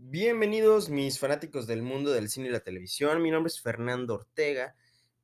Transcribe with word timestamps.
Bienvenidos 0.00 0.90
mis 0.90 1.18
fanáticos 1.18 1.66
del 1.66 1.82
mundo 1.82 2.12
del 2.12 2.30
cine 2.30 2.46
y 2.46 2.52
la 2.52 2.60
televisión. 2.60 3.20
Mi 3.20 3.32
nombre 3.32 3.48
es 3.48 3.60
Fernando 3.60 4.14
Ortega 4.14 4.76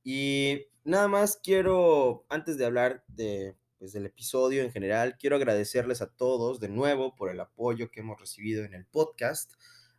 y 0.03 0.67
nada 0.83 1.07
más 1.07 1.39
quiero, 1.41 2.27
antes 2.29 2.59
de 2.59 2.67
hablar 2.67 3.05
de, 3.07 3.57
pues, 3.79 3.93
del 3.93 4.07
episodio 4.07 4.65
en 4.65 4.73
general, 4.73 5.17
quiero 5.17 5.37
agradecerles 5.37 6.03
a 6.03 6.11
todos 6.11 6.59
de 6.59 6.69
nuevo 6.69 7.15
por 7.15 7.31
el 7.31 7.39
apoyo 7.39 7.89
que 7.93 8.01
hemos 8.01 8.21
recibido 8.21 8.65
en 8.65 8.75
el 8.75 8.85
podcast. 8.85 9.53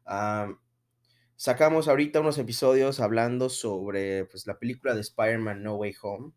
Ah, 0.05 0.53
sacamos 1.37 1.87
ahorita 1.87 2.19
unos 2.19 2.37
episodios 2.37 2.99
hablando 2.99 3.49
sobre 3.49 4.25
pues, 4.25 4.45
la 4.45 4.59
película 4.59 4.93
de 4.93 5.01
Spider-Man 5.01 5.63
No 5.63 5.77
Way 5.77 5.95
Home, 6.01 6.33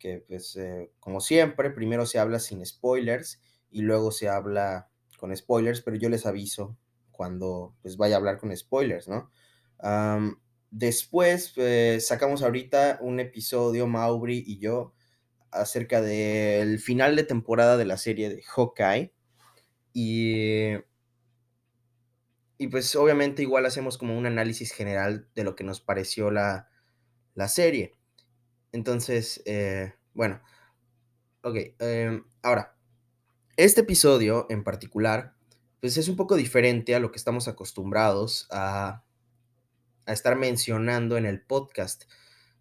que 0.00 0.24
pues 0.26 0.56
eh, 0.56 0.90
como 0.98 1.20
siempre, 1.20 1.70
primero 1.70 2.06
se 2.06 2.18
habla 2.18 2.40
sin 2.40 2.66
spoilers 2.66 3.40
y 3.70 3.82
luego 3.82 4.10
se 4.10 4.28
habla 4.28 4.90
con 5.16 5.34
spoilers, 5.34 5.80
pero 5.80 5.96
yo 5.96 6.08
les 6.08 6.26
aviso 6.26 6.76
cuando 7.18 7.74
pues 7.82 7.96
vaya 7.96 8.14
a 8.14 8.18
hablar 8.18 8.38
con 8.38 8.56
spoilers, 8.56 9.08
¿no? 9.08 9.28
después 10.70 11.52
eh, 11.56 11.98
sacamos 12.00 12.42
ahorita 12.42 12.98
un 13.00 13.18
episodio, 13.18 13.88
Mauri 13.88 14.44
y 14.46 14.58
yo, 14.58 14.94
acerca 15.50 16.00
del 16.00 16.78
final 16.78 17.16
de 17.16 17.24
temporada 17.24 17.76
de 17.76 17.86
la 17.86 17.96
serie 17.96 18.28
de 18.28 18.42
Hawkeye. 18.42 19.12
Y, 19.92 20.74
y 22.56 22.68
pues 22.68 22.94
obviamente 22.94 23.42
igual 23.42 23.66
hacemos 23.66 23.98
como 23.98 24.16
un 24.16 24.26
análisis 24.26 24.70
general 24.70 25.28
de 25.34 25.42
lo 25.42 25.56
que 25.56 25.64
nos 25.64 25.80
pareció 25.80 26.30
la, 26.30 26.68
la 27.34 27.48
serie. 27.48 27.98
Entonces, 28.70 29.42
eh, 29.44 29.94
bueno, 30.14 30.40
ok, 31.42 31.56
em, 31.80 32.24
ahora, 32.42 32.76
este 33.56 33.80
episodio 33.80 34.46
en 34.50 34.62
particular 34.62 35.37
pues 35.80 35.96
es 35.96 36.08
un 36.08 36.16
poco 36.16 36.36
diferente 36.36 36.94
a 36.94 37.00
lo 37.00 37.10
que 37.10 37.18
estamos 37.18 37.48
acostumbrados 37.48 38.46
a, 38.50 39.04
estar 40.06 40.36
mencionando 40.36 41.18
en 41.18 41.26
el 41.26 41.42
podcast, 41.42 42.04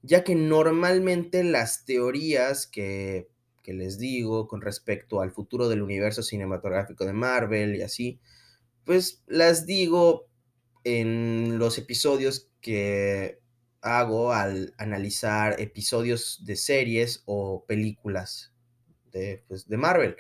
ya 0.02 0.26
que 0.26 0.36
normalmente 0.36 1.46
las 1.46 1.86
teorías 1.86 2.68
que, 2.68 3.30
les 3.64 3.98
digo 3.98 4.48
con 4.48 4.62
respecto 4.62 5.20
al 5.22 5.32
futuro 5.32 5.68
del 5.68 5.82
universo 5.82 6.24
cinematográfico 6.24 7.06
de 7.06 7.12
Marvel 7.14 7.76
y 7.76 7.82
así, 7.82 8.20
pues 8.86 9.24
las 9.28 9.66
digo 9.66 10.28
en 10.86 11.58
los 11.58 11.78
episodios 11.78 12.50
que 12.62 13.40
hago 13.82 14.32
al 14.32 14.74
analizar 14.78 15.60
episodios 15.60 16.44
de 16.46 16.56
series 16.56 17.24
o 17.26 17.66
películas 17.66 18.54
de, 19.12 19.44
pues, 19.48 19.68
de 19.68 19.78
Marvel 19.78 20.16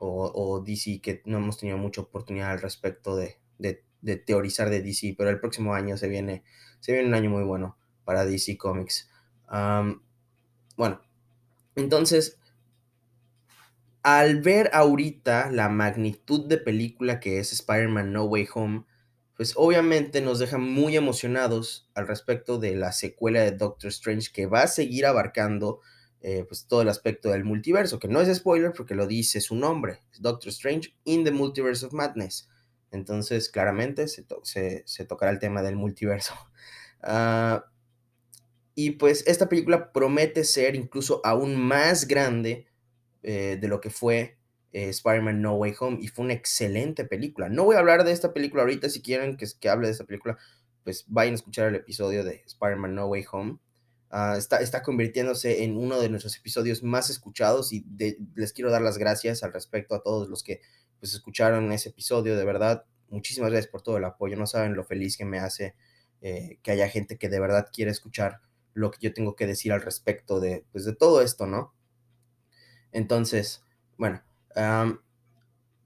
o, 0.00 0.62
DC, 0.64 1.00
que 1.00 1.22
no 1.26 1.38
hemos 1.38 1.58
tenido 1.58 1.76
mucha 1.78 2.00
oportunidad 2.00 2.50
al 2.52 2.60
respecto 2.60 3.16
de, 3.16 3.38
teorizar 4.24 4.70
de 4.70 4.82
DC, 4.82 5.14
pero 5.16 5.30
el 5.30 5.40
próximo 5.40 5.74
año 5.74 5.96
se 5.96 6.08
viene, 6.08 6.42
se 6.80 6.92
viene 6.92 7.08
un 7.08 7.14
año 7.14 7.30
muy 7.30 7.44
bueno 7.44 7.76
para 8.04 8.24
DC 8.24 8.56
Comics. 8.56 9.10
bueno, 10.76 11.00
entonces, 11.76 12.38
al 14.02 14.40
ver 14.40 14.70
ahorita 14.72 15.50
la 15.50 15.68
magnitud 15.68 16.46
de 16.46 16.56
película 16.56 17.20
que 17.20 17.38
es 17.38 17.52
Spider-Man 17.52 18.12
No 18.12 18.24
Way 18.24 18.48
Home, 18.54 18.84
pues 19.36 19.54
obviamente 19.56 20.20
nos 20.20 20.38
deja 20.38 20.58
muy 20.58 20.96
emocionados 20.96 21.88
al 21.94 22.06
respecto 22.06 22.58
de 22.58 22.76
la 22.76 22.92
secuela 22.92 23.40
de 23.40 23.52
Doctor 23.52 23.88
Strange 23.88 24.30
que 24.32 24.46
va 24.46 24.62
a 24.62 24.66
seguir 24.66 25.06
abarcando 25.06 25.80
eh, 26.20 26.44
pues 26.46 26.66
todo 26.66 26.82
el 26.82 26.88
aspecto 26.88 27.30
del 27.30 27.44
multiverso, 27.44 27.98
que 27.98 28.08
no 28.08 28.20
es 28.20 28.34
spoiler 28.34 28.72
porque 28.72 28.94
lo 28.94 29.06
dice 29.06 29.40
su 29.40 29.54
nombre, 29.54 30.00
Doctor 30.18 30.50
Strange 30.50 30.94
in 31.04 31.24
the 31.24 31.30
Multiverse 31.30 31.86
of 31.86 31.92
Madness. 31.92 32.48
Entonces, 32.90 33.48
claramente 33.48 34.08
se, 34.08 34.24
se, 34.84 35.04
tocará 35.04 35.30
el 35.30 35.38
tema 35.38 35.62
del 35.62 35.76
multiverso. 35.76 36.34
Ah, 37.02 37.64
y 38.74 38.90
pues 38.92 39.24
esta 39.26 39.48
película 39.48 39.90
promete 39.90 40.44
ser 40.44 40.74
incluso 40.76 41.22
aún 41.24 41.56
más 41.56 42.06
grande 42.06 42.66
eh, 43.22 43.58
de 43.60 43.68
lo 43.68 43.80
que 43.80 43.88
fue 43.90 44.38
eh, 44.72 44.88
Spider-Man 44.88 45.42
No 45.42 45.54
Way 45.56 45.74
Home 45.80 45.98
y 46.00 46.08
fue 46.08 46.24
una 46.24 46.34
excelente 46.34 47.04
película. 47.04 47.48
No 47.48 47.64
voy 47.64 47.76
a 47.76 47.80
hablar 47.80 48.04
de 48.04 48.12
esta 48.12 48.32
película 48.32 48.62
ahorita, 48.62 48.88
si 48.88 49.02
quieren 49.02 49.36
que, 49.36 49.46
que 49.58 49.68
hable 49.68 49.86
de 49.86 49.92
esta 49.92 50.04
película, 50.04 50.38
pues 50.84 51.04
vayan 51.08 51.32
a 51.32 51.36
escuchar 51.36 51.68
el 51.68 51.74
episodio 51.74 52.24
de 52.24 52.42
Spider-Man 52.46 52.94
No 52.94 53.06
Way 53.06 53.24
Home. 53.32 53.58
Ah, 54.12 54.34
está, 54.36 54.60
está, 54.60 54.82
convirtiéndose 54.82 55.62
en 55.62 55.76
uno 55.78 56.00
de 56.00 56.08
nuestros 56.08 56.36
episodios 56.36 56.82
más 56.82 57.10
escuchados 57.10 57.72
y 57.72 57.86
les 58.34 58.52
quiero 58.52 58.72
dar 58.72 58.82
las 58.82 58.98
gracias 58.98 59.44
al 59.44 59.52
respecto 59.52 59.94
a 59.94 60.02
todos 60.02 60.28
los 60.28 60.42
que 60.42 60.60
pues, 60.98 61.14
escucharon 61.14 61.70
ese 61.70 61.90
episodio. 61.90 62.36
De 62.36 62.44
verdad, 62.44 62.84
muchísimas 63.08 63.50
gracias 63.50 63.70
por 63.70 63.82
todo 63.82 63.98
el 63.98 64.04
apoyo. 64.04 64.36
No 64.36 64.48
saben 64.48 64.74
lo 64.74 64.82
feliz 64.84 65.16
que 65.16 65.24
me 65.24 65.38
hace 65.38 65.76
eh, 66.22 66.58
que 66.62 66.72
haya 66.72 66.88
gente 66.88 67.18
que 67.18 67.28
de 67.28 67.38
verdad 67.38 67.68
quiere 67.72 67.92
escuchar 67.92 68.40
lo 68.74 68.90
que 68.90 68.98
yo 69.00 69.14
tengo 69.14 69.36
que 69.36 69.46
decir 69.46 69.72
al 69.72 69.82
respecto 69.82 70.40
de, 70.40 70.66
pues, 70.72 70.84
de 70.84 70.94
todo 70.94 71.22
esto, 71.22 71.46
¿no? 71.46 71.72
Entonces, 72.92 73.62
bueno, 73.96 74.22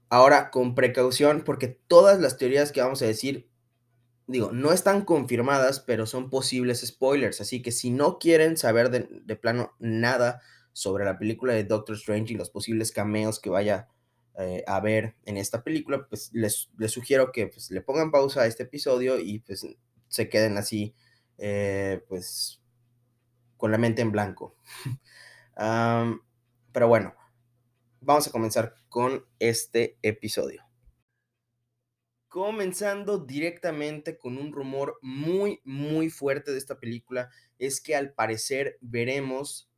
ahora 0.09 0.49
con 0.49 0.73
precaución, 0.73 1.43
porque 1.43 1.67
todas 1.67 2.19
las 2.19 2.37
teorías 2.37 2.71
que 2.71 2.81
vamos 2.81 3.01
a 3.03 3.05
decir 3.05 3.49
digo, 4.27 4.51
no 4.51 4.71
están 4.71 5.03
confirmadas, 5.05 5.79
pero 5.79 6.05
son 6.05 6.29
posibles 6.29 6.85
spoilers. 6.85 7.41
Así 7.41 7.61
que 7.61 7.71
si 7.71 7.91
no 7.91 8.17
quieren 8.17 8.57
saber 8.57 8.89
de, 8.89 9.35
plano 9.35 9.75
nada 9.79 10.41
sobre 10.73 11.05
la 11.05 11.17
película 11.17 11.53
de 11.53 11.63
Doctor 11.63 11.95
Strange 11.95 12.33
y 12.33 12.37
los 12.37 12.49
posibles 12.49 12.91
cameos 12.91 13.39
que 13.39 13.49
vaya 13.49 13.87
eh, 14.37 14.63
a 14.67 14.79
ver 14.79 15.15
en 15.25 15.37
esta 15.37 15.63
película, 15.63 16.07
pues 16.07 16.31
les, 16.33 16.69
sugiero 16.87 17.31
que 17.31 17.47
pues, 17.47 17.71
le 17.71 17.81
pongan 17.81 18.11
pausa 18.11 18.41
a 18.41 18.47
este 18.47 18.63
episodio 18.63 19.19
y 19.19 19.39
pues 19.39 19.65
se 20.07 20.29
queden 20.29 20.57
así, 20.57 20.93
eh, 21.37 22.03
pues, 22.09 22.61
con 23.57 23.71
la 23.71 23.77
mente 23.77 24.01
en 24.01 24.11
blanco. 24.11 24.55
pero 25.55 26.87
bueno, 26.87 27.15
vamos 28.01 28.27
a 28.27 28.31
comenzar 28.31 28.75
con 28.89 29.25
este 29.39 29.97
episodio 30.01 30.64
comenzando 32.35 33.17
directamente 33.17 34.17
con 34.17 34.37
un 34.37 34.51
rumor 34.51 34.99
muy, 35.01 35.61
muy 35.63 36.09
fuerte 36.09 36.51
de 36.51 36.57
esta 36.57 36.77
película, 36.81 37.29
es 37.59 37.79
que 37.79 37.95
al 37.95 38.11
parecer 38.11 38.77
veremos 38.81 39.69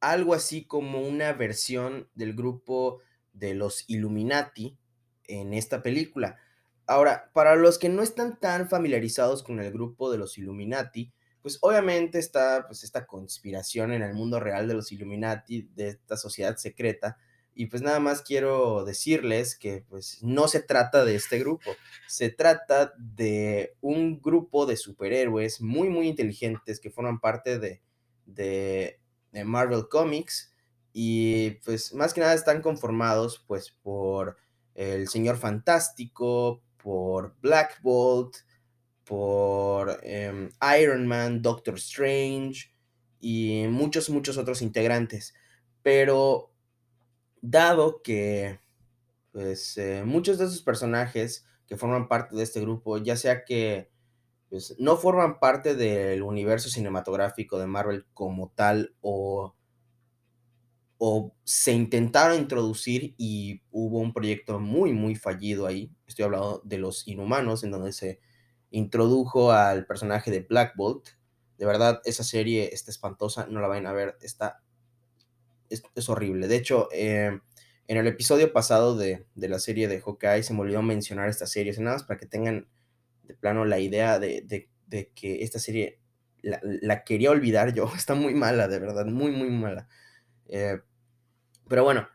algo 0.00 0.32
así 0.32 0.64
como 0.64 1.02
una 1.02 1.34
versión 1.34 2.08
del 2.14 2.32
grupo 2.32 3.02
de 3.34 3.52
los 3.52 3.84
Illuminati 3.86 4.78
en 5.24 5.52
esta 5.52 5.82
película. 5.82 6.38
Ahora, 6.86 7.30
para 7.34 7.54
los 7.54 7.78
que 7.78 7.90
no 7.90 8.00
están 8.00 8.40
tan 8.40 8.70
familiarizados 8.70 9.42
con 9.42 9.60
el 9.60 9.70
grupo 9.70 10.10
de 10.10 10.16
los 10.16 10.38
Illuminati, 10.38 11.12
pues 11.42 11.58
obviamente 11.60 12.18
está 12.18 12.64
pues 12.66 12.82
esta 12.82 13.06
conspiración 13.06 13.92
en 13.92 14.00
el 14.00 14.14
mundo 14.14 14.40
real 14.40 14.66
de 14.66 14.72
los 14.72 14.90
Illuminati, 14.90 15.68
de 15.74 15.88
esta 15.88 16.16
sociedad 16.16 16.56
secreta, 16.56 17.18
y 17.58 17.66
pues 17.66 17.80
nada 17.80 18.00
más 18.00 18.20
quiero 18.20 18.84
decirles 18.84 19.56
que 19.56 19.82
pues 19.88 20.22
no 20.22 20.46
se 20.46 20.60
trata 20.60 21.06
de 21.06 21.16
este 21.16 21.38
grupo, 21.38 21.70
se 22.06 22.28
trata 22.28 22.92
de 22.98 23.74
un 23.80 24.20
grupo 24.20 24.66
de 24.66 24.76
superhéroes 24.76 25.62
muy 25.62 25.88
muy 25.88 26.06
inteligentes 26.06 26.78
que 26.78 26.90
forman 26.90 27.18
parte 27.18 27.58
de, 27.58 27.80
de, 28.26 29.00
Marvel 29.44 29.88
Comics 29.88 30.52
y 30.92 31.50
pues 31.64 31.94
más 31.94 32.12
que 32.12 32.20
nada 32.20 32.34
están 32.34 32.60
conformados 32.60 33.42
pues 33.46 33.70
por 33.70 34.36
el 34.74 35.08
Señor 35.08 35.38
Fantástico, 35.38 36.62
por 36.76 37.36
Black 37.40 37.80
Bolt, 37.82 38.36
por 39.04 39.98
em, 40.02 40.50
Iron 40.78 41.06
Man, 41.06 41.40
Doctor 41.40 41.76
Strange 41.76 42.70
y 43.20 43.64
muchos 43.68 44.10
muchos 44.10 44.36
otros 44.36 44.62
integrantes. 44.62 45.34
Pero 45.82 46.55
dado 47.42 48.02
que 48.02 48.60
pues, 49.32 49.76
eh, 49.78 50.02
muchos 50.04 50.38
de 50.38 50.46
esos 50.46 50.62
personajes 50.62 51.46
que 51.66 51.76
forman 51.76 52.08
parte 52.08 52.36
de 52.36 52.42
este 52.42 52.60
grupo, 52.60 52.98
ya 52.98 53.16
sea 53.16 53.44
que 53.44 53.90
pues, 54.48 54.76
no 54.78 54.96
forman 54.96 55.38
parte 55.40 55.74
del 55.74 56.22
universo 56.22 56.70
cinematográfico 56.70 57.58
de 57.58 57.66
Marvel 57.66 58.06
como 58.14 58.50
tal 58.54 58.94
o, 59.00 59.54
o 60.98 61.34
se 61.44 61.72
intentaron 61.72 62.38
introducir 62.38 63.14
y 63.18 63.62
hubo 63.70 63.98
un 63.98 64.12
proyecto 64.12 64.58
muy, 64.58 64.92
muy 64.92 65.14
fallido 65.14 65.66
ahí. 65.66 65.92
Estoy 66.06 66.24
hablando 66.24 66.62
de 66.64 66.78
los 66.78 67.06
inhumanos, 67.06 67.64
en 67.64 67.72
donde 67.72 67.92
se 67.92 68.20
introdujo 68.70 69.52
al 69.52 69.86
personaje 69.86 70.30
de 70.30 70.40
Black 70.40 70.74
Bolt. 70.76 71.08
De 71.58 71.66
verdad, 71.66 72.00
esa 72.04 72.24
serie 72.24 72.70
está 72.72 72.90
espantosa, 72.90 73.46
no 73.50 73.60
la 73.60 73.68
vayan 73.68 73.86
a 73.86 73.92
ver, 73.92 74.16
está 74.20 74.62
es, 75.70 76.08
horrible. 76.08 76.48
De 76.48 76.56
hecho, 76.56 76.88
eh, 76.92 77.40
en 77.88 77.96
el 77.96 78.06
episodio 78.06 78.52
pasado 78.52 78.96
de, 78.96 79.26
la 79.34 79.58
serie 79.58 79.88
de 79.88 80.00
Hawkeye 80.00 80.42
se 80.42 80.54
me 80.54 80.60
olvidó 80.60 80.82
mencionar 80.82 81.28
esta 81.28 81.46
serie, 81.46 81.72
nada 81.78 81.96
más 81.96 82.04
para 82.04 82.18
que 82.18 82.26
tengan 82.26 82.68
de 83.24 83.34
plano 83.34 83.64
la 83.64 83.78
idea 83.78 84.18
de, 84.18 84.68
que 85.14 85.42
esta 85.42 85.58
serie 85.58 86.00
la, 86.42 87.04
quería 87.04 87.30
olvidar 87.30 87.72
yo. 87.74 87.90
Está 87.96 88.14
muy 88.14 88.34
mala, 88.34 88.68
de 88.68 88.78
verdad, 88.78 89.06
muy, 89.06 89.30
muy 89.30 89.50
mala. 89.50 89.88
Eh, 90.48 90.80
pero 91.68 91.84
bueno, 91.84 92.08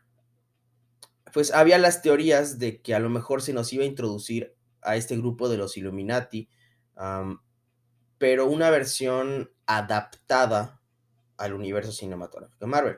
pues 1.33 1.53
había 1.53 1.77
las 1.77 2.01
teorías 2.01 2.59
de 2.59 2.81
que 2.81 2.93
a 2.93 2.99
lo 2.99 3.09
mejor 3.09 3.41
se 3.41 3.53
nos 3.53 3.71
iba 3.73 3.83
a 3.83 3.87
introducir 3.87 4.55
a 4.81 4.95
este 4.95 5.17
grupo 5.17 5.49
de 5.49 5.57
los 5.57 5.77
Illuminati, 5.77 6.49
pero 8.17 8.47
una 8.47 8.69
versión 8.69 9.51
adaptada 9.65 10.81
al 11.37 11.53
universo 11.53 11.91
cinematográfico 11.91 12.65
de 12.65 12.71
Marvel. 12.71 12.97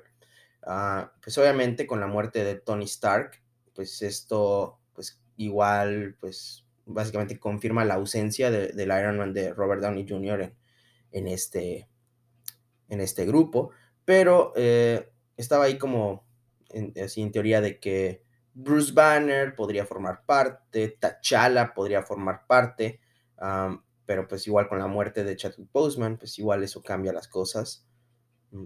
Ah, 0.65 1.13
pues 1.21 1.37
obviamente 1.37 1.85
con 1.85 1.99
la 1.99 2.07
muerte 2.07 2.43
de 2.43 2.55
Tony 2.55 2.85
Stark, 2.85 3.41
pues 3.73 4.01
esto, 4.01 4.79
pues 4.93 5.21
igual, 5.35 6.15
pues 6.19 6.65
básicamente 6.85 7.39
confirma 7.39 7.85
la 7.85 7.95
ausencia 7.95 8.51
del 8.51 8.87
Iron 8.87 9.17
Man 9.17 9.33
de 9.33 9.53
Robert 9.53 9.81
Downey 9.81 10.05
Jr. 10.07 10.53
en, 11.11 11.27
este, 11.27 11.89
en 12.89 13.01
este 13.01 13.25
grupo, 13.25 13.71
pero 14.05 14.53
eh, 14.55 15.11
estaba 15.37 15.65
ahí 15.65 15.77
como, 15.77 16.25
así 17.03 17.21
en 17.21 17.31
teoría 17.31 17.61
de 17.61 17.79
que 17.79 18.23
Bruce 18.53 18.93
Banner 18.93 19.55
podría 19.55 19.85
formar 19.85 20.25
parte, 20.25 20.97
T'Challa 20.99 21.73
podría 21.73 22.03
formar 22.03 22.45
parte, 22.47 22.99
pero 24.05 24.27
pues 24.27 24.45
igual 24.47 24.67
con 24.67 24.79
la 24.79 24.87
muerte 24.87 25.23
de 25.23 25.35
Chadwick 25.35 25.71
Boseman, 25.71 26.17
pues 26.17 26.37
igual 26.39 26.63
eso 26.63 26.81
cambia 26.81 27.13
las 27.13 27.27
cosas. 27.27 27.87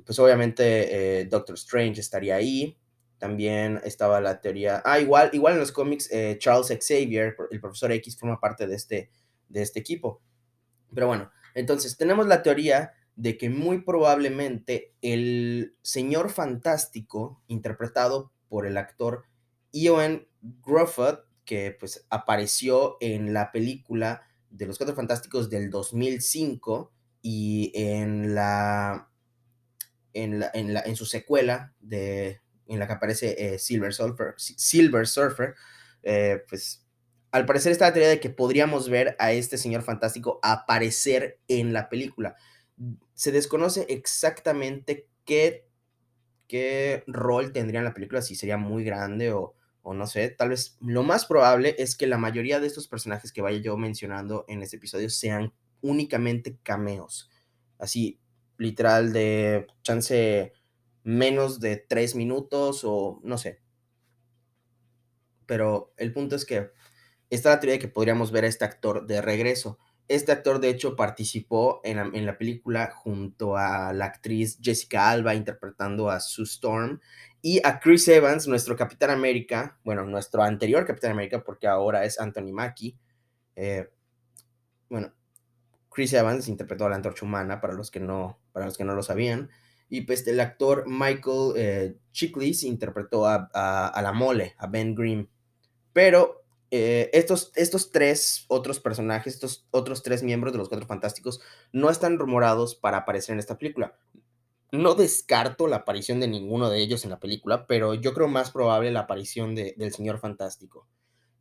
Pues 0.06 0.20
obviamente 0.20 1.20
eh, 1.22 1.26
Doctor 1.26 1.56
Strange 1.56 2.02
estaría 2.02 2.36
ahí, 2.36 2.78
también 3.18 3.80
estaba 3.84 4.22
la 4.22 4.42
teoría, 4.42 4.82
ah, 4.86 5.00
igual, 5.00 5.30
igual 5.34 5.54
en 5.54 5.60
los 5.60 5.72
cómics 5.72 6.12
eh, 6.12 6.38
Charles 6.40 6.68
Xavier, 6.68 7.36
el 7.50 7.60
profesor 7.60 7.92
X, 7.92 8.18
forma 8.18 8.40
parte 8.40 8.68
de 8.68 8.76
este, 8.76 9.10
de 9.50 9.62
este 9.62 9.80
equipo. 9.80 10.22
Pero 10.94 11.08
bueno, 11.08 11.32
entonces 11.56 11.98
tenemos 11.98 12.28
la 12.28 12.44
teoría 12.44 12.94
de 13.16 13.38
que 13.38 13.50
muy 13.50 13.82
probablemente 13.82 14.94
el 15.02 15.76
señor 15.82 16.30
fantástico, 16.30 17.42
interpretado 17.48 18.32
por 18.48 18.68
el 18.68 18.78
actor 18.78 19.24
Ewan 19.74 20.28
Grufford, 20.42 21.20
que 21.44 21.76
pues 21.80 22.06
apareció 22.10 22.98
en 23.00 23.34
la 23.34 23.52
película 23.52 24.22
de 24.52 24.68
los 24.68 24.78
Cuatro 24.78 24.96
Fantásticos 24.96 25.50
del 25.50 25.70
2005 25.70 26.92
y 27.22 27.72
en 27.74 28.36
la 28.36 29.10
en, 30.24 30.40
la, 30.40 30.52
en, 30.54 30.74
la, 30.74 30.82
en 30.82 30.96
su 30.96 31.06
secuela 31.06 31.74
de 31.80 32.42
en 32.68 32.80
la 32.80 32.88
que 32.88 32.94
aparece 32.94 33.36
eh, 33.38 33.60
Silver 33.60 33.94
Surfer, 33.94 34.34
Silver 34.38 35.08
Surfer 35.08 35.56
eh, 36.04 36.44
pues 36.48 36.86
al 37.32 37.46
parecer 37.46 37.72
está 37.72 37.86
la 37.86 37.94
teoría 37.94 38.10
de 38.10 38.20
que 38.20 38.30
podríamos 38.30 38.90
ver 38.90 39.16
a 39.20 39.32
este 39.32 39.58
señor 39.58 39.84
fantástico 39.84 40.40
aparecer 40.42 41.40
en 41.48 41.74
la 41.74 41.90
película. 41.90 42.36
Se 43.14 43.32
desconoce 43.32 43.86
exactamente 43.90 45.08
qué, 45.26 45.68
qué 46.48 47.04
rol 47.08 47.52
tendría 47.52 47.80
en 47.80 47.86
la 47.86 47.94
película, 47.94 48.22
si 48.22 48.36
sería 48.36 48.58
muy 48.58 48.84
grande 48.84 49.34
o, 49.34 49.56
o 49.82 49.94
no 49.94 50.08
sé, 50.08 50.30
tal 50.30 50.50
vez 50.50 50.78
lo 50.80 51.04
más 51.04 51.26
probable 51.26 51.76
es 51.78 51.96
que 51.96 52.08
la 52.08 52.18
mayoría 52.18 52.60
de 52.60 52.68
estos 52.68 52.88
personajes 52.88 53.34
que 53.34 53.42
vaya 53.42 53.60
yo 53.60 53.78
mencionando 53.78 54.46
en 54.48 54.62
este 54.62 54.78
episodio 54.78 55.10
sean 55.10 55.54
únicamente 55.82 56.58
cameos. 56.64 57.30
Así, 57.78 58.20
literal, 58.58 59.14
de 59.14 59.68
chance 59.84 60.54
menos 61.04 61.60
de 61.60 61.78
tres 61.78 62.16
minutos 62.16 62.82
o 62.84 63.22
no 63.24 63.38
sé. 63.38 63.62
Pero 65.46 65.94
el 65.98 66.14
punto 66.14 66.36
es 66.36 66.46
que 66.46 66.72
está 67.30 67.52
la 67.52 67.60
teoría 67.60 67.76
de 67.76 67.80
que 67.80 67.88
podríamos 67.88 68.32
ver 68.32 68.44
a 68.44 68.48
este 68.48 68.66
actor 68.66 69.08
de 69.08 69.22
regreso. 69.22 69.80
Este 70.10 70.32
actor, 70.32 70.60
de 70.60 70.70
hecho, 70.70 70.96
participó 70.96 71.82
en 71.84 71.98
la, 71.98 72.10
en 72.14 72.26
la, 72.26 72.38
película 72.38 72.92
junto 72.92 73.58
a 73.58 73.92
la 73.94 74.06
actriz 74.06 74.58
Jessica 74.62 75.10
Alba 75.10 75.36
interpretando 75.36 76.10
a 76.10 76.20
Sue 76.22 76.46
Storm 76.46 77.02
y 77.42 77.60
a 77.66 77.80
Chris 77.80 78.08
Evans, 78.08 78.48
nuestro 78.48 78.76
Capitán 78.76 79.10
América, 79.10 79.80
bueno, 79.84 80.06
nuestro 80.06 80.44
anterior 80.44 80.86
Capitán 80.86 81.12
América, 81.12 81.44
porque 81.44 81.68
ahora 81.68 82.06
es 82.06 82.20
Anthony 82.20 82.52
Mackie. 82.54 82.98
Eh, 83.56 83.90
bueno, 84.90 85.14
Chris 85.98 86.14
Evans 86.14 86.48
interpretó 86.48 86.86
a 86.86 86.90
la 86.90 86.96
antorcha 86.96 87.26
humana, 87.26 87.60
para 87.60 87.74
los 87.74 87.90
que 87.90 88.00
no, 88.00 88.40
para 88.52 88.68
los 88.68 88.78
que 88.78 88.84
no 88.84 88.94
lo 88.94 89.02
sabían. 89.02 89.50
Y 89.90 90.02
pues 90.02 90.28
el 90.28 90.40
actor 90.40 90.84
Michael 90.86 91.54
eh, 91.56 91.98
Chiklis 92.12 92.62
interpretó 92.62 93.26
a, 93.26 93.50
a, 93.52 94.00
la 94.04 94.12
mole, 94.12 94.54
a 94.60 94.68
Ben 94.68 94.94
Grimm. 94.94 95.28
Pero 95.94 96.44
eh, 96.70 97.10
estos, 97.14 97.52
estos 97.56 97.90
tres 97.90 98.46
otros 98.48 98.80
personajes, 98.80 99.34
estos 99.34 99.68
otros 99.72 100.04
tres 100.04 100.22
miembros 100.22 100.54
de 100.54 100.60
los 100.60 100.70
Cuatro 100.70 100.86
Fantásticos, 100.86 101.42
no 101.72 101.90
están 101.90 102.20
rumorados 102.20 102.76
para 102.76 102.98
aparecer 102.98 103.34
en 103.34 103.40
esta 103.40 103.58
película. 103.58 103.98
No 104.72 104.94
descarto 104.94 105.66
la 105.66 105.78
aparición 105.78 106.20
de 106.20 106.28
ninguno 106.28 106.70
de 106.70 106.80
ellos 106.80 107.06
en 107.06 107.10
la 107.10 107.20
película, 107.20 107.66
pero 107.66 107.96
yo 107.96 108.14
creo 108.14 108.28
más 108.28 108.52
probable 108.52 108.92
la 108.92 109.00
aparición 109.00 109.56
de, 109.56 109.74
del 109.76 109.92
Señor 109.92 110.20
Fantástico. 110.20 110.88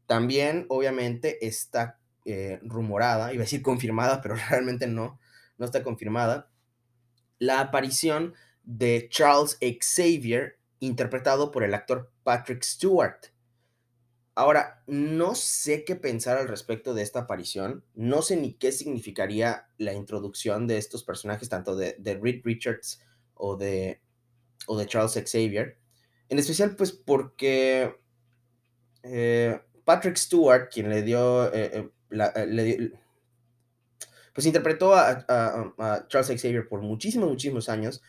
También, 0.07 0.65
obviamente, 0.71 1.47
está 1.47 1.99
eh, 2.29 2.59
rumorada, 2.63 3.33
iba 3.33 3.43
a 3.43 3.45
decir 3.45 3.63
confirmada, 3.63 4.21
pero 4.21 4.35
realmente 4.51 4.89
no, 4.89 5.21
no 5.59 5.65
está 5.65 5.83
confirmada, 5.83 6.51
la 7.39 7.61
aparición 7.61 8.35
de 8.65 9.09
Charles 9.11 9.59
Xavier, 9.61 10.59
interpretado 10.81 11.53
por 11.53 11.63
el 11.63 11.73
actor 11.73 12.13
Patrick 12.25 12.63
Stewart. 12.63 13.27
Ahora, 14.35 14.83
no 14.89 15.35
sé 15.37 15.85
qué 15.85 15.95
pensar 15.95 16.37
al 16.37 16.49
respecto 16.49 16.95
de 16.95 17.03
esta 17.03 17.21
aparición, 17.21 17.85
no 17.95 18.21
sé 18.23 18.37
ni 18.37 18.55
qué 18.55 18.73
significaría 18.73 19.69
la 19.79 19.95
introducción 19.95 20.67
de 20.67 20.79
estos 20.79 21.05
personajes, 21.05 21.49
tanto 21.49 21.77
de, 21.77 21.97
Reed 22.21 22.43
Richards 22.45 23.01
o 23.35 23.57
de, 23.57 24.03
o 24.67 24.77
de 24.77 24.87
Charles 24.87 25.15
Xavier, 25.15 25.79
en 26.29 26.39
especial 26.39 26.75
pues 26.75 26.91
porque 26.91 27.95
eh, 29.05 29.61
Patrick 29.85 30.17
Stewart, 30.17 30.69
quien 30.71 30.91
le 30.91 31.03
dio, 31.03 31.53
eh, 31.55 31.89
eh, 32.11 32.93
pues 34.33 34.47
interpretó 34.47 34.95
a, 34.95 36.07
Charles 36.09 36.41
Xavier 36.41 36.69
por 36.69 36.83
muchísimos, 36.83 37.29
muchísimos 37.29 37.69
años, 37.69 38.03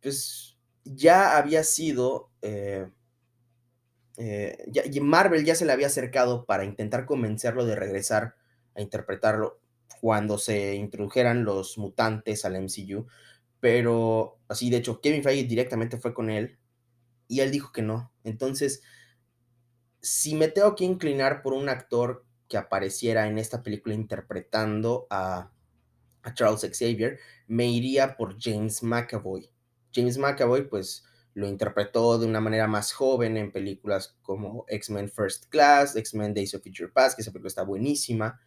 pues 0.00 0.58
ya 0.84 1.36
había 1.36 1.64
sido 1.64 2.30
eh, 2.42 2.88
Marvel 5.00 5.44
ya 5.44 5.54
se 5.54 5.64
le 5.64 5.72
había 5.72 5.86
acercado 5.86 6.44
para 6.44 6.64
intentar 6.64 7.06
convencerlo 7.06 7.64
de 7.64 7.76
regresar 7.76 8.34
a 8.74 8.82
interpretarlo 8.82 9.60
cuando 10.00 10.38
se 10.38 10.74
introdujeran 10.74 11.44
los 11.44 11.78
mutantes 11.78 12.44
al 12.44 12.56
MCU, 12.56 13.06
pero 13.60 14.38
así, 14.48 14.70
de 14.70 14.78
hecho, 14.78 15.00
Kevin 15.00 15.22
Feige 15.22 15.48
directamente 15.48 15.98
fue 15.98 16.14
con 16.14 16.30
él 16.30 16.58
y 17.26 17.40
él 17.40 17.50
dijo 17.50 17.72
que 17.72 17.82
no. 17.82 18.12
Entonces, 18.24 18.82
si 20.00 20.34
me 20.34 20.48
tengo 20.48 20.74
que 20.74 20.84
inclinar 20.84 21.42
por 21.42 21.52
un 21.52 21.68
actor 21.68 22.24
que 22.48 22.56
apareciera 22.56 23.26
en 23.28 23.38
esta 23.38 23.62
película 23.62 23.94
interpretando 23.94 25.06
a, 25.10 25.52
Charles 26.34 26.60
Xavier, 26.60 27.18
me 27.46 27.66
iría 27.70 28.16
por 28.16 28.36
James 28.38 28.82
McAvoy. 28.82 29.48
James 29.94 30.18
McAvoy, 30.18 30.68
pues, 30.68 31.04
lo 31.32 31.48
interpretó 31.48 32.18
de 32.18 32.26
una 32.26 32.40
manera 32.40 32.66
más 32.66 32.92
joven 32.92 33.38
en 33.38 33.50
películas 33.50 34.18
como 34.20 34.66
X-Men 34.68 35.08
First 35.08 35.46
Class, 35.48 35.96
X-Men 35.96 36.34
Days 36.34 36.54
of 36.54 36.62
Future 36.62 36.90
Past, 36.90 37.16
que 37.16 37.22
esa 37.22 37.30
película 37.30 37.48
está 37.48 37.62
buenísima, 37.62 38.38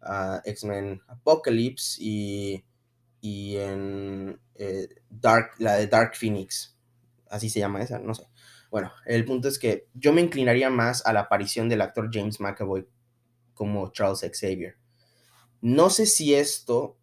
ah, 0.00 0.40
X-Men 0.44 1.00
Apocalypse 1.06 1.98
y, 2.02 2.64
y 3.20 3.56
en 3.56 4.40
eh, 4.54 4.88
Dark, 5.08 5.52
la 5.58 5.74
de 5.74 5.86
Dark 5.86 6.16
Phoenix, 6.16 6.76
así 7.30 7.50
se 7.50 7.60
llama 7.60 7.82
esa, 7.82 7.98
no 7.98 8.14
sé. 8.14 8.26
Bueno, 8.70 8.92
el 9.06 9.24
punto 9.24 9.48
es 9.48 9.58
que 9.58 9.88
yo 9.94 10.12
me 10.12 10.20
inclinaría 10.20 10.70
más 10.70 11.06
a 11.06 11.12
la 11.12 11.20
aparición 11.20 11.68
del 11.68 11.82
actor 11.82 12.10
James 12.12 12.40
McAvoy 12.40 12.86
como 13.58 13.90
Charles 13.90 14.20
Xavier. 14.20 14.76
No 15.60 15.90
sé 15.90 16.06
si 16.06 16.34
esto 16.34 16.96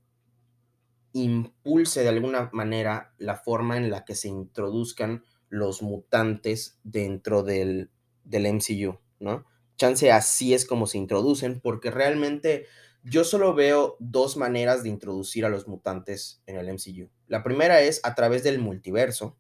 impulse 1.12 2.02
de 2.02 2.10
alguna 2.10 2.50
manera 2.54 3.14
la 3.18 3.36
forma 3.36 3.76
en 3.76 3.90
la 3.90 4.06
que 4.06 4.16
se 4.16 4.30
introduzcan 4.30 5.26
los 5.50 5.82
mutantes 5.82 6.80
dentro 6.84 7.44
del, 7.44 7.92
del 8.24 8.54
MCU, 8.54 8.98
¿no? 9.20 9.46
Chance 9.76 10.14
así 10.14 10.54
es 10.54 10.66
como 10.66 10.88
se 10.88 10.98
introducen, 10.98 11.60
porque 11.60 11.92
realmente 11.92 12.68
yo 13.04 13.26
solo 13.26 13.54
veo 13.54 13.98
dos 14.00 14.38
maneras 14.38 14.82
de 14.82 14.90
introducir 14.90 15.44
a 15.44 15.50
los 15.50 15.68
mutantes 15.68 16.42
en 16.46 16.56
el 16.56 16.72
MCU. 16.72 17.10
La 17.28 17.44
primera 17.44 17.82
es 17.82 18.00
a 18.04 18.16
través 18.16 18.44
del 18.44 18.60
multiverso 18.60 19.38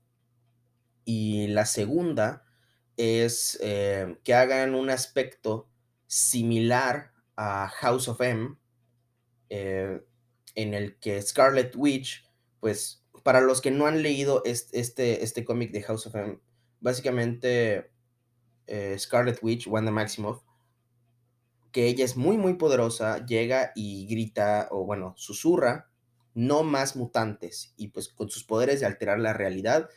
y 1.05 1.47
la 1.47 1.65
segunda 1.65 2.43
es 2.97 3.57
eh, 3.61 4.17
que 4.25 4.33
hagan 4.33 4.75
un 4.75 4.89
aspecto 4.89 5.69
similar 6.15 7.11
a 7.35 7.67
House 7.67 8.07
of 8.07 8.21
M, 8.21 8.55
eh, 9.49 10.01
en 10.55 10.73
el 10.73 10.97
que 10.97 11.21
Scarlet 11.21 11.75
Witch, 11.75 12.25
pues 12.61 13.03
para 13.23 13.41
los 13.41 13.59
que 13.59 13.69
no 13.69 13.85
han 13.85 14.01
leído 14.01 14.41
este, 14.45 15.23
este, 15.23 15.43
cómic 15.43 15.73
de 15.73 15.83
House 15.83 16.07
of 16.07 16.15
M, 16.15 16.39
básicamente 16.79 17.91
eh, 18.67 18.95
Scarlet 18.97 19.39
Witch, 19.41 19.67
Wanda 19.67 19.91
Maximoff, 19.91 20.41
que 21.73 21.87
ella 21.87 22.05
es 22.05 22.15
muy, 22.15 22.37
muy 22.37 22.53
poderosa, 22.53 23.25
llega 23.25 23.73
y 23.75 24.07
grita, 24.07 24.69
o 24.71 24.85
bueno, 24.85 25.15
susurra, 25.17 25.89
no 26.33 26.63
más 26.63 26.95
mutantes, 26.95 27.73
y 27.75 27.89
pues 27.89 28.07
con 28.07 28.29
sus 28.29 28.45
poderes 28.45 28.79
de 28.79 28.85
alterar 28.85 29.19
la 29.19 29.33
realidad, 29.33 29.89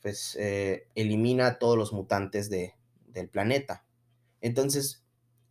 pues 0.00 0.34
eh, 0.40 0.88
elimina 0.96 1.46
a 1.46 1.58
todos 1.60 1.78
los 1.78 1.92
mutantes 1.92 2.50
de, 2.50 2.74
del 3.06 3.28
planeta. 3.28 3.86
Entonces, 4.40 5.02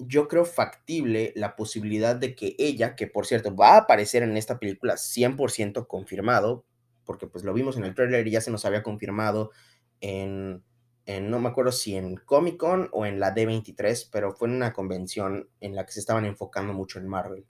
yo 0.08 0.28
creo 0.28 0.46
factible 0.46 1.34
la 1.36 1.56
posibilidad 1.56 2.16
de 2.16 2.36
que 2.36 2.56
ella, 2.58 2.96
que 2.96 3.08
por 3.08 3.26
cierto 3.26 3.56
va 3.56 3.74
a 3.74 3.78
aparecer 3.80 4.24
en 4.24 4.38
esta 4.38 4.60
película 4.60 4.96
100% 4.98 5.88
confirmado, 5.88 6.66
porque 7.06 7.28
pues 7.28 7.44
lo 7.44 7.54
vimos 7.54 7.78
en 7.78 7.86
el 7.86 7.96
trailer 7.96 8.28
y 8.28 8.32
ya 8.32 8.42
se 8.42 8.52
nos 8.52 8.66
había 8.66 8.84
confirmado 8.84 9.52
en, 10.00 10.64
no 11.06 11.40
me 11.40 11.50
acuerdo 11.50 11.72
si 11.72 11.96
en 11.96 12.16
Comic 12.18 12.58
Con 12.58 12.90
o 12.92 13.06
en 13.06 13.20
la 13.20 13.34
D23, 13.34 14.10
pero 14.12 14.34
fue 14.34 14.48
en 14.48 14.56
una 14.56 14.74
convención 14.74 15.50
en 15.60 15.76
la 15.76 15.86
que 15.86 15.92
se 15.94 16.00
estaban 16.00 16.26
enfocando 16.26 16.74
mucho 16.74 17.00
en 17.00 17.08
Marvel. 17.08 17.46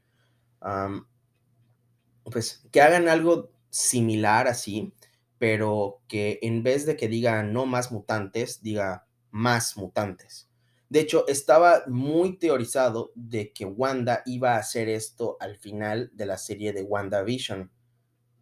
pues 2.31 2.67
que 2.72 2.81
hagan 2.81 3.08
algo 3.08 3.51
similar 3.70 4.48
así, 4.48 4.93
pero 5.38 6.01
que 6.08 6.39
en 6.41 6.63
vez 6.63 6.86
de 6.86 6.96
que 6.96 7.08
diga 7.08 7.43
no 7.43 7.65
más 7.65 7.91
mutantes, 7.91 8.62
diga 8.62 9.08
más 9.31 9.77
mutantes. 9.77 10.50
De 10.91 11.00
hecho, 11.00 11.25
estaba 11.29 11.83
muy 11.88 12.36
teorizado 12.38 13.13
de 13.15 13.53
que 13.53 13.63
Wanda 13.63 14.24
iba 14.25 14.55
a 14.55 14.57
hacer 14.57 14.89
esto 14.89 15.38
al 15.39 15.55
final 15.55 16.12
de 16.12 16.25
la 16.25 16.38
serie 16.38 16.74
de 16.74 16.83
WandaVision. 16.83 17.71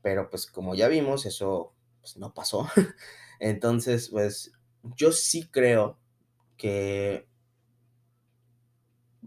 Pero 0.02 0.32
pues 0.32 0.48
como 0.48 0.74
ya 0.74 0.88
vimos, 0.88 1.28
eso 1.28 1.76
pues, 2.02 2.18
no 2.18 2.34
pasó. 2.34 2.68
Entonces, 3.40 4.10
pues 4.10 4.52
yo 4.98 5.12
sí 5.12 5.48
creo 5.52 6.00
que, 6.58 7.28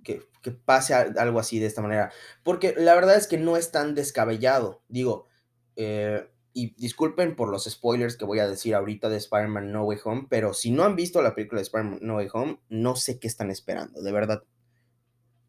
que, 0.02 0.26
pase 0.64 0.92
algo 0.92 1.38
así 1.38 1.60
de 1.60 1.66
esta 1.66 1.80
manera. 1.80 2.10
Porque 2.42 2.74
la 2.76 2.96
verdad 2.96 3.14
es 3.14 3.28
que 3.28 3.38
no 3.38 3.56
es 3.56 3.70
tan 3.70 3.94
descabellado. 3.94 4.82
Digo, 4.88 5.28
eh, 5.76 6.28
y 6.54 6.74
disculpen 6.74 7.34
por 7.34 7.50
los 7.50 7.64
spoilers 7.64 8.16
que 8.16 8.24
voy 8.24 8.38
a 8.38 8.48
decir 8.48 8.74
ahorita 8.74 9.08
de 9.08 9.16
Spider-Man 9.16 9.72
No 9.72 9.84
Way 9.84 9.98
Home, 10.04 10.26
pero 10.28 10.54
si 10.54 10.70
no 10.70 10.84
han 10.84 10.96
visto 10.96 11.22
la 11.22 11.34
película 11.34 11.60
de 11.60 11.64
Spider-Man 11.64 11.98
No 12.02 12.16
Way 12.16 12.28
Home, 12.32 12.60
no 12.68 12.96
sé 12.96 13.18
qué 13.18 13.26
están 13.26 13.50
esperando, 13.50 14.02
de 14.02 14.12
verdad. 14.12 14.44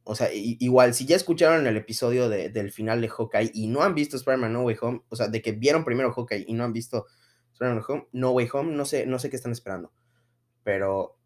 O 0.05 0.15
sea, 0.15 0.33
igual, 0.33 0.93
si 0.93 1.05
ya 1.05 1.15
escucharon 1.15 1.65
el 1.65 1.77
episodio 1.77 2.27
del 2.27 2.71
final 2.71 2.99
de 3.01 3.09
Hawkeye 3.09 3.51
y 3.53 3.67
no 3.67 3.83
han 3.83 3.95
visto 3.95 4.17
Spider-Man 4.17 4.51
No 4.53 4.63
Way 4.63 4.77
Home, 4.81 5.03
o 5.09 5.15
sea, 5.15 5.27
de 5.27 5.41
que 5.41 5.53
vieron 5.53 5.85
primero 5.85 6.13
Hawkeye 6.13 6.45
y 6.47 6.53
no 6.53 6.63
han 6.63 6.73
visto 6.73 7.05
Spider-Man 7.53 8.07
No 8.11 8.31
Way 8.31 8.49
Home, 8.53 8.75
no 8.75 8.85
sé, 8.85 9.05
no 9.05 9.19
sé 9.19 9.29
qué 9.29 9.37
están 9.37 9.53
esperando. 9.53 9.93
Pero, 10.63 11.17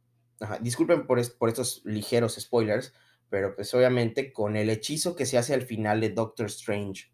disculpen 0.62 1.08
por, 1.08 1.20
por 1.38 1.50
estos 1.50 1.82
ligeros 1.86 2.36
spoilers, 2.36 2.94
pero 3.30 3.56
pues 3.56 3.74
obviamente 3.74 4.32
con 4.32 4.56
el 4.56 4.70
hechizo 4.70 5.16
que 5.16 5.26
se 5.26 5.38
hace 5.38 5.54
al 5.54 5.64
final 5.64 6.00
de 6.02 6.10
Doctor 6.12 6.48
Strange 6.48 7.12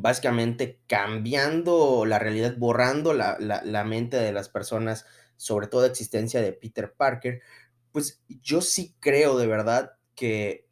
básicamente 0.00 0.80
cambiando 0.86 2.04
la 2.06 2.18
realidad, 2.18 2.56
borrando 2.56 3.12
la, 3.14 3.84
mente 3.84 4.16
de 4.16 4.32
las 4.32 4.48
personas, 4.48 5.06
sobre 5.36 5.66
todo 5.66 5.82
la 5.82 5.88
existencia 5.88 6.40
de 6.40 6.52
Peter 6.52 6.94
Parker, 6.94 7.40
pues 7.92 8.22
yo 8.42 8.60
sí 8.60 8.94
creo 9.00 9.38
de 9.38 9.46
verdad 9.46 9.92
que 10.14 10.68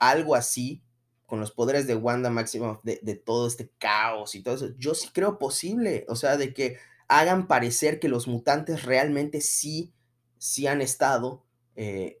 algo 0.00 0.34
así, 0.34 0.82
con 1.26 1.40
los 1.40 1.52
poderes 1.52 1.86
de 1.86 1.94
Wanda 1.94 2.30
Maximoff, 2.30 2.82
de, 2.82 3.14
todo 3.14 3.46
este 3.46 3.70
caos 3.78 4.34
y 4.34 4.42
todo 4.42 4.54
eso, 4.54 4.68
yo 4.78 4.94
sí 4.94 5.08
creo 5.12 5.38
posible, 5.38 6.04
o 6.08 6.16
sea, 6.16 6.36
de 6.36 6.52
que 6.52 6.78
hagan 7.08 7.46
parecer 7.46 8.00
que 8.00 8.08
los 8.08 8.26
mutantes 8.26 8.84
realmente 8.84 9.40
sí, 9.40 9.92
sí 10.38 10.66
han 10.66 10.80
estado 10.80 11.44
eh, 11.76 12.20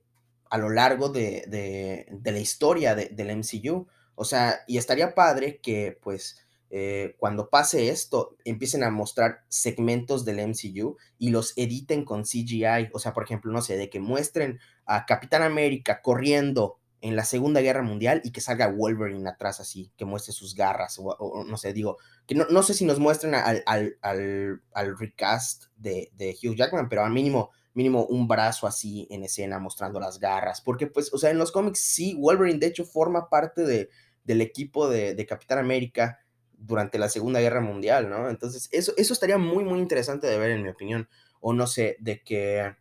a 0.50 0.58
lo 0.58 0.70
largo 0.70 1.08
de, 1.08 2.06
la 2.22 2.38
historia 2.38 2.94
del 2.94 3.36
MCU. 3.38 3.86
O 4.22 4.24
sea, 4.24 4.60
y 4.68 4.78
estaría 4.78 5.16
padre 5.16 5.58
que 5.60 5.98
pues 6.00 6.46
eh, 6.70 7.16
cuando 7.18 7.50
pase 7.50 7.88
esto 7.88 8.36
empiecen 8.44 8.84
a 8.84 8.90
mostrar 8.90 9.44
segmentos 9.48 10.24
del 10.24 10.38
MCU 10.38 10.96
y 11.18 11.30
los 11.30 11.52
editen 11.56 12.04
con 12.04 12.22
CGI. 12.22 12.88
O 12.94 13.00
sea, 13.00 13.12
por 13.12 13.24
ejemplo, 13.24 13.52
no 13.52 13.60
sé, 13.62 13.76
de 13.76 13.90
que 13.90 13.98
muestren 13.98 14.60
a 14.86 15.04
Capitán 15.04 15.42
América 15.42 16.00
corriendo 16.02 16.78
en 17.00 17.16
la 17.16 17.24
Segunda 17.24 17.60
Guerra 17.60 17.82
Mundial 17.82 18.22
y 18.24 18.30
que 18.30 18.40
salga 18.40 18.68
Wolverine 18.68 19.28
atrás 19.28 19.58
así, 19.58 19.90
que 19.96 20.04
muestre 20.04 20.32
sus 20.32 20.54
garras, 20.54 21.00
o, 21.00 21.44
no 21.44 21.56
sé, 21.56 21.72
digo, 21.72 21.98
que 22.28 22.36
no, 22.36 22.62
sé 22.62 22.74
si 22.74 22.84
nos 22.84 23.00
muestren 23.00 23.34
al, 23.34 23.64
al, 23.66 24.98
recast 24.98 25.64
de, 25.76 26.12
de, 26.14 26.36
Hugh 26.40 26.54
Jackman, 26.54 26.88
pero 26.88 27.04
al 27.04 27.10
mínimo, 27.10 27.50
mínimo 27.74 28.06
un 28.06 28.28
brazo 28.28 28.68
así 28.68 29.08
en 29.10 29.24
escena 29.24 29.58
mostrando 29.58 29.98
las 29.98 30.20
garras, 30.20 30.60
porque 30.60 30.86
pues, 30.86 31.12
o 31.12 31.18
sea, 31.18 31.30
en 31.30 31.38
los 31.38 31.50
cómics 31.50 31.80
sí, 31.80 32.14
Wolverine 32.14 32.60
de 32.60 32.68
hecho 32.68 32.84
forma 32.84 33.28
parte 33.28 33.62
de, 33.62 33.90
del 34.24 34.40
equipo 34.40 34.88
de, 34.88 35.26
Capitán 35.26 35.58
América 35.58 36.20
durante 36.52 36.98
la 36.98 37.08
Segunda 37.08 37.40
Guerra 37.40 37.60
Mundial, 37.60 38.08
¿no? 38.08 38.28
Entonces, 38.28 38.68
eso, 38.72 38.92
eso 38.96 39.12
estaría 39.12 39.38
muy, 39.38 39.64
muy 39.64 39.80
interesante 39.80 40.26
de 40.26 40.38
ver, 40.38 40.52
en 40.52 40.62
mi 40.62 40.68
opinión. 40.68 41.08
O 41.40 41.52
no 41.52 41.66
sé, 41.66 41.96
de 42.00 42.22
que 42.22 42.76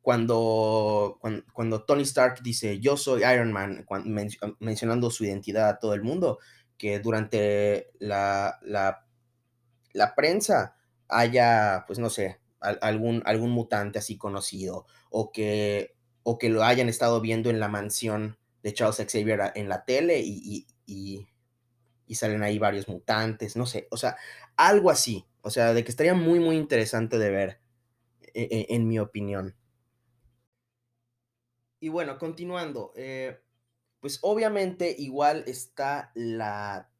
cuando, 0.00 1.20
cuando, 1.52 1.84
Tony 1.84 2.02
Stark 2.04 2.40
dice 2.42 2.80
yo 2.80 2.96
soy 2.96 3.24
Iron 3.24 3.52
Man, 3.52 3.84
mencionando 4.58 5.10
su 5.10 5.24
identidad 5.24 5.68
a 5.68 5.78
todo 5.78 5.92
el 5.92 6.02
mundo, 6.02 6.38
que 6.78 7.00
durante 7.00 7.90
la, 7.98 8.58
la, 8.62 9.04
la 9.92 10.14
prensa 10.14 10.76
haya, 11.08 11.84
pues 11.86 11.98
no 11.98 12.08
sé, 12.08 12.40
algún, 12.60 13.22
algún 13.26 13.50
mutante 13.50 13.98
así 13.98 14.16
conocido, 14.16 14.86
o 15.10 15.30
que, 15.30 15.94
o 16.22 16.38
que 16.38 16.48
lo 16.48 16.64
hayan 16.64 16.88
estado 16.88 17.20
viendo 17.20 17.50
en 17.50 17.60
la 17.60 17.68
mansión 17.68 18.38
de 18.68 18.74
Charles 18.74 18.96
Xavier 19.10 19.52
en 19.54 19.68
la 19.68 19.84
tele 19.84 20.20
y, 20.20 20.66
y, 20.86 21.26
salen 22.14 22.42
ahí 22.42 22.58
varios 22.58 22.88
mutantes, 22.88 23.56
no 23.56 23.66
sé, 23.66 23.86
o 23.90 23.96
sea, 23.96 24.16
algo 24.56 24.90
así, 24.90 25.26
o 25.42 25.50
sea, 25.50 25.72
de 25.72 25.84
que 25.84 25.90
estaría 25.90 26.14
muy, 26.14 26.40
muy 26.40 26.56
interesante 26.56 27.18
de 27.18 27.30
ver, 27.30 27.60
e, 28.34 28.42
e, 28.42 28.74
en, 28.74 28.88
mi 28.88 28.98
opinión. 28.98 29.54
Y 31.80 31.88
bueno, 31.90 32.18
continuando, 32.18 32.92
eh, 32.96 33.40
pues 34.00 34.18
obviamente 34.22 34.94
igual 34.98 35.44
está 35.46 36.10
la, 36.14 36.90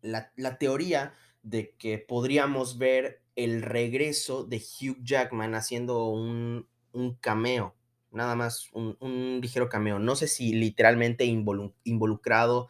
la, 0.00 0.32
la 0.36 0.58
teoría 0.58 1.14
de 1.42 1.74
que 1.76 1.98
podríamos 1.98 2.78
ver 2.78 3.22
el 3.36 3.62
regreso 3.62 4.44
de 4.44 4.56
Hugh 4.56 4.98
Jackman 5.02 5.54
haciendo 5.54 6.06
un, 6.06 6.66
un 6.92 7.14
cameo 7.16 7.76
nada 8.12 8.36
más 8.36 8.70
un, 8.72 9.40
ligero 9.40 9.68
cameo. 9.68 9.98
No 9.98 10.16
sé 10.16 10.28
si 10.28 10.52
literalmente 10.52 11.24
involucrado 11.24 12.68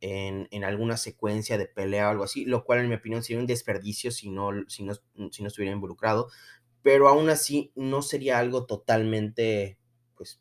en, 0.00 0.64
alguna 0.64 0.96
secuencia 0.96 1.56
de 1.58 1.66
pelea 1.66 2.08
o 2.08 2.10
algo 2.10 2.24
así, 2.24 2.44
lo 2.44 2.64
cual 2.64 2.80
en 2.80 2.88
mi 2.88 2.94
opinión 2.94 3.22
sería 3.22 3.40
un 3.40 3.46
desperdicio 3.46 4.10
si 4.10 4.30
no, 4.30 4.50
si 4.68 4.84
no, 4.84 4.94
si 5.30 5.42
no 5.42 5.48
estuviera 5.48 5.74
involucrado, 5.74 6.28
pero 6.82 7.08
aún 7.08 7.30
así 7.30 7.72
no 7.74 8.02
sería 8.02 8.38
algo 8.38 8.66
totalmente, 8.66 9.78
pues, 10.16 10.40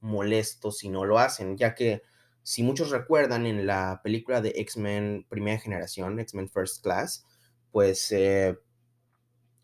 molesto 0.00 0.70
si 0.70 0.88
no 0.88 1.04
lo 1.04 1.18
hacen, 1.18 1.56
ya 1.56 1.74
que 1.74 2.02
si 2.42 2.62
muchos 2.62 2.90
recuerdan 2.90 3.46
en 3.46 3.66
la 3.66 4.00
película 4.02 4.40
de 4.40 4.50
X-Men 4.56 5.26
Primera 5.28 5.58
Generación, 5.58 6.18
X-Men 6.20 6.48
First 6.48 6.82
Class, 6.82 7.26
pues 7.72 8.10
eh, 8.12 8.56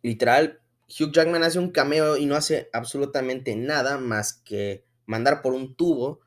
literal 0.03 0.61
Hugh 0.89 1.13
Jackman 1.13 1.43
hace 1.43 1.59
un 1.59 1.71
cameo 1.71 2.17
y 2.17 2.27
no 2.27 2.37
hace 2.37 2.69
absolutamente 2.73 3.57
nada 3.57 3.99
más 3.99 4.35
que 4.35 4.85
mandar 5.07 5.43
por 5.43 5.53
un 5.53 5.75
tubo 5.75 6.21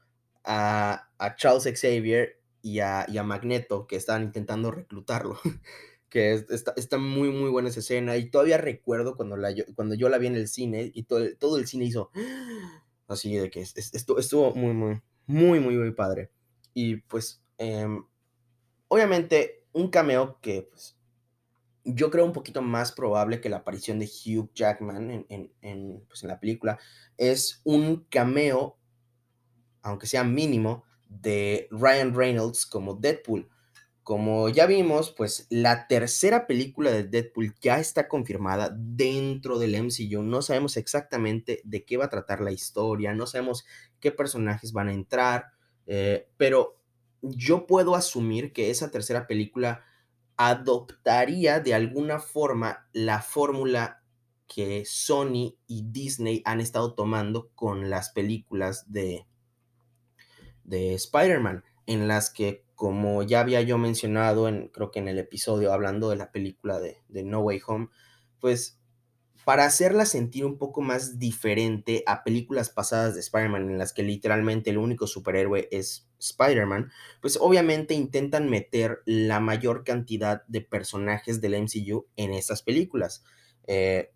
a, 0.44 1.06
Charles 1.38 1.64
Xavier 1.64 2.40
y 2.62 2.80
a, 2.80 3.06
Magneto 3.24 3.88
que 3.88 3.96
estaban 3.96 4.24
intentando 4.24 4.72
reclutarlo. 4.72 5.40
que 6.10 6.34
está, 6.34 6.98
muy, 6.98 7.30
muy 7.30 7.50
buena 7.50 7.70
esa 7.70 7.80
escena. 7.82 8.18
Y 8.18 8.30
todavía 8.30 8.58
recuerdo 8.58 9.16
cuando, 9.16 9.38
la, 9.38 9.54
cuando 9.76 9.96
yo 9.96 10.10
la 10.10 10.18
vi 10.18 10.28
en 10.28 10.36
el 10.36 10.48
cine 10.48 10.92
y 10.94 11.04
todo, 11.04 11.26
todo 11.38 11.58
el 11.58 11.68
cine 11.68 11.86
hizo 11.86 12.12
así 13.08 13.36
de 13.36 13.50
que 13.50 13.62
estuvo, 13.62 14.20
estuvo 14.20 14.54
muy, 14.56 14.74
muy, 14.74 15.02
muy, 15.28 15.60
muy, 15.60 15.76
muy 15.76 15.92
padre. 15.92 16.32
Y 16.74 16.98
pues, 16.98 17.42
em, 17.58 18.04
obviamente, 18.88 19.64
un 19.72 19.90
cameo 19.90 20.40
que 20.42 20.68
pues, 20.70 20.99
yo 21.84 22.12
creo 22.12 22.26
un 22.26 22.34
poquito 22.34 22.62
más 22.62 22.92
probable 22.92 23.42
que 23.42 23.50
la 23.50 23.58
aparición 23.58 24.00
de 24.00 24.06
Hugh 24.06 24.52
Jackman 24.54 25.26
en, 25.30 26.04
pues, 26.08 26.24
en, 26.24 26.30
la 26.30 26.40
película 26.40 26.80
es 27.18 27.62
un 27.64 28.06
cameo, 28.10 28.78
aunque 29.82 30.08
sea 30.08 30.24
mínimo, 30.24 30.84
de 31.08 31.68
Ryan 31.72 32.14
Reynolds 32.14 32.66
como 32.66 32.96
Deadpool. 32.96 33.50
Como 34.04 34.50
ya 34.50 34.66
vimos, 34.66 35.14
pues 35.16 35.46
la 35.50 35.88
tercera 35.88 36.48
película 36.48 36.90
de 36.90 37.04
Deadpool 37.04 37.54
ya 37.62 37.80
está 37.80 38.08
confirmada 38.08 38.76
dentro 38.76 39.60
del 39.60 39.76
MCU. 39.76 40.24
No 40.24 40.42
sabemos 40.42 40.78
exactamente 40.78 41.62
de 41.64 41.86
qué 41.86 41.98
va 41.98 42.06
a 42.06 42.10
tratar 42.10 42.42
la 42.42 42.52
historia, 42.52 43.14
no 43.14 43.28
sabemos 43.28 43.66
qué 44.00 44.12
personajes 44.12 44.74
van 44.74 44.88
a 44.88 44.94
entrar, 44.94 45.52
eh, 45.86 46.28
pero 46.38 46.82
yo 47.22 47.68
puedo 47.68 47.96
asumir 47.96 48.52
que 48.52 48.70
esa 48.72 48.90
tercera 48.90 49.28
película 49.28 49.84
adoptaría 50.42 51.60
de 51.60 51.74
alguna 51.74 52.18
forma 52.18 52.88
la 52.94 53.22
fórmula 53.22 54.02
que 54.48 54.86
Sony 54.86 55.58
y 55.68 55.84
Disney 55.92 56.42
han 56.46 56.62
estado 56.62 56.94
tomando 56.94 57.52
con 57.56 57.90
las 57.90 58.12
películas 58.12 58.90
de, 58.90 59.28
de 60.64 60.94
Spider-Man, 60.94 61.66
en 61.88 62.08
las 62.08 62.30
que, 62.30 62.64
como 62.76 63.22
ya 63.24 63.42
había 63.42 63.62
yo 63.64 63.78
mencionado, 63.78 64.48
en, 64.48 64.70
creo 64.70 64.92
que 64.92 65.00
en 65.00 65.10
el 65.10 65.20
episodio 65.20 65.74
hablando 65.74 66.10
de 66.10 66.16
la 66.16 66.32
película 66.32 66.80
de, 66.80 67.04
No 67.10 67.42
Way 67.42 67.60
Home, 67.68 67.90
pues 68.40 68.80
para 69.44 69.66
hacerla 69.66 70.06
sentir 70.06 70.46
un 70.46 70.58
poco 70.58 70.82
más 70.82 71.20
diferente 71.20 72.02
a 72.08 72.24
películas 72.24 72.70
pasadas 72.70 73.14
de 73.14 73.20
Spider-Man 73.20 73.70
en 73.70 73.78
las 73.78 73.92
que 73.92 74.04
literalmente 74.04 74.70
el 74.70 74.78
único 74.78 75.06
superhéroe 75.06 75.68
es 75.70 76.09
Spider-Man, 76.20 76.92
pues 77.22 77.38
obviamente 77.40 77.94
intentan 77.94 78.50
meter 78.50 79.02
la 79.06 79.40
mayor 79.40 79.84
cantidad 79.84 80.44
de 80.48 80.62
personajes 80.62 81.42
del 81.42 81.56
MCU 81.56 82.08
en 82.16 82.34
estas 82.34 82.62
películas. 82.62 83.24
Eh, 83.68 84.12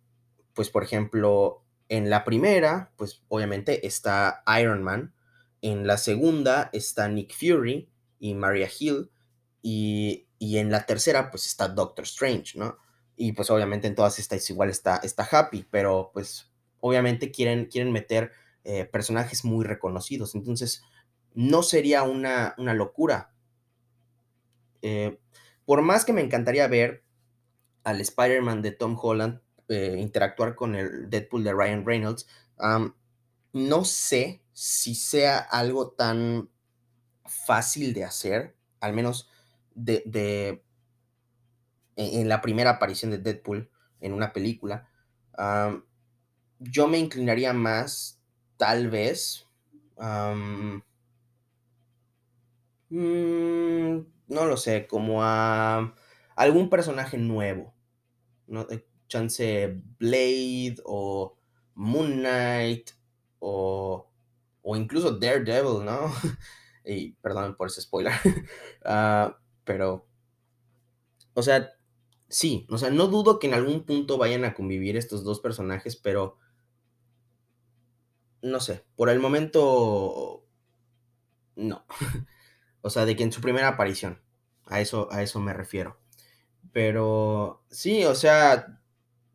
pues 0.53 0.69
por 0.69 0.83
ejemplo, 0.83 1.63
en 1.89 2.09
la 2.09 2.23
primera, 2.23 2.91
pues 2.97 3.23
obviamente 3.27 3.85
está 3.87 4.43
Iron 4.59 4.83
Man, 4.83 5.13
en 5.61 5.87
la 5.87 5.97
segunda 5.97 6.69
está 6.73 7.07
Nick 7.07 7.33
Fury 7.33 7.89
y 8.19 8.33
Maria 8.35 8.69
Hill, 8.79 9.09
y, 9.61 10.27
y 10.37 10.57
en 10.57 10.71
la 10.71 10.85
tercera 10.85 11.31
pues 11.31 11.45
está 11.45 11.69
Doctor 11.69 12.03
Strange, 12.03 12.59
¿no? 12.59 12.77
Y 13.15 13.31
pues 13.31 13.49
obviamente 13.49 13.87
en 13.87 13.95
todas 13.95 14.19
estas 14.19 14.49
igual 14.49 14.69
está, 14.69 14.97
está 14.97 15.27
Happy, 15.31 15.65
pero 15.69 16.11
pues 16.13 16.51
obviamente 16.79 17.31
quieren, 17.31 17.67
quieren 17.67 17.93
meter 17.93 18.31
eh, 18.65 18.85
personajes 18.85 19.45
muy 19.45 19.63
reconocidos. 19.65 20.35
Entonces, 20.35 20.83
no 21.33 21.63
sería 21.63 22.03
una, 22.03 22.55
una 22.57 22.73
locura. 22.73 23.33
Eh, 24.81 25.19
por 25.65 25.81
más 25.81 26.05
que 26.05 26.13
me 26.13 26.21
encantaría 26.21 26.67
ver 26.67 27.03
al 27.83 28.01
Spider-Man 28.01 28.61
de 28.61 28.71
Tom 28.71 28.97
Holland 29.01 29.41
eh, 29.69 29.97
interactuar 29.99 30.55
con 30.55 30.75
el 30.75 31.09
Deadpool 31.09 31.43
de 31.43 31.53
Ryan 31.53 31.85
Reynolds, 31.85 32.27
no 33.53 33.85
sé 33.85 34.43
si 34.53 34.95
sea 34.95 35.37
algo 35.37 35.91
tan 35.91 36.49
fácil 37.25 37.93
de 37.93 38.03
hacer, 38.03 38.55
al 38.79 38.93
menos 38.93 39.29
de, 39.73 40.63
en, 41.95 42.29
la 42.29 42.41
primera 42.41 42.71
aparición 42.71 43.11
de 43.11 43.17
Deadpool 43.17 43.69
en 43.99 44.13
una 44.13 44.33
película, 44.33 44.87
yo 46.59 46.87
me 46.87 46.97
inclinaría 46.97 47.53
más, 47.53 48.21
tal 48.57 48.89
vez, 48.89 49.47
mm, 52.93 54.05
no 54.27 54.45
lo 54.45 54.57
sé, 54.57 54.87
como 54.87 55.23
a 55.23 55.95
algún 56.35 56.69
personaje 56.69 57.17
nuevo, 57.17 57.73
¿no? 58.47 58.67
Chance 59.07 59.81
Blade 59.99 60.75
o 60.85 61.37
Moon 61.75 62.19
Knight 62.19 62.91
o, 63.39 64.09
o 64.61 64.75
incluso 64.75 65.17
Daredevil, 65.17 65.85
¿no? 65.85 66.11
y 66.85 67.13
perdón 67.13 67.55
por 67.55 67.67
ese 67.67 67.81
spoiler, 67.81 68.13
ah, 68.85 69.37
pero, 69.63 70.07
o 71.33 71.41
sea, 71.41 71.71
sí, 72.29 72.67
o 72.69 72.77
sea, 72.77 72.89
no 72.89 73.07
dudo 73.07 73.39
que 73.39 73.47
en 73.47 73.53
algún 73.53 73.85
punto 73.85 74.17
vayan 74.17 74.45
a 74.45 74.53
convivir 74.53 74.97
estos 74.97 75.23
dos 75.23 75.39
personajes, 75.39 75.95
pero 75.95 76.37
no 78.41 78.59
sé, 78.59 78.85
por 78.95 79.09
el 79.09 79.19
momento 79.19 80.45
no. 81.55 81.85
o 82.83 82.89
sea, 82.91 83.05
de 83.05 83.15
que 83.15 83.23
en 83.23 83.31
su 83.31 83.41
primera 83.41 83.69
aparición, 83.69 84.21
a 84.65 84.81
eso, 84.81 85.07
a 85.11 85.23
eso 85.23 85.39
me 85.39 85.53
refiero. 85.53 85.97
Pero 86.71 87.63
sí, 87.71 88.05
o 88.05 88.13
sea, 88.13 88.79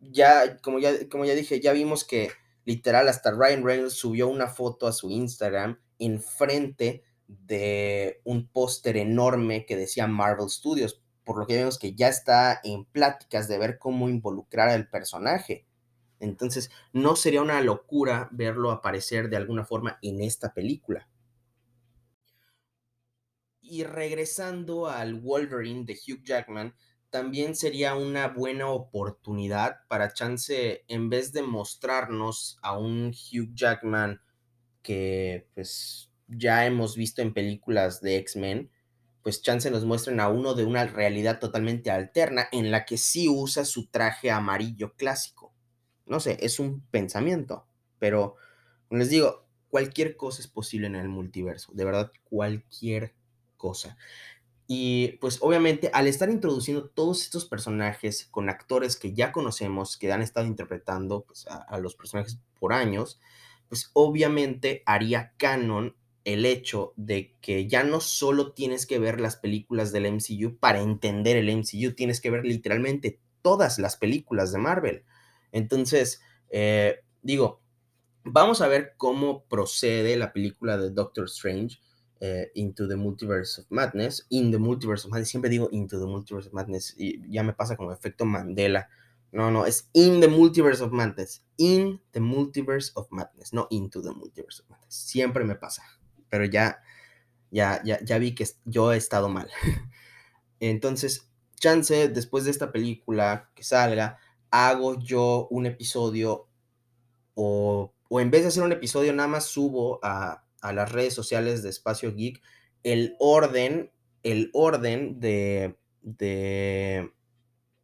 ya 0.00 0.58
como, 0.58 0.78
ya, 0.78 1.08
como 1.08 1.24
ya 1.24 1.34
dije, 1.34 1.60
ya 1.60 1.72
vimos 1.72 2.04
que 2.04 2.30
literal 2.64 3.08
hasta 3.08 3.32
Ryan 3.32 3.64
Reynolds 3.64 3.94
subió 3.94 4.28
una 4.28 4.48
foto 4.48 4.86
a 4.86 4.92
su 4.92 5.10
Instagram 5.10 5.80
enfrente 5.98 7.02
de 7.26 8.20
un 8.24 8.48
póster 8.48 8.96
enorme 8.96 9.66
que 9.66 9.76
decía 9.76 10.06
Marvel 10.06 10.50
Studios 10.50 11.02
por 11.24 11.38
lo 11.38 11.46
que 11.46 11.56
vemos 11.56 11.78
que 11.78 11.94
ya 11.94 12.08
está 12.08 12.60
en 12.64 12.84
pláticas 12.84 13.48
de 13.48 13.58
ver 13.58 13.78
cómo 13.78 14.08
involucrar 14.08 14.68
al 14.68 14.88
personaje. 14.88 15.66
Entonces, 16.20 16.70
no 16.92 17.16
sería 17.16 17.42
una 17.42 17.60
locura 17.60 18.28
verlo 18.32 18.70
aparecer 18.70 19.28
de 19.28 19.36
alguna 19.36 19.64
forma 19.64 19.98
en 20.02 20.20
esta 20.22 20.52
película. 20.52 21.07
Y 23.68 23.84
regresando 23.84 24.87
al 24.87 25.14
Wolverine 25.14 25.85
de 25.85 25.92
Hugh 25.94 26.22
Jackman, 26.24 26.74
también 27.11 27.54
sería 27.54 27.94
una 27.94 28.28
buena 28.28 28.68
oportunidad 28.68 29.81
para 29.88 30.12
Chance, 30.12 30.85
en 30.88 31.11
vez 31.11 31.33
de 31.33 31.42
mostrarnos 31.42 32.59
a 32.62 32.78
un 32.78 33.09
Hugh 33.09 33.54
Jackman 33.54 34.20
que 34.83 35.48
pues 35.54 36.11
ya 36.28 36.66
hemos 36.66 36.96
visto 36.96 37.22
en 37.22 37.35
películas 37.35 38.00
de 38.00 38.16
X-Men, 38.16 38.70
pues 39.22 39.42
chance 39.42 39.70
nos 39.70 39.85
muestren 39.85 40.20
a 40.20 40.28
uno 40.28 40.54
de 40.54 40.64
una 40.64 40.87
realidad 40.87 41.38
totalmente 41.38 41.90
alterna 41.90 42.48
en 42.52 42.70
la 42.70 42.85
que 42.85 42.96
sí 42.96 43.28
usa 43.28 43.64
su 43.64 43.88
traje 43.88 44.31
amarillo 44.31 44.94
clásico. 44.94 45.52
No 46.07 46.20
sé, 46.20 46.38
es 46.40 46.59
un 46.59 46.81
pensamiento, 46.90 47.66
pero 47.98 48.37
les 48.90 49.11
digo, 49.11 49.46
cualquier 49.68 50.16
cosa 50.16 50.40
es 50.40 50.48
posible 50.48 50.87
en 50.87 50.96
el 50.96 51.09
multiverso, 51.09 51.72
de 51.74 51.85
verdad, 51.85 52.12
cualquier 52.24 53.14
cosa. 53.59 53.99
Y 54.66 55.18
pues 55.21 55.38
obviamente 55.40 55.90
al 55.94 56.07
estar 56.07 56.29
introduciendo 56.31 56.88
todos 56.90 57.23
estos 57.23 57.47
personajes 57.47 58.29
con 58.31 58.51
actores 58.51 58.97
que 58.97 59.14
ya 59.14 59.33
conocemos, 59.33 59.97
que 59.97 60.12
han 60.12 60.23
estado 60.23 60.47
interpretando 60.47 61.23
pues, 61.23 61.47
a, 61.49 61.79
los 61.79 61.94
personajes 61.94 62.38
por 62.61 62.73
años, 62.73 63.18
pues 63.68 63.90
obviamente 63.94 64.83
haría 64.87 65.33
canon 65.38 65.97
el 66.25 66.44
hecho 66.44 66.92
de 66.97 67.35
que 67.40 67.66
ya 67.66 67.83
no 67.83 68.01
solo 68.01 68.53
tienes 68.53 68.87
que 68.87 68.99
ver 68.99 69.21
las 69.21 69.37
películas 69.37 69.92
del 69.92 70.12
MCU 70.12 70.59
para 70.59 70.81
entender 70.81 71.38
el 71.38 71.49
MCU, 71.49 71.94
tienes 71.94 72.21
que 72.21 72.31
ver 72.31 72.44
literalmente 72.44 73.21
todas 73.40 73.79
las 73.79 73.97
películas 73.97 74.53
de 74.53 74.59
Marvel. 74.59 75.05
Entonces, 75.53 76.21
eh, 76.51 77.01
digo, 77.23 77.62
vamos 78.25 78.61
a 78.61 78.68
ver 78.68 78.92
cómo 78.99 79.44
procede 79.44 80.16
la 80.16 80.35
película 80.35 80.77
de 80.77 80.90
Doctor 80.90 81.25
Strange. 81.25 81.79
Eh, 82.20 82.50
into 82.57 82.88
the 82.88 82.96
Multiverse 82.96 83.59
of 83.59 83.66
Madness, 83.70 84.26
in 84.31 84.50
the 84.50 84.59
Multiverse 84.59 85.04
of 85.04 85.12
Madness, 85.12 85.31
siempre 85.31 85.48
digo 85.48 85.68
into 85.70 86.00
the 86.00 86.07
Multiverse 86.07 86.48
of 86.48 86.52
Madness 86.52 86.94
y 86.98 87.22
ya 87.28 87.44
me 87.44 87.52
pasa 87.52 87.76
como 87.76 87.92
efecto 87.92 88.24
Mandela. 88.24 88.88
No, 89.31 89.52
no, 89.52 89.64
es 89.66 89.88
in 89.92 90.20
the 90.20 90.26
Multiverse 90.26 90.81
of 90.81 90.90
Madness, 90.90 91.44
in 91.59 92.00
the 92.11 92.18
Multiverse 92.18 92.90
of 92.96 93.07
Madness, 93.12 93.52
no 93.52 93.68
into 93.70 94.02
the 94.02 94.11
Multiverse 94.11 94.61
of 94.61 94.68
Madness. 94.68 94.94
Siempre 94.94 95.44
me 95.44 95.54
pasa 95.54 95.83
pero 96.28 96.44
ya, 96.44 96.83
ya, 97.50 97.83
ya, 97.85 97.98
ya 98.04 98.18
vi 98.18 98.35
que 98.35 98.46
yo 98.64 98.92
he 98.92 98.96
estado 98.96 99.28
mal. 99.28 99.48
Entonces, 100.61 101.28
chance, 101.61 102.09
después 102.09 102.44
de 102.44 102.50
esta 102.50 102.72
película 102.72 103.50
que 103.54 103.64
salga, 103.64 104.18
hago 104.50 104.98
yo 104.98 105.46
un 105.50 105.66
episodio 105.66 106.48
o, 107.35 107.94
o 108.09 108.20
en 108.20 108.31
vez 108.31 108.42
de 108.42 108.48
hacer 108.48 108.62
un 108.62 108.72
episodio, 108.72 109.12
nada 109.12 109.28
más 109.28 109.46
subo 109.46 110.00
a, 110.02 110.44
a 110.61 110.73
las 110.73 110.92
redes 110.92 111.14
sociales 111.14 111.62
de 111.62 111.71
Espacio 111.71 112.14
Geek 112.14 112.42
el 112.83 113.16
orden, 113.18 113.90
el 114.23 114.51
orden 114.53 115.21
de, 115.21 115.79
de 116.03 117.12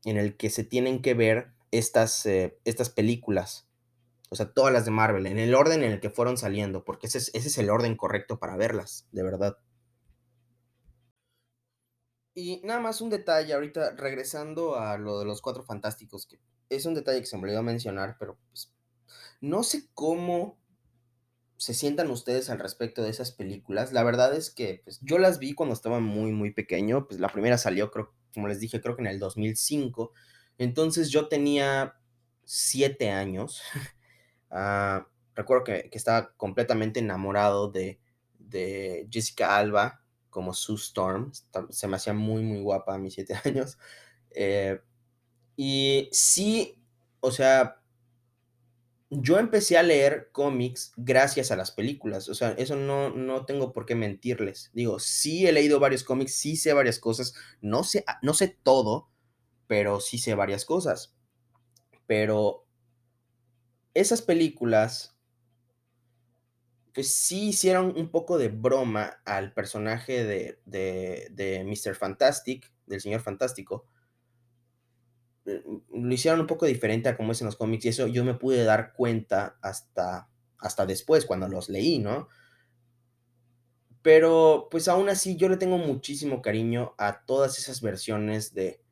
en 0.05 0.17
el 0.17 0.37
que 0.37 0.51
se 0.51 0.65
tienen 0.65 1.03
que 1.03 1.15
ver 1.15 1.53
estas, 1.71 2.25
eh, 2.27 2.59
estas 2.65 2.91
películas 2.91 3.69
o 4.35 4.37
sea, 4.37 4.53
todas 4.53 4.73
las 4.73 4.85
de 4.85 4.91
Marvel, 4.91 5.27
en 5.27 5.39
el 5.39 5.55
orden 5.55 5.85
en 5.85 5.93
el 5.93 6.01
que 6.01 6.11
fueron 6.11 6.37
saliendo, 6.37 6.85
porque 6.85 7.07
ese 7.07 7.19
es, 7.19 7.59
el 7.59 7.71
orden 7.71 7.97
correcto 7.97 8.41
para 8.41 8.57
verlas, 8.57 9.07
de 9.13 9.23
verdad. 9.23 9.59
Y 12.35 12.61
nada 12.65 12.81
más 12.81 13.01
un 13.01 13.11
detalle, 13.11 13.55
ahorita 13.55 13.93
regresando 13.93 14.77
a 14.77 14.99
lo 14.99 15.21
de 15.21 15.25
los 15.25 15.41
cuatro 15.41 15.63
fantásticos, 15.63 16.27
que 16.27 16.41
es 16.69 16.85
un 16.85 16.95
detalle 16.95 17.21
que 17.21 17.27
se 17.27 17.37
me 17.37 17.45
olvidó 17.45 17.63
mencionar, 17.63 18.17
pero 18.19 18.37
pues 18.49 18.73
no 19.41 19.63
sé 19.63 19.89
cómo 19.95 20.59
se 21.65 21.73
sientan 21.73 22.11
ustedes 22.11 22.51
al 22.51 22.59
respecto 22.59 23.03
de 23.03 23.09
esas 23.09 23.33
películas. 23.33 23.95
La 23.95 24.03
verdad 24.03 24.35
es 24.35 24.51
que 24.51 24.83
pues, 24.85 25.01
yo 25.01 25.17
las 25.17 25.39
vi 25.39 25.55
cuando 25.55 25.73
estaba 25.73 25.99
muy, 25.99 26.31
muy 26.31 26.51
pequeño. 26.51 27.07
Pues 27.09 27.21
la 27.21 27.29
primera 27.29 27.57
salió, 27.57 27.91
creo, 27.91 28.13
como 28.35 28.49
les 28.49 28.61
dije, 28.61 28.83
creo 28.83 28.97
que 28.97 29.01
en 29.01 29.09
el 29.09 29.19
2005. 29.19 30.13
Entonces 30.59 31.09
yo 31.09 31.29
tenía 31.29 31.97
siete 32.45 33.11
años. 33.11 33.63
Ah, 34.57 35.09
recuerdo 35.35 35.65
que, 35.65 35.91
estaba 35.91 36.33
completamente 36.37 37.01
enamorado 37.01 37.73
de, 37.73 37.99
Jessica 39.11 39.57
Alba 39.57 40.01
como 40.31 40.55
Sue 40.55 40.77
Storm. 40.77 41.33
Se 41.71 41.89
me 41.89 41.97
hacía 41.97 42.13
muy, 42.13 42.45
muy 42.45 42.61
guapa 42.61 42.95
a 42.95 42.99
mis 42.99 43.15
siete 43.15 43.35
años. 43.45 43.77
Eh, 44.31 44.81
y 45.57 46.09
sí, 46.13 46.81
o 47.19 47.33
sea, 47.33 47.83
yo 49.11 49.39
empecé 49.39 49.79
a 49.79 49.83
leer 49.83 50.31
cómics 50.33 50.93
gracias 50.97 51.51
a 51.51 51.57
las 51.57 51.71
películas. 51.71 52.29
O 52.29 52.35
sea, 52.35 52.51
eso 52.53 52.77
no, 52.77 53.11
no 53.11 53.45
tengo 53.45 53.73
por 53.73 53.87
qué 53.87 53.95
mentirles. 53.95 54.71
Digo, 54.73 54.99
sí 54.99 55.47
he 55.47 55.53
leído 55.53 55.79
varios 55.81 56.05
cómics, 56.05 56.35
sí 56.35 56.57
sé 56.57 56.73
varias 56.73 56.99
cosas. 56.99 57.35
No 57.61 57.85
sé, 57.85 58.05
no 58.23 58.35
sé 58.35 58.57
todo, 58.63 59.09
pero 59.67 60.01
sí 60.01 60.19
sé 60.19 60.35
varias 60.35 60.65
cosas. 60.65 61.15
Pero 62.07 62.67
esas 63.95 64.23
películas, 64.23 65.17
pues 66.93 67.15
sí 67.15 67.49
hicieron 67.49 67.95
un 67.97 68.11
poco 68.11 68.39
de 68.39 68.49
broma 68.49 69.21
al 69.25 69.53
personaje 69.53 70.25
de, 70.25 70.59
de, 70.65 71.65
Mr. 71.65 71.95
Fantastic, 71.95 72.73
del 72.87 73.01
Señor 73.01 73.21
Fantástico, 73.21 73.87
lo 75.45 76.15
hicieron 76.15 76.41
un 76.41 76.47
poco 76.47 76.67
diferente 76.67 77.09
a 77.09 77.17
como 77.17 77.33
es 77.33 77.41
en 77.41 77.47
los 77.47 77.57
cómics 77.57 77.85
y 77.85 77.89
eso 77.89 78.07
yo 78.07 78.25
me 78.25 78.35
pude 78.35 78.65
dar 78.65 78.93
cuenta 78.95 79.59
hasta, 79.61 80.29
hasta 80.59 80.87
después, 80.87 81.27
cuando 81.27 81.49
los 81.49 81.69
leí, 81.69 81.99
¿no? 81.99 82.29
Pero 84.03 84.69
pues 84.71 84.89
aún 84.89 85.09
así 85.09 85.37
yo 85.37 85.49
le 85.49 85.57
tengo 85.57 85.79
muchísimo 85.79 86.43
cariño 86.43 86.95
a 86.99 87.25
todas 87.25 87.59
esas 87.59 87.81
versiones 87.81 88.55
de, 88.55 88.83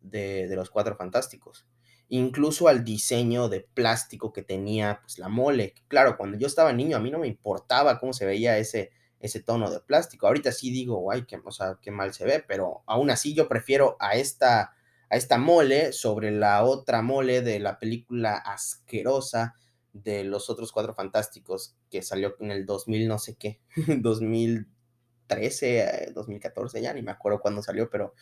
de, 0.00 0.46
de 0.48 0.56
los 0.56 0.70
Cuatro 0.70 0.96
Fantásticos 0.96 1.66
incluso 2.08 2.68
al 2.68 2.84
diseño 2.84 3.48
de 3.48 3.60
plástico 3.60 4.32
que 4.32 4.42
tenía 4.42 5.00
pues, 5.02 5.18
la 5.18 5.28
mole. 5.28 5.74
Claro, 5.88 6.16
cuando 6.16 6.38
yo 6.38 6.46
estaba 6.46 6.72
niño 6.72 6.96
a 6.96 7.00
mí 7.00 7.10
no 7.10 7.18
me 7.18 7.28
importaba 7.28 8.00
cómo 8.00 8.12
se 8.12 8.26
veía 8.26 8.58
ese, 8.58 8.90
ese 9.20 9.42
tono 9.42 9.70
de 9.70 9.80
plástico. 9.80 10.26
Ahorita 10.26 10.52
sí 10.52 10.70
digo, 10.70 11.10
ay, 11.12 11.24
qué, 11.26 11.40
o 11.42 11.50
sea, 11.50 11.78
qué 11.80 11.90
mal 11.90 12.14
se 12.14 12.24
ve, 12.24 12.42
pero 12.46 12.82
aún 12.86 13.10
así 13.10 13.34
yo 13.34 13.48
prefiero 13.48 13.96
a 14.00 14.14
esta, 14.14 14.74
a 15.10 15.16
esta 15.16 15.38
mole 15.38 15.92
sobre 15.92 16.30
la 16.30 16.64
otra 16.64 17.02
mole 17.02 17.42
de 17.42 17.58
la 17.60 17.78
película 17.78 18.36
asquerosa 18.36 19.54
de 19.92 20.24
los 20.24 20.50
otros 20.50 20.72
cuatro 20.72 20.94
fantásticos 20.94 21.76
que 21.90 22.02
salió 22.02 22.36
en 22.40 22.50
el 22.50 22.66
2000 22.66 23.08
no 23.08 23.18
sé 23.18 23.36
qué, 23.36 23.60
2013, 24.00 26.12
2014, 26.14 26.82
ya 26.82 26.92
ni 26.92 27.02
me 27.02 27.10
acuerdo 27.10 27.40
cuándo 27.40 27.62
salió, 27.62 27.88
pero 27.90 28.14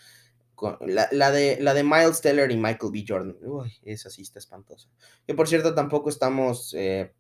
la, 0.81 1.31
de, 1.31 1.59
la 1.61 1.75
de 1.75 1.85
Miles 1.85 2.21
Teller 2.21 2.51
y 2.51 2.57
Michael 2.57 2.93
B. 2.93 3.05
Jordan. 3.07 3.37
Uy, 3.43 3.73
esa 3.83 4.11
sí 4.11 4.23
está 4.23 4.39
espantosa. 4.39 4.89
Que 5.27 5.35
por 5.35 5.49
cierto, 5.49 5.75
tampoco 5.75 6.09
estamos, 6.09 6.73
eh, 6.75 7.13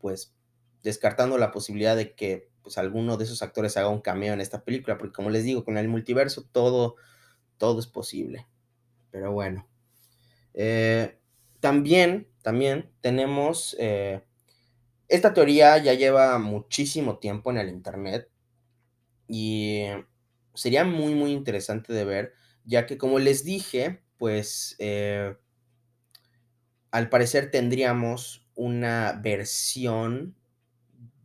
pues, 0.00 0.34
descartando 0.82 1.38
la 1.38 1.52
posibilidad 1.52 1.96
de 1.96 2.14
que 2.14 2.48
pues, 2.62 2.78
alguno 2.78 3.16
de 3.16 3.24
esos 3.24 3.42
actores 3.42 3.76
haga 3.76 3.88
un 3.88 4.00
cameo 4.00 4.32
en 4.32 4.40
esta 4.40 4.64
película, 4.64 4.98
porque 4.98 5.14
como 5.14 5.30
les 5.30 5.44
digo, 5.44 5.64
con 5.64 5.78
el 5.78 5.88
multiverso 5.88 6.48
todo, 6.50 6.96
todo 7.58 7.78
es 7.78 7.86
posible. 7.86 8.46
Pero 9.10 9.32
bueno. 9.32 9.68
Eh, 10.54 11.18
también, 11.60 12.28
también 12.42 12.90
tenemos... 13.00 13.76
Eh, 13.78 14.22
esta 15.08 15.32
teoría 15.32 15.78
ya 15.78 15.94
lleva 15.94 16.38
muchísimo 16.38 17.18
tiempo 17.18 17.50
en 17.50 17.58
el 17.58 17.70
Internet 17.70 18.28
y 19.26 19.84
sería 20.52 20.84
muy, 20.84 21.14
muy 21.14 21.32
interesante 21.32 21.92
de 21.92 22.04
ver 22.04 22.34
ya 22.64 22.84
que 22.84 22.98
como 22.98 23.18
les 23.18 23.44
dije, 23.44 24.02
pues 24.18 24.76
eh, 24.78 25.34
al 26.90 27.08
parecer 27.08 27.50
tendríamos 27.50 28.46
una 28.54 29.18
versión 29.22 30.36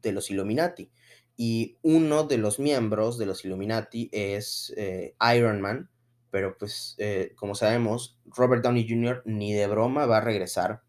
de 0.01 0.13
los 0.13 0.31
Illuminati. 0.31 0.89
Y 1.35 1.77
uno 1.81 2.23
de 2.23 2.37
los 2.37 2.59
miembros 2.59 3.17
de 3.17 3.25
los 3.25 3.43
Illuminati 3.43 4.09
es 4.13 4.73
Iron 5.35 5.59
Man, 5.59 5.89
pero 6.33 6.57
pues 6.57 6.95
eh, 6.97 7.31
como 7.35 7.53
sabemos, 7.53 8.17
Robert 8.25 8.63
Downey 8.63 8.89
Jr. 8.89 9.21
ni 9.23 9.53
de 9.53 9.67
broma 9.67 10.07
va 10.07 10.17
a 10.17 10.21
regresar. 10.21 10.81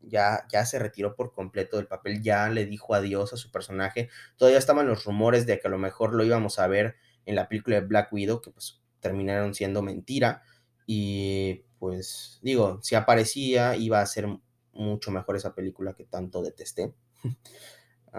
Ya, 0.00 0.48
ya 0.50 0.66
se 0.66 0.80
retiró 0.80 1.14
por 1.14 1.32
completo 1.32 1.76
del 1.76 1.86
papel, 1.86 2.24
ya 2.24 2.48
le 2.48 2.66
dijo 2.66 2.92
adiós 2.92 3.32
a 3.32 3.36
su 3.36 3.52
personaje. 3.52 4.08
Todavía 4.36 4.58
estaban 4.58 4.88
los 4.88 5.04
rumores 5.04 5.46
de 5.46 5.60
que 5.60 5.68
a 5.68 5.70
lo 5.70 5.78
mejor 5.78 6.12
lo 6.12 6.24
íbamos 6.24 6.58
a 6.58 6.66
ver 6.66 6.96
en 7.24 7.36
la 7.36 7.48
película 7.48 7.76
de 7.76 7.86
Black 7.86 8.12
Widow, 8.12 8.40
que 8.40 8.50
pues 8.50 8.82
terminaron 8.98 9.54
siendo 9.54 9.80
mentira. 9.80 10.42
Y 10.88 11.62
pues 11.78 12.40
digo, 12.42 12.80
si 12.82 12.96
aparecía 12.96 13.76
iba 13.76 14.00
a 14.00 14.06
ser 14.06 14.26
mucho 14.72 15.12
mejor 15.12 15.36
esa 15.36 15.54
película 15.54 15.94
que 15.94 16.02
tanto 16.02 16.42
detesté. 16.42 16.92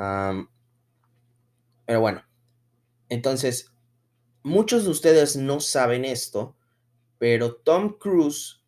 pero 1.85 1.99
bueno, 1.99 2.23
entonces, 3.09 3.73
muchos 4.49 4.83
de 4.83 4.89
ustedes 4.89 5.37
no 5.37 5.59
saben 5.59 6.03
esto, 6.03 6.55
pero 7.17 7.55
Tom 7.55 7.97
Cruise 7.97 8.63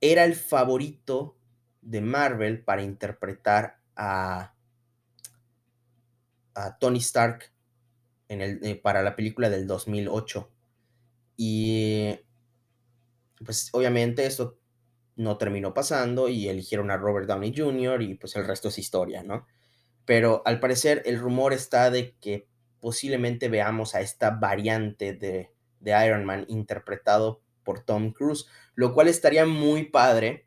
era 0.00 0.24
el 0.24 0.34
favorito 0.34 1.36
de 1.80 2.00
Marvel 2.00 2.62
para 2.62 2.82
interpretar 2.82 3.80
a, 3.96 4.52
Tony 6.80 6.98
Stark 6.98 7.52
en 8.28 8.40
el, 8.40 8.64
eh, 8.64 8.76
para 8.76 9.02
la 9.02 9.14
película 9.14 9.50
del 9.50 9.66
2008. 9.66 10.50
Y 11.36 12.18
pues 13.44 13.68
obviamente 13.72 14.24
esto 14.24 14.58
no 15.16 15.36
terminó 15.36 15.74
pasando 15.74 16.28
y 16.28 16.48
eligieron 16.48 16.90
a 16.90 16.96
Robert 16.96 17.26
Downey 17.26 17.54
Jr. 17.54 18.02
y 18.02 18.14
pues 18.14 18.36
el 18.36 18.46
resto 18.46 18.68
es 18.68 18.78
historia, 18.78 19.22
¿no? 19.22 19.46
Pero 20.06 20.42
al 20.46 20.60
parecer 20.60 21.02
el 21.04 21.18
rumor 21.18 21.52
está 21.52 21.90
de 21.90 22.14
que 22.16 22.48
posiblemente 22.80 23.48
veamos 23.48 23.94
a 23.94 24.00
esta 24.00 24.30
variante 24.30 25.14
de, 25.14 25.50
de 25.80 26.06
Iron 26.06 26.24
Man 26.24 26.44
interpretado 26.48 27.40
por 27.64 27.80
Tom 27.80 28.12
Cruise, 28.12 28.46
lo 28.74 28.94
cual 28.94 29.08
estaría 29.08 29.46
muy 29.46 29.90
padre. 29.90 30.46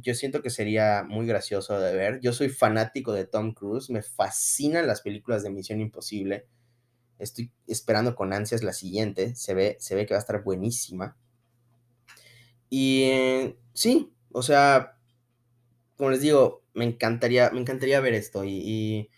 yo 0.00 0.14
siento 0.14 0.42
que 0.42 0.50
sería 0.50 1.04
muy 1.06 1.26
gracioso 1.26 1.78
de 1.78 1.94
ver. 1.94 2.20
Yo 2.20 2.32
soy 2.32 2.48
fanático 2.48 3.12
de 3.12 3.26
Tom 3.26 3.52
Cruise, 3.54 3.90
me 3.90 4.02
fascinan 4.02 4.86
las 4.86 5.02
películas 5.02 5.42
de 5.42 5.50
Misión 5.50 5.80
Imposible. 5.80 6.46
Estoy 7.18 7.52
esperando 7.68 8.16
con 8.16 8.32
ansias 8.32 8.64
la 8.64 8.72
siguiente. 8.72 9.36
Se 9.36 9.54
ve, 9.54 9.76
se 9.78 9.94
ve 9.94 10.06
que 10.06 10.14
va 10.14 10.18
a 10.18 10.20
estar 10.20 10.42
buenísima. 10.42 11.16
Y 12.68 13.54
sí, 13.74 14.12
o 14.32 14.42
sea, 14.42 14.96
como 15.96 16.10
les 16.10 16.22
digo, 16.22 16.64
me 16.74 16.84
encantaría, 16.84 17.50
me 17.50 17.60
encantaría 17.60 18.00
ver 18.00 18.14
esto. 18.14 18.44
Y, 18.44 19.10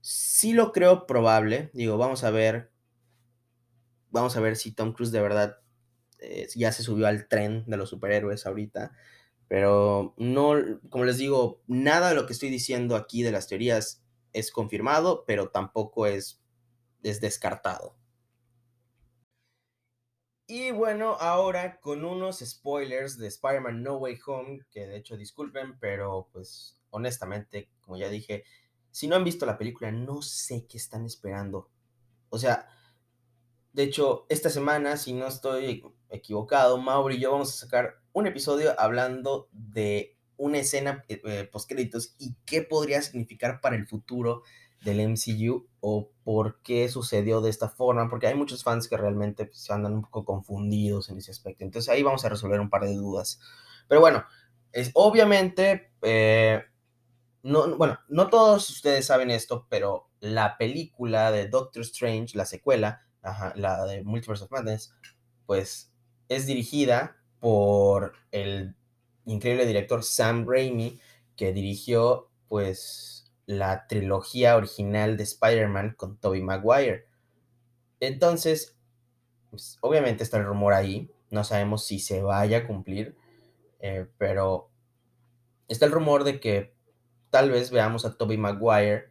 sí 0.00 0.52
lo 0.52 0.72
creo 0.72 1.06
probable. 1.06 1.70
Digo, 1.74 1.98
vamos 1.98 2.24
a 2.24 2.30
ver. 2.30 2.70
Vamos 4.10 4.36
a 4.36 4.40
ver 4.40 4.56
si 4.56 4.72
Tom 4.72 4.92
Cruise 4.92 5.12
de 5.12 5.20
verdad 5.20 5.58
eh, 6.18 6.48
ya 6.54 6.72
se 6.72 6.82
subió 6.82 7.06
al 7.06 7.28
tren 7.28 7.64
de 7.66 7.76
los 7.76 7.90
superhéroes 7.90 8.46
ahorita. 8.46 8.92
Pero 9.48 10.14
no, 10.16 10.54
como 10.90 11.04
les 11.04 11.18
digo, 11.18 11.62
nada 11.66 12.10
de 12.10 12.14
lo 12.14 12.26
que 12.26 12.32
estoy 12.32 12.50
diciendo 12.50 12.96
aquí 12.96 13.22
de 13.22 13.32
las 13.32 13.48
teorías 13.48 14.04
es 14.32 14.52
confirmado, 14.52 15.24
pero 15.26 15.50
tampoco 15.50 16.06
es 16.06 16.40
es 17.02 17.20
descartado. 17.20 17.96
Y 20.46 20.72
bueno, 20.72 21.16
ahora 21.20 21.80
con 21.80 22.04
unos 22.04 22.40
spoilers 22.40 23.18
de 23.18 23.28
Spider-Man 23.28 23.82
No 23.82 23.96
Way 23.98 24.18
Home, 24.26 24.60
que 24.70 24.86
de 24.86 24.96
hecho 24.96 25.16
disculpen, 25.16 25.78
pero 25.78 26.28
pues 26.32 26.80
honestamente, 26.90 27.70
como 27.80 27.96
ya 27.96 28.08
dije, 28.08 28.44
si 28.90 29.06
no 29.08 29.16
han 29.16 29.24
visto 29.24 29.46
la 29.46 29.58
película, 29.58 29.90
no 29.90 30.22
sé 30.22 30.66
qué 30.68 30.76
están 30.76 31.04
esperando. 31.04 31.70
O 32.28 32.38
sea, 32.38 32.68
de 33.72 33.84
hecho, 33.84 34.26
esta 34.28 34.50
semana, 34.50 34.96
si 34.96 35.12
no 35.12 35.26
estoy 35.26 35.82
equivocado, 36.08 36.78
Mauri 36.78 37.16
y 37.16 37.20
yo 37.20 37.32
vamos 37.32 37.50
a 37.50 37.58
sacar 37.58 38.00
un 38.12 38.26
episodio 38.26 38.78
hablando 38.78 39.48
de 39.52 40.16
una 40.36 40.58
escena 40.58 41.04
eh, 41.08 41.20
eh, 41.24 41.48
post 41.50 41.68
créditos 41.68 42.14
y 42.18 42.34
qué 42.46 42.62
podría 42.62 43.02
significar 43.02 43.60
para 43.60 43.76
el 43.76 43.86
futuro 43.86 44.42
del 44.82 45.00
MCU 45.06 45.68
o 45.80 46.10
por 46.24 46.62
qué 46.62 46.88
sucedió 46.88 47.40
de 47.42 47.50
esta 47.50 47.68
forma, 47.68 48.08
porque 48.08 48.26
hay 48.26 48.34
muchos 48.34 48.64
fans 48.64 48.88
que 48.88 48.96
realmente 48.96 49.44
pues, 49.44 49.58
se 49.58 49.72
andan 49.72 49.92
un 49.92 50.02
poco 50.02 50.24
confundidos 50.24 51.10
en 51.10 51.18
ese 51.18 51.30
aspecto. 51.30 51.64
Entonces 51.64 51.90
ahí 51.90 52.02
vamos 52.02 52.24
a 52.24 52.30
resolver 52.30 52.60
un 52.60 52.70
par 52.70 52.84
de 52.84 52.94
dudas. 52.94 53.40
Pero 53.86 54.00
bueno, 54.00 54.24
es, 54.72 54.90
obviamente, 54.94 55.92
eh, 56.02 56.62
no, 57.42 57.76
bueno, 57.76 57.98
no 58.08 58.28
todos 58.28 58.68
ustedes 58.70 59.06
saben 59.06 59.30
esto, 59.30 59.66
pero 59.68 60.08
la 60.20 60.58
película 60.58 61.30
de 61.30 61.48
Doctor 61.48 61.82
Strange, 61.82 62.36
la 62.36 62.46
secuela, 62.46 63.06
la 63.54 63.84
de 63.86 64.02
Multiverse 64.02 64.44
of 64.44 64.50
Madness, 64.50 64.94
pues 65.46 65.92
es 66.28 66.46
dirigida 66.46 67.16
por 67.38 68.12
el 68.30 68.76
increíble 69.24 69.66
director 69.66 70.04
Sam 70.04 70.46
Raimi, 70.46 71.00
que 71.36 71.52
dirigió 71.52 72.30
pues 72.48 73.32
la 73.46 73.86
trilogía 73.86 74.56
original 74.56 75.16
de 75.16 75.24
Spider-Man 75.24 75.94
con 75.96 76.18
Tobey 76.18 76.42
Maguire. 76.42 77.06
Entonces, 77.98 78.76
pues, 79.50 79.78
obviamente 79.80 80.22
está 80.22 80.38
el 80.38 80.44
rumor 80.44 80.72
ahí, 80.72 81.10
no 81.30 81.44
sabemos 81.44 81.84
si 81.84 81.98
se 81.98 82.22
vaya 82.22 82.58
a 82.58 82.66
cumplir, 82.66 83.16
eh, 83.80 84.06
pero 84.18 84.70
está 85.68 85.86
el 85.86 85.92
rumor 85.92 86.24
de 86.24 86.40
que 86.40 86.74
tal 87.30 87.50
vez 87.50 87.70
veamos 87.70 88.04
a 88.04 88.16
Tobey 88.16 88.36
Maguire 88.36 89.10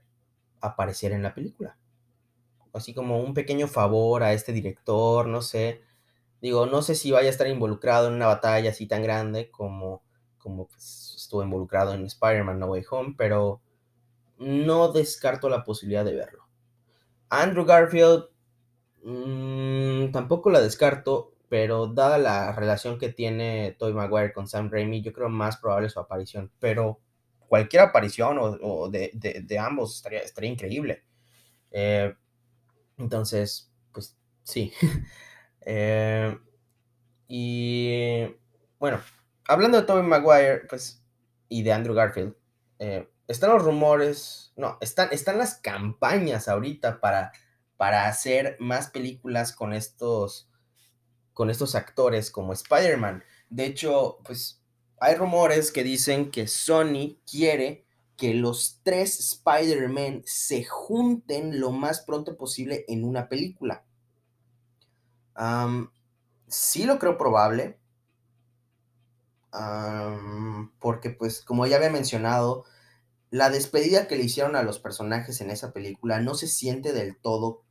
aparecer 0.62 1.12
en 1.12 1.23
la 1.23 1.34
película. 1.34 1.77
Así 2.73 2.93
como 2.93 3.19
un 3.19 3.34
pequeño 3.34 3.67
favor 3.67 4.23
a 4.23 4.34
este 4.34 4.53
director, 4.53 5.27
no 5.27 5.41
sé. 5.41 5.82
Digo, 6.41 6.65
no 6.65 6.82
sé 6.82 6.95
si 6.95 7.12
vaya 7.12 7.27
a 7.27 7.32
estar 7.32 7.47
involucrado 7.47 8.08
en 8.08 8.13
una 8.13 8.27
batalla 8.27 8.69
así 8.69 8.88
tan 8.88 9.03
grande 9.03 9.49
como, 9.49 10.03
como 10.38 10.69
estuvo 10.77 11.43
involucrado 11.43 11.93
en 11.93 12.05
Spider-Man 12.05 12.60
No 12.60 12.67
Way 12.67 12.86
Home, 12.91 13.15
pero 13.17 13.62
no 14.38 14.91
descarto 14.91 15.49
la 15.49 15.63
posibilidad 15.63 16.05
de 16.05 16.15
verlo. 16.15 16.47
Andrew 17.29 17.65
Garfield 17.65 18.25
mm, 19.03 20.12
tampoco 20.12 20.49
la 20.49 20.62
descarto, 20.62 21.34
pero 21.49 21.88
dada 21.88 22.17
la 22.17 22.53
relación 22.53 22.97
que 22.97 23.10
tiene 23.10 23.75
Toy 23.77 23.93
Maguire 23.93 24.34
con 24.34 24.47
Sam 24.47 24.69
Raimi, 24.71 25.01
yo 25.01 25.13
creo 25.13 25.29
más 25.29 25.58
probable 25.58 25.89
su 25.89 25.99
aparición. 25.99 26.51
Pero 26.60 26.99
cualquier 27.49 27.81
aparición 27.81 28.38
o, 28.39 28.89
de, 28.89 29.59
ambos 29.59 29.97
estaría, 29.97 30.19
estaría 30.19 30.51
increíble. 30.51 31.03
Eh, 31.71 32.13
entonces, 32.97 33.71
pues 33.91 34.17
sí. 34.43 34.71
Eh, 35.71 36.35
y 37.27 38.25
bueno, 38.79 39.01
hablando 39.47 39.79
de 39.79 39.85
Tobey 39.85 40.03
Maguire, 40.03 40.62
pues, 40.67 41.03
y 41.47 41.62
de 41.62 41.73
Andrew 41.73 41.93
Garfield, 41.93 42.33
eh, 42.79 43.07
están 43.27 43.51
los 43.51 43.62
rumores, 43.62 44.51
no, 44.55 44.77
están, 44.81 45.09
están 45.12 45.38
las 45.38 45.55
campañas 45.55 46.47
ahorita 46.47 46.99
para, 47.01 47.33
para 47.77 48.07
hacer 48.07 48.55
más 48.59 48.89
películas 48.89 49.53
con 49.53 49.73
estos, 49.73 50.49
con 51.33 51.51
estos 51.51 51.75
actores 51.75 52.31
como 52.31 52.53
Spider-Man. 52.53 53.23
De 53.49 53.65
hecho, 53.65 54.17
pues, 54.23 54.59
hay 54.99 55.15
rumores 55.15 55.71
que 55.71 55.83
dicen 55.83 56.31
que 56.31 56.47
Sony 56.47 57.17
quiere 57.29 57.85
que 58.17 58.33
los 58.33 58.81
tres 58.83 59.19
Spider-Man 59.19 60.23
se 60.25 60.65
junten 60.65 61.59
lo 61.59 61.71
más 61.71 62.01
pronto 62.01 62.35
posible 62.35 62.83
en 62.88 63.05
una 63.05 63.29
película. 63.29 63.85
sí 66.47 66.83
lo 66.83 66.99
creo 66.99 67.17
probable. 67.17 67.79
porque 70.79 71.12
pues 71.12 71.41
como 71.41 71.65
ya 71.65 71.77
había 71.77 71.89
mencionado, 71.89 72.65
la 73.31 73.49
despedida 73.49 74.07
que 74.07 74.15
le 74.15 74.23
hicieron 74.23 74.55
a 74.55 74.63
los 74.63 74.79
personajes 74.79 75.39
en 75.39 75.49
esa 75.51 75.71
película 75.71 76.19
no 76.19 76.33
se 76.33 76.47
siente 76.47 76.93
del 76.93 77.15
todo 77.15 77.63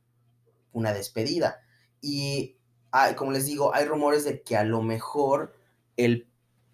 una 0.71 0.93
despedida. 0.93 1.61
Y 2.01 2.57
como 3.17 3.31
les 3.31 3.45
digo, 3.45 3.73
hay 3.75 3.85
rumores 3.85 4.23
de 4.23 4.41
que 4.41 4.57
a 4.57 4.63
lo 4.63 4.81
mejor 4.81 5.53
el, 5.97 6.28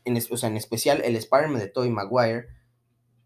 en, 0.05 0.17
o 0.17 0.37
sea, 0.37 0.49
en 0.49 0.57
especial 0.57 1.01
el 1.03 1.15
Spider-Man 1.15 1.59
de 1.59 1.67
Tobey 1.67 1.89
Maguire, 1.89 2.47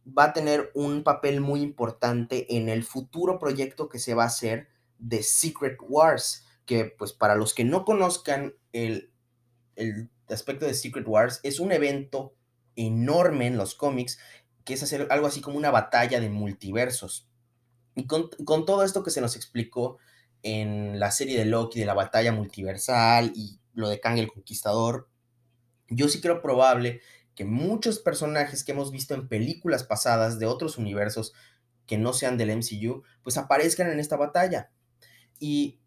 va 0.05 0.25
a 0.25 0.33
tener 0.33 0.71
un 0.73 1.03
papel 1.03 1.41
muy 1.41 1.61
importante 1.61 2.57
en 2.57 2.69
el 2.69 2.83
futuro 2.83 3.37
proyecto 3.39 3.89
que 3.89 3.99
se 3.99 4.13
va 4.13 4.23
a 4.23 4.27
hacer 4.27 4.69
de 4.97 5.23
Secret 5.23 5.77
Wars, 5.81 6.45
que 6.65 6.85
pues 6.85 7.13
para 7.13 7.35
los 7.35 7.53
que 7.53 7.63
no 7.63 7.85
conozcan 7.85 8.55
el, 8.73 9.11
el 9.75 10.09
aspecto 10.29 10.65
de 10.65 10.73
Secret 10.73 11.07
Wars, 11.07 11.39
es 11.43 11.59
un 11.59 11.71
evento 11.71 12.33
enorme 12.75 13.47
en 13.47 13.57
los 13.57 13.75
cómics, 13.75 14.19
que 14.63 14.73
es 14.73 14.83
hacer 14.83 15.07
algo 15.09 15.27
así 15.27 15.41
como 15.41 15.57
una 15.57 15.71
batalla 15.71 16.19
de 16.19 16.29
multiversos. 16.29 17.27
Y 17.95 18.05
con, 18.05 18.29
con 18.45 18.65
todo 18.65 18.83
esto 18.83 19.03
que 19.03 19.11
se 19.11 19.21
nos 19.21 19.35
explicó 19.35 19.97
en 20.43 20.99
la 20.99 21.11
serie 21.11 21.37
de 21.37 21.45
Loki, 21.45 21.79
de 21.79 21.85
la 21.85 21.93
batalla 21.93 22.31
multiversal 22.31 23.33
y 23.35 23.59
lo 23.73 23.89
de 23.89 23.99
Kang 23.99 24.17
el 24.17 24.31
Conquistador, 24.31 25.08
yo 25.89 26.07
sí 26.07 26.21
creo 26.21 26.41
probable 26.41 27.01
que 27.35 27.45
muchos 27.45 27.99
personajes 27.99 28.63
que 28.63 28.73
hemos 28.73 28.91
visto 28.91 29.13
en 29.13 29.27
películas 29.27 29.83
pasadas 29.83 30.39
de 30.39 30.45
otros 30.45 30.77
universos 30.77 31.33
que 31.85 31.97
no 31.97 32.13
sean 32.13 32.37
del 32.37 32.55
MCU, 32.55 33.03
pues 33.23 33.37
aparezcan 33.37 33.89
en 33.89 33.99
esta 33.99 34.17
batalla. 34.17 34.71
Y 35.39 35.79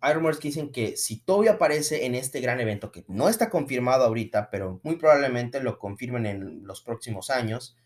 hay 0.00 0.14
rumores 0.14 0.38
que 0.38 0.48
dicen 0.48 0.72
que 0.72 0.96
si 0.96 1.20
Toby 1.20 1.48
aparece 1.48 2.06
en 2.06 2.14
este 2.14 2.40
gran 2.40 2.60
evento, 2.60 2.90
que 2.90 3.04
no 3.08 3.28
está 3.28 3.50
confirmado 3.50 4.04
ahorita, 4.04 4.50
pero 4.50 4.80
muy 4.82 4.96
probablemente 4.96 5.60
lo 5.60 5.78
confirmen 5.78 6.26
en 6.26 6.66
los 6.66 6.80
próximos 6.80 7.28
años, 7.28 7.76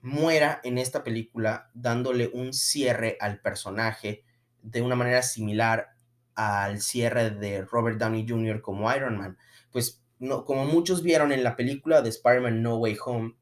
muera 0.00 0.60
en 0.64 0.78
esta 0.78 1.04
película 1.04 1.70
dándole 1.74 2.30
un 2.32 2.52
cierre 2.52 3.16
al 3.20 3.40
personaje 3.40 4.24
de 4.62 4.82
una 4.82 4.96
manera 4.96 5.22
similar 5.22 5.90
al 6.34 6.80
cierre 6.80 7.30
de 7.30 7.62
Robert 7.62 7.98
Downey 7.98 8.26
Jr. 8.26 8.62
como 8.62 8.92
Iron 8.94 9.18
Man. 9.18 9.36
Pues 9.70 9.99
como 10.44 10.66
muchos 10.66 11.02
vieron 11.02 11.32
en 11.32 11.42
la 11.42 11.56
película 11.56 12.02
de 12.02 12.10
Spider-Man 12.10 12.62
No 12.62 12.76
Way 12.76 12.98
Home, 13.04 13.34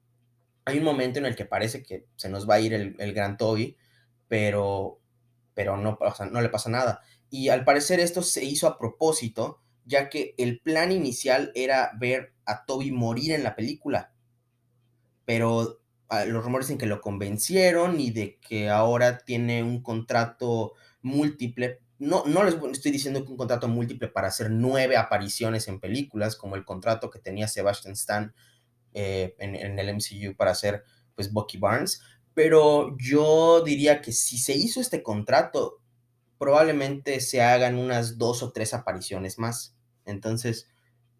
hay 0.65 0.79
un 0.79 0.85
momento 0.85 1.19
en 1.19 1.27
el 1.27 1.35
que 1.35 1.45
parece 1.45 1.83
que 1.83 2.07
se 2.17 2.29
nos 2.29 2.49
va 2.49 2.55
a 2.55 2.61
ir 2.61 2.75
el, 2.75 3.15
gran 3.15 3.37
Toby, 3.37 3.77
pero, 4.29 5.01
pero 5.55 5.77
no, 5.77 5.99
no 6.31 6.41
le 6.41 6.49
pasa 6.51 6.71
nada. 6.71 7.01
Y 7.31 7.49
al 7.49 7.65
parecer 7.65 8.01
esto 8.01 8.23
se 8.23 8.45
hizo 8.45 8.67
a 8.67 8.79
propósito, 8.79 9.61
ya 9.85 10.09
que 10.09 10.35
el 10.39 10.61
plan 10.61 10.93
inicial 10.93 11.53
era 11.55 11.93
ver 11.99 12.35
a 12.45 12.65
Toby 12.65 12.93
morir 12.93 13.33
en 13.33 13.43
la 13.43 13.57
película. 13.57 14.13
Pero 15.25 15.81
ah, 16.09 16.25
los 16.27 16.45
rumores 16.45 16.67
dicen 16.67 16.79
que 16.79 16.87
lo 16.87 17.01
convencieron 17.01 17.99
y 17.99 18.11
de 18.11 18.39
que 18.39 18.69
ahora 18.69 19.19
tiene 19.19 19.63
un 19.63 19.83
contrato 19.83 20.75
múltiple 21.03 21.81
no, 21.99 22.25
no 22.27 22.45
les 22.45 22.55
estoy 22.73 22.93
diciendo 22.93 23.25
que 23.25 23.31
un 23.31 23.37
contrato 23.37 23.67
múltiple 23.67 24.09
para 24.09 24.29
hacer 24.29 24.51
nueve 24.51 24.97
apariciones 24.97 25.67
en 25.69 25.81
películas, 25.81 26.37
como 26.37 26.55
el 26.55 26.65
contrato 26.65 27.11
que 27.11 27.19
tenía 27.19 27.49
Sebastian 27.49 27.95
Stan 27.95 28.35
eh, 28.95 29.35
en, 29.39 29.79
el 29.79 29.95
MCU 29.95 30.37
para 30.37 30.53
hacer 30.53 30.85
pues 31.15 31.33
Bucky 31.33 31.59
Barnes, 31.59 32.01
pero 32.35 32.97
yo 32.99 33.63
diría 33.65 34.01
que 34.01 34.13
si 34.13 34.39
se 34.39 34.55
hizo 34.55 34.81
este 34.81 35.03
contrato, 35.03 35.81
probablemente 36.39 37.21
se 37.21 37.43
hagan 37.43 37.77
unas 37.77 38.17
dos 38.17 38.45
o 38.45 38.53
tres 38.53 38.75
apariciones 38.75 39.39
más. 39.39 39.77
Entonces, 40.05 40.69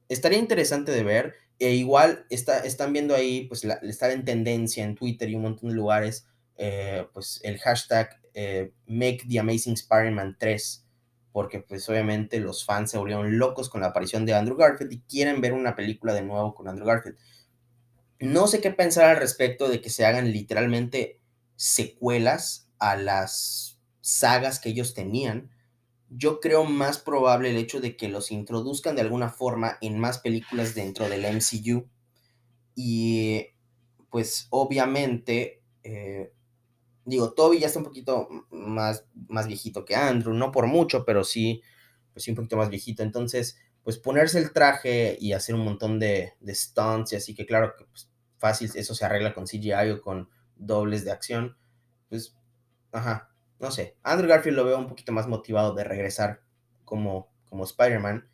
estaría 0.09 0.39
interesante 0.39 0.93
de 0.93 1.03
ver. 1.03 1.35
E 1.59 1.75
igual 1.75 2.25
está, 2.31 2.61
están 2.61 2.93
viendo 2.93 3.17
ahí, 3.17 3.49
pues 3.49 3.65
la, 3.65 3.81
en 3.83 4.25
tendencia 4.25 4.85
en 4.85 4.95
Twitter 4.95 5.29
y 5.29 5.35
un 5.35 5.43
montón 5.43 5.71
de 5.71 5.75
lugares, 5.75 6.29
eh, 6.57 7.05
pues 7.13 7.41
el 7.43 7.59
hashtag 7.59 8.21
eh, 8.41 8.73
Make 8.87 9.25
the 9.29 9.41
Amazing 9.41 9.75
Spider-Man 9.75 10.37
3, 10.39 10.87
porque 11.33 11.59
pues 11.59 11.89
obviamente 11.89 12.39
los 12.39 12.65
fans 12.65 12.93
se 12.93 12.97
volvieron 12.97 13.37
locos 13.37 13.69
con 13.69 13.81
la 13.81 13.89
aparición 13.89 14.25
de 14.27 14.35
Andrew 14.35 14.57
Garfield 14.57 14.93
y 14.93 15.01
quieren 15.01 15.41
ver 15.41 15.55
una 15.55 15.75
película 15.75 16.15
de 16.15 16.23
nuevo 16.23 16.55
con 16.55 16.69
Andrew 16.69 16.87
Garfield. 16.87 17.19
No 18.21 18.47
sé 18.47 18.61
qué 18.61 18.71
pensar 18.71 19.07
al 19.07 19.17
respecto 19.17 19.69
de 19.69 19.81
que 19.81 19.91
se 19.91 20.07
hagan 20.07 20.31
literalmente 20.31 21.21
secuelas 21.57 22.71
a 22.79 22.95
las 22.95 23.81
sagas 24.03 24.61
que 24.61 24.69
ellos 24.69 24.95
tenían. 24.95 25.51
Yo 26.09 26.39
creo 26.39 26.63
más 26.63 26.99
probable 26.99 27.51
el 27.51 27.57
hecho 27.57 27.81
de 27.81 27.97
que 27.97 28.07
los 28.07 28.31
introduzcan 28.31 28.95
de 28.95 29.03
alguna 29.03 29.31
forma 29.31 29.79
en 29.81 29.99
más 29.99 30.19
películas 30.19 30.77
dentro 30.77 31.09
del 31.09 31.25
MCU. 31.25 31.89
Y 32.77 33.47
pues 34.11 34.47
obviamente 34.51 35.61
eh, 35.83 36.33
digo, 37.09 37.33
Toby 37.33 37.59
ya 37.59 37.67
está 37.69 37.79
un 37.79 37.87
poquito 37.87 38.29
más, 38.51 39.07
más 39.29 39.47
viejito 39.47 39.85
que 39.85 39.97
Andrew, 39.97 40.35
no 40.35 40.53
por 40.53 40.67
mucho, 40.67 41.05
pero 41.05 41.25
sí, 41.25 41.63
pues 42.13 42.29
un 42.29 42.35
poquito 42.35 42.57
más 42.57 42.69
viejito. 42.69 43.03
Entonces, 43.03 43.59
pues 43.83 43.97
ponerse 43.99 44.39
el 44.39 44.53
traje 44.53 45.17
y 45.19 45.33
hacer 45.33 45.55
un 45.55 45.65
montón 45.65 45.99
de, 45.99 46.35
de 46.41 46.55
stunts 46.55 47.13
y 47.13 47.17
así 47.17 47.35
que 47.35 47.47
claro 47.47 47.75
que 47.79 47.87
pues, 47.87 48.11
fácil 48.37 48.71
eso 48.75 48.95
se 48.95 49.05
arregla 49.07 49.33
con 49.33 49.47
CGI 49.47 49.91
o 49.93 50.03
con 50.03 50.29
dobles 50.57 51.05
de 51.05 51.13
acción, 51.13 51.57
pues, 52.11 52.37
ajá, 52.93 53.31
no 53.59 53.71
sé. 53.71 53.97
Andrew 54.03 54.29
Garfield 54.29 54.57
lo 54.57 54.65
veo 54.65 54.79
un 54.79 54.89
poquito 54.89 55.13
más 55.13 55.27
motivado 55.27 55.75
de 55.75 55.85
regresar 55.85 56.43
como, 56.85 57.33
como 57.49 57.65
Spider-Man. 57.65 58.29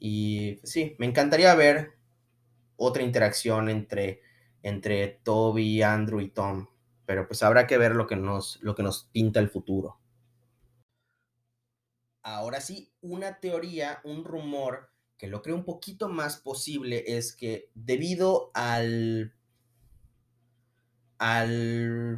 Y 0.00 0.56
pues, 0.56 0.72
sí, 0.72 0.96
me 0.98 1.06
encantaría 1.06 1.54
ver 1.54 1.92
otra 2.76 3.04
interacción 3.04 3.68
entre, 3.68 4.20
entre 4.62 5.20
Toby, 5.22 5.82
Andrew 5.82 6.20
y 6.20 6.30
Tom 6.30 6.66
pero 7.06 7.26
pues 7.26 7.42
habrá 7.42 7.66
que 7.66 7.78
ver 7.78 7.94
lo 7.94 8.06
que 8.06 8.16
nos, 8.16 8.58
lo 8.62 8.74
que 8.74 8.82
nos 8.82 9.04
pinta 9.12 9.40
el 9.40 9.48
futuro. 9.48 10.00
Ahora 12.22 12.60
sí, 12.60 12.92
una 13.00 13.38
teoría, 13.38 14.00
un 14.04 14.24
rumor 14.24 14.90
que 15.16 15.28
lo 15.28 15.40
creo 15.40 15.54
un 15.54 15.64
poquito 15.64 16.08
más 16.08 16.36
posible 16.36 17.04
es 17.06 17.34
que 17.34 17.70
debido 17.74 18.50
al, 18.52 19.32
al 21.18 22.16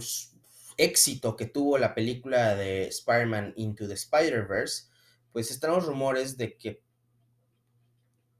éxito 0.79 1.37
que 1.37 1.46
tuvo 1.46 1.79
la 1.79 1.94
película 1.94 2.55
de 2.55 2.88
Spider-Man 2.88 3.53
Into 3.57 3.87
the 3.87 3.94
Spider-Verse, 3.94 4.88
pues 5.31 5.51
están 5.51 5.72
los 5.72 5.87
rumores 5.87 6.38
de 6.38 6.57
que 6.57 6.83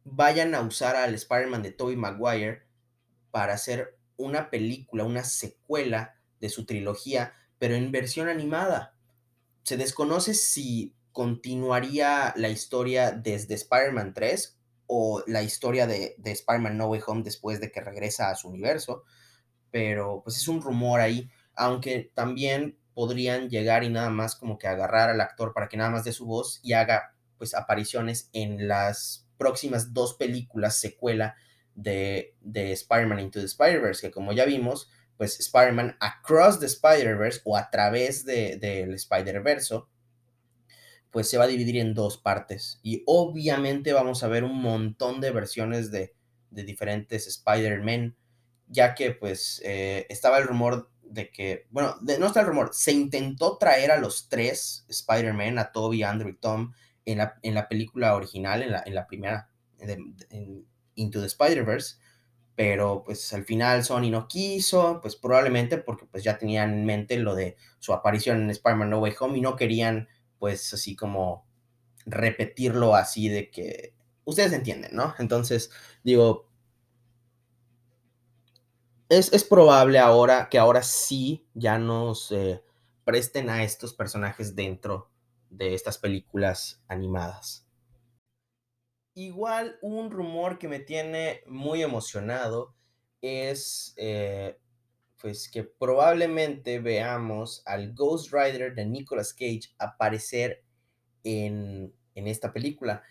vayan 0.04 0.54
a 0.54 0.62
usar 0.62 0.96
al 0.96 1.14
Spider-Man 1.14 1.62
de 1.62 1.72
Tobey 1.72 1.96
Maguire 1.96 2.62
para 3.30 3.52
hacer 3.52 3.98
una 4.16 4.50
película, 4.50 5.04
una 5.04 5.22
secuela 5.22 6.17
de 6.40 6.48
su 6.48 6.66
trilogía, 6.66 7.35
pero 7.59 7.74
en 7.74 7.90
versión 7.92 8.29
animada. 8.29 8.94
Se 9.62 9.77
desconoce 9.77 10.35
si 10.35 10.94
continuaría 11.12 12.33
la 12.37 12.48
historia 12.48 13.11
desde 13.11 13.55
Spider-Man 13.55 14.14
3 14.14 14.59
o 14.87 15.22
la 15.27 15.42
historia 15.42 15.87
de, 15.87 16.14
de 16.18 16.31
Spider-Man 16.31 16.77
No 16.77 16.87
Way 16.87 17.01
Home 17.07 17.22
después 17.22 17.61
de 17.61 17.70
que 17.70 17.81
regresa 17.81 18.31
a 18.31 18.37
su 18.37 18.48
universo, 18.48 19.05
pero 19.70 20.22
pues 20.24 20.37
es 20.37 20.48
un 20.48 20.62
rumor 20.62 21.01
ahí, 21.01 21.31
aunque 21.55 22.11
también 22.14 22.79
podrían 22.94 23.48
llegar 23.48 23.85
y 23.85 23.90
nada 23.90 24.11
más 24.11 24.35
como 24.35 24.59
que 24.59 24.66
agarrar 24.66 25.11
al 25.11 25.20
actor 25.20 25.53
para 25.53 25.68
que 25.68 25.77
nada 25.77 25.90
más 25.90 26.05
dé 26.05 26.12
su 26.12 26.27
voz 26.27 26.61
y 26.62 26.72
haga 26.72 27.14
pues 27.37 27.55
apariciones 27.55 28.29
en 28.33 28.66
las 28.66 29.29
próximas 29.37 29.94
dos 29.94 30.14
películas 30.14 30.77
secuela 30.77 31.37
de, 31.74 32.35
de 32.40 32.72
Spider-Man 32.72 33.20
Into 33.20 33.38
the 33.38 33.46
Spider-Verse, 33.46 34.09
que 34.09 34.11
como 34.11 34.33
ya 34.33 34.44
vimos, 34.44 34.90
pues 35.18 35.38
Spider-Man 35.40 35.96
Across 36.00 36.61
the 36.61 36.66
Spider-Verse 36.66 37.42
o 37.44 37.57
a 37.57 37.68
través 37.68 38.24
del 38.24 38.61
de, 38.61 38.94
Spider-Verse, 38.94 39.81
pues 41.11 41.28
se 41.28 41.37
va 41.37 41.44
a 41.44 41.48
dividir 41.48 41.76
en 41.78 41.92
dos 41.92 42.16
partes. 42.16 42.78
Y 42.83 43.02
obviamente 43.07 43.92
vamos 43.92 44.22
a 44.22 44.28
ver 44.28 44.44
un 44.44 44.62
montón 44.62 45.20
de 45.20 45.33
versiones 45.33 45.90
de, 45.90 46.14
de 46.50 46.62
diferentes 46.62 47.26
Spider-Man, 47.26 48.16
ya 48.68 48.94
que 48.94 49.11
pues 49.11 49.61
eh, 49.64 50.07
estaba 50.09 50.38
el 50.38 50.44
rumor 50.44 50.88
de 51.02 51.31
que, 51.31 51.66
bueno, 51.70 51.96
no 52.00 52.26
está 52.26 52.40
el 52.40 52.46
rumor, 52.46 52.70
se 52.72 52.92
intentó 52.92 53.59
traer 53.59 53.90
a 53.90 53.98
los 53.98 54.28
tres 54.28 54.85
Spider-Man, 54.88 55.59
a 55.59 55.72
Toby, 55.72 56.04
Andrew 56.04 56.31
y 56.31 56.37
Tom, 56.37 56.72
en 57.04 57.18
la, 57.18 57.38
en 57.42 57.54
la 57.54 57.68
película 57.68 58.14
original, 58.14 58.62
en 58.62 58.72
la, 58.72 58.83
en 58.85 58.94
la 58.94 59.07
primera, 59.07 59.50
Into 60.94 61.20
the 61.20 61.26
Spider-Verse, 61.26 61.96
pero 62.58 63.04
pues 63.04 63.32
al 63.34 63.44
final 63.44 63.84
Sony 63.84 64.10
no 64.10 64.26
quiso, 64.26 64.98
pues 65.00 65.14
probablemente 65.14 65.78
porque 65.78 66.06
pues 66.06 66.24
ya 66.24 66.38
tenían 66.38 66.74
en 66.74 66.84
mente 66.84 67.16
lo 67.16 67.36
de 67.36 67.56
su 67.78 67.92
aparición 67.92 68.42
en 68.42 68.50
Spider-Man 68.50 68.90
No 68.90 68.98
Way 68.98 69.14
Home 69.20 69.38
y 69.38 69.40
no 69.40 69.54
querían 69.54 70.08
pues 70.40 70.74
así 70.74 70.96
como 70.96 71.46
repetirlo 72.04 72.96
así 72.96 73.28
de 73.28 73.48
que 73.52 73.94
ustedes 74.24 74.52
entienden, 74.52 74.90
¿no? 74.92 75.14
Entonces 75.20 75.70
digo, 76.02 76.50
es, 79.08 79.32
es 79.32 79.44
probable 79.44 80.00
ahora 80.00 80.48
que 80.50 80.58
ahora 80.58 80.82
sí 80.82 81.46
ya 81.54 81.78
nos 81.78 82.34
presten 83.04 83.50
a 83.50 83.62
estos 83.62 83.94
personajes 83.94 84.56
dentro 84.56 85.12
de 85.48 85.74
estas 85.74 85.96
películas 85.96 86.82
animadas. 86.88 87.67
Igual 89.18 89.78
un 89.83 90.12
rumor 90.12 90.61
que 90.61 90.68
me 90.68 90.78
tiene 90.78 91.40
muy 91.44 91.83
emocionado 91.83 92.76
es 93.20 93.92
eh, 93.96 94.57
pues 95.20 95.50
que 95.50 95.64
probablemente 95.64 96.78
veamos 96.78 97.64
al 97.66 97.94
Ghost 97.94 98.33
Rider 98.33 98.76
de 98.76 98.87
Nicolas 98.87 99.35
Cage 99.35 99.74
aparecer 99.76 100.62
en, 101.24 101.92
en 102.14 102.28
esta 102.28 102.52
película. 102.52 103.02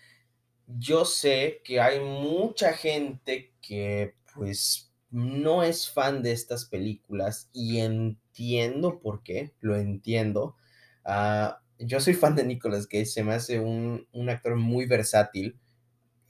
Yo 0.66 1.04
sé 1.04 1.60
que 1.62 1.78
hay 1.78 2.00
mucha 2.00 2.72
gente 2.72 3.52
que 3.60 4.14
pues 4.34 4.90
no 5.10 5.62
es 5.62 5.90
fan 5.90 6.22
de 6.22 6.32
estas 6.32 6.64
películas 6.64 7.50
y 7.52 7.80
entiendo 7.80 8.98
por 8.98 9.22
qué, 9.22 9.52
lo 9.60 9.76
entiendo. 9.76 10.56
Ah, 11.04 11.60
yo 11.78 12.00
soy 12.00 12.14
fan 12.14 12.34
de 12.34 12.44
Nicolas 12.44 12.86
Cage, 12.86 13.04
se 13.04 13.22
me 13.22 13.34
hace 13.34 13.60
un, 13.60 14.08
un 14.12 14.30
actor 14.30 14.56
muy 14.56 14.86
versátil 14.86 15.60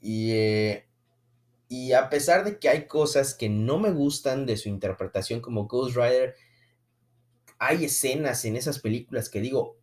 y, 0.01 0.33
eh, 0.33 0.89
y 1.69 1.93
a 1.93 2.09
pesar 2.09 2.45
de 2.45 2.59
que 2.59 2.69
hay 2.69 2.87
cosas 2.87 3.35
que 3.35 3.49
no 3.49 3.79
me 3.79 3.91
gustan 3.91 4.47
de 4.47 4.57
su 4.57 4.69
interpretación 4.69 5.41
como 5.41 5.67
Ghost 5.67 5.97
Rider, 5.97 6.35
hay 7.59 7.85
escenas 7.85 8.45
en 8.45 8.57
esas 8.57 8.79
películas 8.79 9.29
que 9.29 9.41
digo, 9.41 9.77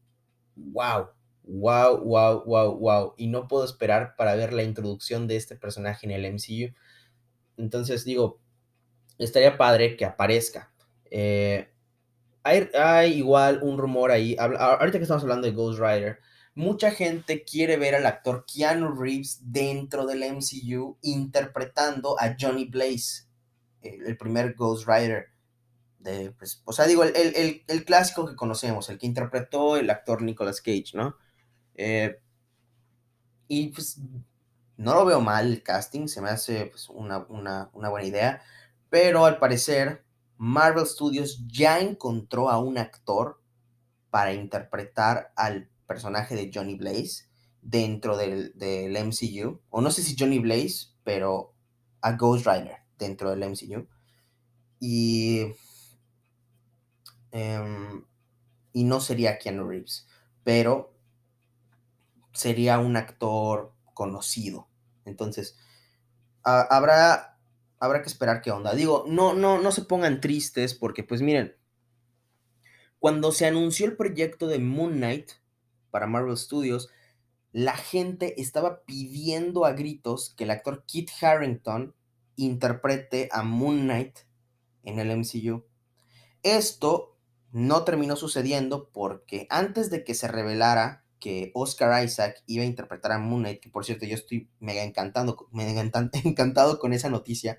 wow, 0.56 1.10
wow, 1.44 1.98
wow, 2.00 2.44
wow, 2.46 2.78
wow. 2.78 3.14
Y 3.18 3.28
no 3.28 3.48
puedo 3.48 3.66
esperar 3.66 4.16
para 4.16 4.36
ver 4.36 4.54
la 4.54 4.64
introducción 4.64 5.28
de 5.28 5.36
este 5.36 5.56
personaje 5.56 6.06
en 6.06 6.12
el 6.12 6.26
MCU. 6.26 6.74
Entonces 7.58 8.04
digo, 8.06 8.40
estaría 9.18 9.58
padre 9.58 9.96
que 9.96 10.06
aparezca. 10.06 10.72
Eh, 11.12 11.70
hay, 12.44 12.70
hay, 12.80 13.14
igual 13.14 13.60
un 13.62 13.78
rumor 13.78 14.12
ahí, 14.12 14.36
ahorita 14.40 14.98
que 14.98 15.04
estamos 15.04 15.24
hablando 15.24 15.48
de 15.48 15.54
Ghost 15.54 15.80
Rider, 15.80 16.20
mucha 16.56 16.92
gente 16.92 17.44
quiere 17.44 17.78
ver 17.78 17.96
al 17.96 18.06
actor 18.06 18.46
Keanu 18.46 18.96
Reeves 18.96 19.40
dentro 19.44 20.06
del 20.06 20.24
MCU 20.24 20.98
interpretando 21.02 22.20
a 22.20 22.36
Johnny 22.40 22.66
Blaze, 22.66 23.28
el, 23.82 24.18
primer 24.18 24.56
Ghost 24.56 24.88
Rider. 24.88 25.28
De, 26.00 26.32
pues, 26.32 26.62
o 26.66 26.72
sea, 26.72 26.86
digo, 26.86 27.04
el, 27.04 27.64
el, 27.68 27.86
clásico 27.86 28.26
que 28.26 28.36
conocemos, 28.36 28.90
el 28.90 28.98
que 28.98 29.08
interpretó 29.08 29.76
el 29.76 29.90
actor 29.90 30.22
Nicolas 30.22 30.62
Cage, 30.62 30.92
¿no? 30.94 31.18
Eh, 31.74 32.20
y 33.48 33.70
pues 33.70 34.00
no 34.78 34.94
lo 34.94 35.06
veo 35.06 35.20
mal 35.20 35.48
el 35.52 35.64
casting, 35.64 36.08
se 36.08 36.22
me 36.22 36.30
hace 36.30 36.68
pues, 36.68 36.90
una, 36.90 37.26
una, 37.30 37.70
una 37.74 37.90
buena 37.90 38.08
idea, 38.08 38.42
pero 38.90 39.26
al 39.26 39.40
parecer 39.40 40.04
Marvel 40.38 40.86
Studios 40.86 41.46
ya 41.48 41.80
encontró 41.80 42.50
a 42.50 42.60
un 42.60 42.78
actor 42.78 43.42
para 44.10 44.34
interpretar 44.34 45.34
al 45.36 45.70
personaje 45.86 46.36
de 46.36 46.52
Johnny 46.54 46.76
Blaze 46.76 47.26
dentro 47.62 48.16
del, 48.18 48.54
MCU, 48.58 49.62
o 49.70 49.82
no 49.82 49.92
sé 49.92 50.04
si 50.04 50.16
Johnny 50.18 50.40
Blaze, 50.40 50.90
pero 51.04 51.54
a 52.02 52.14
Ghost 52.14 52.46
Rider 52.46 52.78
dentro 52.98 53.32
del 53.32 53.50
MCU. 53.50 53.88
Y, 54.80 55.54
em, 57.32 58.06
y 58.74 58.84
no 58.84 59.00
sería 59.00 59.40
Keanu 59.40 59.68
Reeves, 59.68 60.08
pero 60.44 60.94
sería 62.34 62.78
un 62.80 62.98
actor 62.98 63.74
conocido. 63.94 64.68
Entonces, 65.06 65.58
habrá, 66.44 67.40
habrá 67.80 68.02
que 68.02 68.10
esperar 68.10 68.42
qué 68.42 68.52
onda. 68.52 68.76
Digo, 68.76 69.06
no, 69.08 69.34
no, 69.34 69.60
no 69.60 69.72
se 69.72 69.84
pongan 69.84 70.22
tristes 70.22 70.74
porque, 70.74 71.04
pues 71.04 71.22
miren, 71.22 71.56
cuando 73.00 73.32
se 73.32 73.46
anunció 73.46 73.86
el 73.86 73.96
proyecto 73.96 74.48
de 74.48 74.60
Moon 74.60 74.94
Knight, 74.94 75.32
para 75.96 76.08
Marvel 76.08 76.36
Studios, 76.36 76.90
la 77.54 77.78
gente 77.78 78.42
estaba 78.42 78.84
pidiendo 78.84 79.64
a 79.64 79.72
gritos 79.72 80.34
que 80.36 80.44
el 80.44 80.52
actor 80.52 80.84
Kit 80.86 81.10
Harrington 81.22 81.96
interprete 82.36 83.30
a 83.32 83.44
Moon 83.44 83.84
Knight 83.84 84.18
en 84.84 85.00
el 85.00 85.18
MCU. 85.18 85.64
Esto 86.44 87.18
no 87.54 87.86
terminó 87.86 88.18
sucediendo 88.18 88.90
porque 88.92 89.48
antes 89.50 89.90
de 89.90 90.04
que 90.04 90.16
se 90.16 90.28
revelara 90.28 91.06
que 91.22 91.52
Oscar 91.54 92.04
Isaac 92.04 92.44
iba 92.46 92.66
a 92.66 92.68
interpretar 92.68 93.14
a 93.14 93.18
Moon 93.18 93.44
Knight, 93.44 93.62
que 93.62 93.70
por 93.70 93.86
cierto 93.86 94.06
yo 94.06 94.16
estoy 94.16 94.50
mega, 94.60 94.84
encantado, 94.84 95.48
mega 95.54 95.80
encantado 96.26 96.78
con 96.78 96.92
esa 96.92 97.10
noticia, 97.10 97.58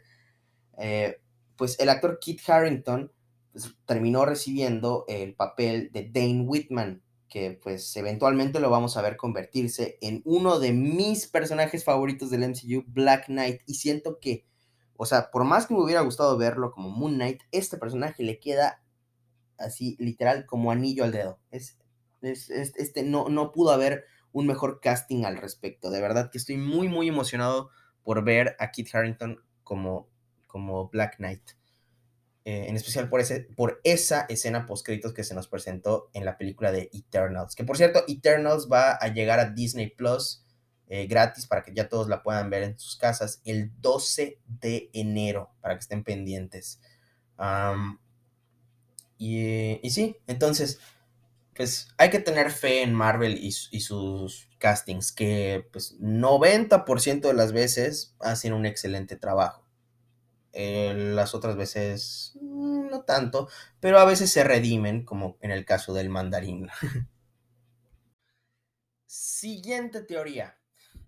eh, 0.76 1.22
pues 1.56 1.80
el 1.80 1.88
actor 1.88 2.18
Kit 2.20 2.46
Harrington 2.46 3.10
pues, 3.50 3.74
terminó 3.86 4.26
recibiendo 4.26 5.06
el 5.08 5.34
papel 5.34 5.90
de 5.90 6.10
Dane 6.12 6.42
Whitman 6.42 7.02
que 7.28 7.58
pues 7.62 7.96
eventualmente 7.96 8.60
lo 8.60 8.70
vamos 8.70 8.96
a 8.96 9.02
ver 9.02 9.16
convertirse 9.16 9.98
en 10.00 10.22
uno 10.24 10.58
de 10.58 10.72
mis 10.72 11.26
personajes 11.26 11.84
favoritos 11.84 12.30
del 12.30 12.44
MCU, 12.44 12.84
Black 12.86 13.26
Knight, 13.26 13.62
y 13.66 13.74
siento 13.74 14.18
que, 14.20 14.46
o 14.96 15.06
sea, 15.06 15.30
por 15.30 15.44
más 15.44 15.66
que 15.66 15.74
me 15.74 15.82
hubiera 15.82 16.02
gustado 16.02 16.36
verlo 16.38 16.70
como 16.70 16.90
Moon 16.90 17.14
Knight, 17.14 17.42
este 17.50 17.78
personaje 17.78 18.22
le 18.22 18.38
queda 18.38 18.82
así 19.58 19.96
literal 19.98 20.46
como 20.46 20.70
anillo 20.70 21.04
al 21.04 21.12
dedo. 21.12 21.38
Es, 21.50 21.78
este 22.22 23.02
no, 23.02 23.28
no 23.28 23.52
pudo 23.52 23.70
haber 23.70 24.04
un 24.32 24.46
mejor 24.46 24.80
casting 24.80 25.24
al 25.24 25.36
respecto. 25.36 25.90
De 25.90 26.00
verdad 26.00 26.30
que 26.30 26.38
estoy 26.38 26.56
muy, 26.56 26.88
muy 26.88 27.08
emocionado 27.08 27.70
por 28.02 28.24
ver 28.24 28.56
a 28.58 28.70
Kit 28.70 28.94
Harrington 28.94 29.42
como, 29.64 30.08
como 30.46 30.88
Black 30.88 31.16
Knight. 31.16 31.55
Eh, 32.48 32.68
en 32.68 32.76
especial 32.76 33.08
por, 33.08 33.20
ese, 33.20 33.40
por 33.40 33.80
esa 33.82 34.24
escena 34.28 34.66
post 34.66 34.86
créditos 34.86 35.12
que 35.12 35.24
se 35.24 35.34
nos 35.34 35.48
presentó 35.48 36.10
en 36.12 36.24
la 36.24 36.38
película 36.38 36.70
de 36.70 36.90
Eternals. 36.94 37.56
Que 37.56 37.64
por 37.64 37.76
cierto, 37.76 38.04
Eternals 38.06 38.68
va 38.70 38.92
a 38.92 39.08
llegar 39.08 39.40
a 39.40 39.50
Disney 39.50 39.90
Plus 39.90 40.44
eh, 40.86 41.08
gratis 41.08 41.48
para 41.48 41.64
que 41.64 41.74
ya 41.74 41.88
todos 41.88 42.06
la 42.06 42.22
puedan 42.22 42.48
ver 42.48 42.62
en 42.62 42.78
sus 42.78 42.94
casas 42.94 43.42
el 43.44 43.72
12 43.80 44.38
de 44.46 44.90
enero, 44.92 45.50
para 45.60 45.74
que 45.74 45.80
estén 45.80 46.04
pendientes. 46.04 46.80
y, 49.18 49.80
y, 49.82 49.90
sí, 49.90 50.16
entonces, 50.28 50.78
pues 51.52 51.88
hay 51.98 52.10
que 52.10 52.20
tener 52.20 52.52
fe 52.52 52.82
en 52.82 52.94
Marvel 52.94 53.38
y, 53.38 53.48
y 53.48 53.80
sus 53.80 54.48
castings, 54.58 55.10
que 55.10 55.66
pues 55.72 55.98
90% 55.98 57.22
de 57.22 57.34
las 57.34 57.52
veces 57.52 58.14
hacen 58.20 58.52
un 58.52 58.66
excelente 58.66 59.16
trabajo. 59.16 59.65
Eh, 60.58 60.94
las 60.96 61.34
otras 61.34 61.54
veces 61.54 62.32
mm, 62.40 62.88
no 62.88 63.02
tanto, 63.02 63.46
pero 63.78 63.98
a 63.98 64.06
veces 64.06 64.32
se 64.32 64.42
redimen, 64.42 65.04
como 65.04 65.36
en 65.42 65.50
el 65.50 65.66
caso 65.66 65.92
del 65.92 66.08
mandarín. 66.08 66.68
Siguiente 69.06 70.00
teoría. 70.00 70.56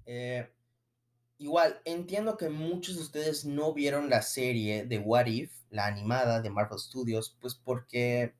Eh, 0.04 0.52
igual, 1.38 1.80
entiendo 1.86 2.36
que 2.36 2.50
muchos 2.50 2.96
de 2.96 3.00
ustedes 3.00 3.46
no 3.46 3.72
vieron 3.72 4.10
la 4.10 4.20
serie 4.20 4.84
de 4.84 4.98
What 4.98 5.24
If, 5.28 5.52
la 5.70 5.86
animada 5.86 6.42
de 6.42 6.50
Marvel 6.50 6.78
Studios, 6.78 7.34
pues 7.40 7.54
porque 7.54 8.34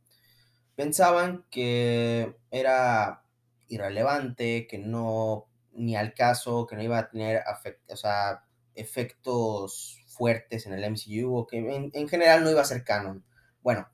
pensaban 0.77 1.47
que 1.51 2.37
era 2.51 3.25
irrelevante, 3.69 4.67
que 4.67 4.77
no, 4.77 5.49
ni 5.73 5.97
al 5.97 6.13
caso, 6.13 6.67
que 6.67 6.77
no 6.77 6.83
iba 6.83 6.99
a 6.99 7.09
tener 7.09 7.43
o 7.89 7.97
sea, 7.97 8.45
efectos 8.75 10.05
fuertes 10.19 10.67
en 10.67 10.75
el 10.75 10.85
MCU 10.91 11.35
o 11.35 11.47
que 11.47 11.59
en, 11.59 12.09
general 12.09 12.45
no 12.45 12.51
iba 12.51 12.61
a 12.61 12.67
ser 12.67 12.85
canon. 12.85 13.25
Bueno, 13.63 13.89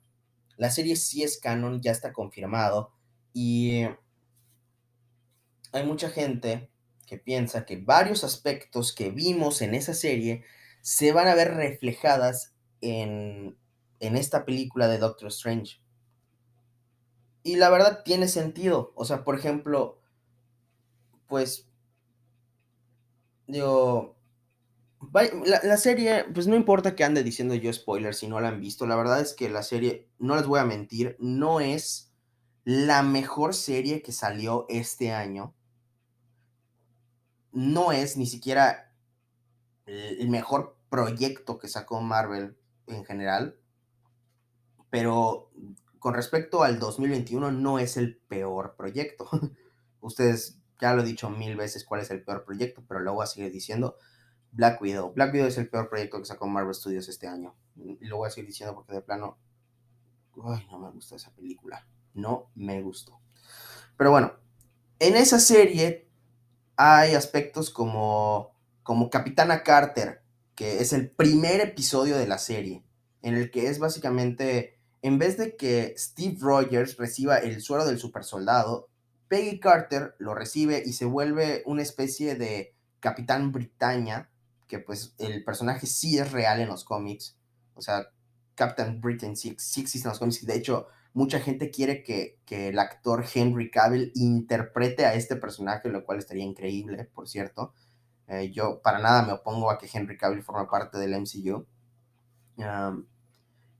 la 0.57 0.71
serie 0.71 0.95
sí 0.95 1.23
es 1.23 1.37
canon, 1.37 1.81
ya 1.81 1.91
está 1.91 2.11
confirmado 2.11 2.91
y 3.31 3.83
hay 5.71 5.85
mucha 5.85 6.09
gente 6.09 6.69
que 7.05 7.17
piensa 7.17 7.65
que 7.65 7.77
varios 7.77 8.23
aspectos 8.23 8.93
que 8.93 9.11
vimos 9.11 9.61
en 9.61 9.75
esa 9.75 9.93
serie 9.93 10.43
se 10.81 11.11
van 11.11 11.27
a 11.27 11.35
ver 11.35 11.53
reflejadas 11.53 12.55
en, 12.81 13.57
en 13.99 14.17
esta 14.17 14.45
película 14.45 14.87
de 14.87 14.97
Doctor 14.97 15.27
Strange. 15.27 15.79
Y 17.43 17.57
la 17.57 17.69
verdad 17.69 18.01
tiene 18.03 18.27
sentido. 18.27 18.91
O 18.95 19.05
sea, 19.05 19.23
por 19.23 19.37
ejemplo, 19.37 19.99
pues, 21.27 21.67
digo, 23.45 24.14
la, 25.13 25.77
serie, 25.77 26.25
pues 26.33 26.47
no 26.47 26.55
importa 26.55 26.95
que 26.95 27.03
ande 27.03 27.23
diciendo 27.23 27.55
yo 27.55 27.71
spoilers 27.71 28.17
si 28.17 28.27
no 28.27 28.39
la 28.39 28.49
han 28.49 28.59
visto, 28.59 28.85
la 28.85 28.95
verdad 28.95 29.21
es 29.21 29.33
que 29.33 29.49
la 29.49 29.63
serie, 29.63 30.09
no 30.19 30.35
les 30.35 30.45
voy 30.45 30.59
a 30.59 30.65
mentir, 30.65 31.15
no 31.19 31.59
es 31.59 32.13
la 32.63 33.03
mejor 33.03 33.53
serie 33.53 34.01
que 34.01 34.11
salió 34.11 34.65
este 34.69 35.11
año. 35.11 35.53
No 37.51 37.91
es 37.91 38.17
ni 38.17 38.25
siquiera 38.25 38.93
el 39.85 40.29
mejor 40.29 40.77
proyecto 40.89 41.57
que 41.57 41.67
sacó 41.67 42.01
Marvel 42.01 42.57
en 42.87 43.05
general, 43.05 43.57
pero 44.89 45.51
con 45.99 46.13
respecto 46.13 46.63
al 46.63 46.79
2021 46.79 47.51
no 47.51 47.79
es 47.79 47.97
el 47.97 48.17
peor 48.17 48.75
proyecto. 48.75 49.27
Ustedes 50.01 50.59
ya 50.79 50.93
lo 50.93 51.01
he 51.01 51.05
dicho 51.05 51.29
mil 51.29 51.55
veces 51.55 51.85
cuál 51.85 52.01
es 52.01 52.11
el 52.11 52.23
peor 52.23 52.45
proyecto, 52.45 52.83
pero 52.87 52.99
lo 52.99 53.13
voy 53.13 53.23
a 53.23 53.27
seguir 53.27 53.51
diciendo. 53.51 53.97
Black 54.55 54.81
Widow. 54.81 55.13
Black 55.13 55.33
Widow 55.33 55.47
es 55.47 55.57
el 55.57 55.69
peor 55.69 55.89
proyecto 55.89 56.17
que 56.17 56.25
sacó 56.25 56.47
Marvel 56.47 56.73
Studios 56.73 57.09
este 57.09 57.27
año. 57.27 57.53
Y 57.75 58.05
lo 58.05 58.17
voy 58.17 58.27
a 58.27 58.31
seguir 58.31 58.47
diciendo 58.47 58.73
porque 58.73 58.93
de 58.93 59.01
plano... 59.01 59.37
Ay, 60.43 60.65
no 60.71 60.79
me 60.79 60.89
gusta 60.91 61.15
esa 61.15 61.31
película. 61.31 61.85
No 62.13 62.49
me 62.55 62.81
gustó. 62.81 63.19
Pero 63.97 64.11
bueno, 64.11 64.33
en 64.99 65.15
esa 65.15 65.39
serie 65.39 66.07
hay 66.77 67.15
aspectos 67.15 67.69
como, 67.69 68.53
como 68.83 69.09
Capitana 69.09 69.63
Carter, 69.63 70.21
que 70.55 70.79
es 70.79 70.93
el 70.93 71.09
primer 71.09 71.59
episodio 71.59 72.17
de 72.17 72.27
la 72.27 72.37
serie, 72.37 72.83
en 73.21 73.35
el 73.35 73.51
que 73.51 73.67
es 73.67 73.79
básicamente, 73.79 74.77
en 75.01 75.19
vez 75.19 75.37
de 75.37 75.57
que 75.57 75.93
Steve 75.97 76.37
Rogers 76.39 76.97
reciba 76.97 77.37
el 77.37 77.61
suero 77.61 77.85
del 77.85 77.99
supersoldado, 77.99 78.87
Peggy 79.27 79.59
Carter 79.59 80.15
lo 80.17 80.33
recibe 80.33 80.81
y 80.85 80.93
se 80.93 81.05
vuelve 81.05 81.63
una 81.65 81.81
especie 81.81 82.35
de 82.35 82.73
Capitán 82.99 83.51
Britannia, 83.51 84.29
que 84.67 84.79
pues 84.79 85.15
el 85.17 85.43
personaje 85.43 85.87
sí 85.87 86.17
es 86.17 86.31
real 86.31 86.59
en 86.59 86.69
los 86.69 86.83
cómics, 86.83 87.37
o 87.75 87.81
sea, 87.81 88.07
Captain 88.55 89.01
Britain 89.01 89.35
sí, 89.35 89.49
existe 89.49 90.07
en 90.07 90.09
los 90.09 90.19
cómics, 90.19 90.45
de 90.45 90.55
hecho 90.55 90.87
mucha 91.15 91.39
gente 91.39 91.71
quiere 91.71 92.03
que, 92.03 92.39
el 92.49 92.77
actor 92.77 93.25
Henry 93.33 93.71
Cavill 93.71 94.11
interprete 94.15 95.05
a 95.05 95.13
este 95.15 95.37
personaje, 95.37 95.89
lo 95.89 96.05
cual 96.05 96.19
estaría 96.19 96.43
increíble, 96.43 97.05
por 97.05 97.29
cierto. 97.29 97.73
Eh, 98.27 98.51
yo 98.51 98.81
para 98.81 98.99
nada 98.99 99.23
me 99.25 99.31
opongo 99.31 99.71
a 99.71 99.77
que 99.77 99.89
Henry 99.91 100.17
Cavill 100.17 100.43
forme 100.43 100.67
parte 100.67 100.97
del 100.97 101.13
MCU. 101.13 101.65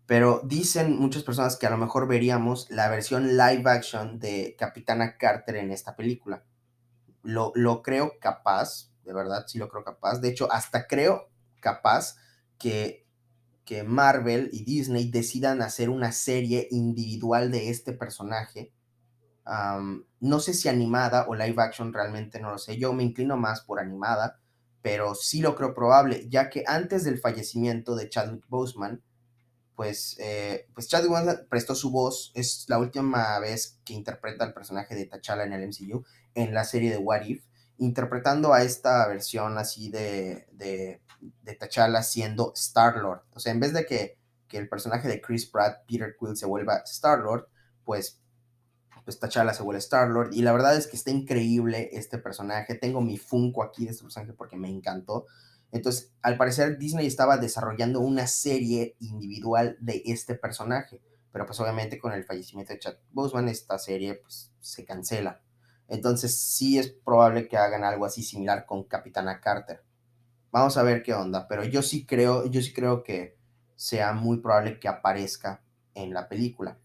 pero 0.06 0.42
dicen 0.46 0.98
muchas 0.98 1.24
personas 1.24 1.58
que 1.58 1.68
a 1.68 1.72
lo 1.72 1.78
mejor 1.78 2.08
veríamos 2.08 2.70
la 2.70 2.90
versión 2.90 3.36
live 3.36 3.70
action 3.70 4.20
de 4.20 4.56
Capitana 4.58 5.18
Carter 5.18 5.58
en 5.58 5.72
esta 5.72 5.96
película. 5.96 6.46
Lo, 7.22 7.52
lo 7.56 7.82
creo 7.82 8.14
capaz, 8.22 8.92
de 9.06 9.14
verdad 9.14 9.46
sí 9.48 9.58
lo 9.58 9.70
creo 9.70 9.84
capaz. 9.84 10.20
De 10.20 10.30
hecho, 10.30 10.52
hasta 10.52 10.88
creo 10.88 11.30
capaz 11.62 12.16
que 12.58 13.06
que 13.66 13.84
Marvel 13.84 14.50
y 14.54 14.64
Disney 14.64 15.10
decidan 15.10 15.62
hacer 15.62 15.90
una 15.90 16.12
serie 16.12 16.68
individual 16.72 17.52
de 17.52 17.70
este 17.72 17.92
personaje. 17.94 18.72
no 20.20 20.40
sé 20.40 20.54
si 20.54 20.70
animada 20.70 21.26
o 21.28 21.36
live 21.36 21.62
action, 21.62 21.94
realmente 21.94 22.40
no 22.40 22.52
lo 22.52 22.58
sé. 22.58 22.78
Yo 22.78 22.94
me 22.94 23.04
inclino 23.04 23.38
más 23.38 23.62
por 23.62 23.80
animada, 23.80 24.40
pero 24.82 25.16
sí 25.16 25.42
lo 25.42 25.56
creo 25.56 25.74
probable, 25.74 26.28
ya 26.30 26.50
que 26.50 26.64
antes 26.68 27.04
del 27.04 27.20
fallecimiento 27.20 27.96
de 27.96 28.10
Chadwick 28.10 28.48
Boseman, 28.48 29.04
pues, 29.76 30.16
eh, 30.20 30.68
pues 30.74 30.88
Chadwick 30.88 31.12
Boseman 31.12 31.48
prestó 31.50 31.76
su 31.76 31.92
voz. 31.92 32.32
Es 32.36 32.66
la 32.70 32.80
última 32.80 33.38
vez 33.40 33.80
que 33.84 33.94
interpreta 33.94 34.46
al 34.46 34.54
personaje 34.54 34.96
de 34.96 35.06
T'Challa 35.06 35.44
en 35.44 35.54
el 35.54 35.64
MCU, 35.64 36.06
en 36.36 36.54
la 36.54 36.64
serie 36.64 36.92
de 36.92 36.98
What 36.98 37.24
If, 37.26 37.44
interpretando 37.78 38.54
a 38.54 38.64
esta 38.64 39.08
versión 39.08 39.58
así 39.58 39.90
de, 39.90 40.48
de 40.52 41.02
de 41.42 41.56
T'Challa 41.56 42.04
siendo 42.04 42.54
Star-Lord. 42.56 43.22
O 43.34 43.40
sea, 43.40 43.52
en 43.52 43.60
vez 43.60 43.74
de 43.74 43.86
que, 43.86 44.18
el 44.52 44.70
personaje 44.70 45.10
de 45.10 45.20
Chris 45.20 45.48
Pratt, 45.48 45.86
Peter 45.86 46.16
Quill, 46.18 46.38
se 46.38 46.46
vuelva 46.46 46.78
Star-Lord, 46.86 47.50
pues, 47.84 48.22
pues 49.04 49.20
T'Challa 49.20 49.54
se 49.54 49.64
vuelve 49.64 49.80
Star-Lord. 49.80 50.30
Y 50.32 50.44
la 50.44 50.54
verdad 50.54 50.78
es 50.78 50.88
que 50.88 50.96
está 50.96 51.12
increíble 51.12 51.90
este 51.92 52.20
personaje. 52.20 52.76
Tengo 52.76 53.02
mi 53.02 53.18
Funko 53.18 53.64
aquí 53.64 53.84
de 53.84 53.92
este 53.92 54.04
personaje 54.04 54.32
porque 54.32 54.56
me 54.56 54.70
encantó. 54.70 55.26
Entonces, 55.74 56.14
al 56.22 56.38
parecer 56.38 56.78
Disney 56.78 57.06
estaba 57.06 57.38
desarrollando 57.38 58.00
una 58.00 58.28
serie 58.28 58.96
individual 59.02 59.76
de 59.82 60.04
este 60.06 60.36
personaje. 60.36 61.02
Pero 61.34 61.46
pues 61.46 61.60
obviamente 61.60 62.00
con 62.00 62.14
el 62.14 62.24
fallecimiento 62.24 62.72
de 62.72 62.80
Chad 62.80 62.96
Boseman, 63.12 63.50
esta 63.50 63.78
serie 63.78 64.16
pues 64.16 64.54
se 64.62 64.86
cancela. 64.86 65.42
Entonces 65.88 66.38
sí 66.38 66.80
es 66.80 66.90
probable 66.90 67.48
que 67.48 67.58
hagan 67.58 67.84
algo 67.84 68.06
así 68.06 68.24
similar 68.24 68.66
con 68.66 68.84
Capitana 68.84 69.40
Carter. 69.40 69.84
Vamos 70.52 70.78
a 70.78 70.84
ver 70.84 71.04
qué 71.04 71.14
onda, 71.14 71.48
pero 71.48 71.64
yo 71.64 71.82
sí 71.82 72.06
creo, 72.06 72.46
yo 72.46 72.62
sí 72.62 72.74
creo 72.74 73.04
que 73.04 73.38
sea 73.76 74.14
muy 74.14 74.38
probable 74.38 74.80
que 74.80 74.88
aparezca 74.88 75.62
en 75.94 76.14
la 76.14 76.30
película. 76.30 76.78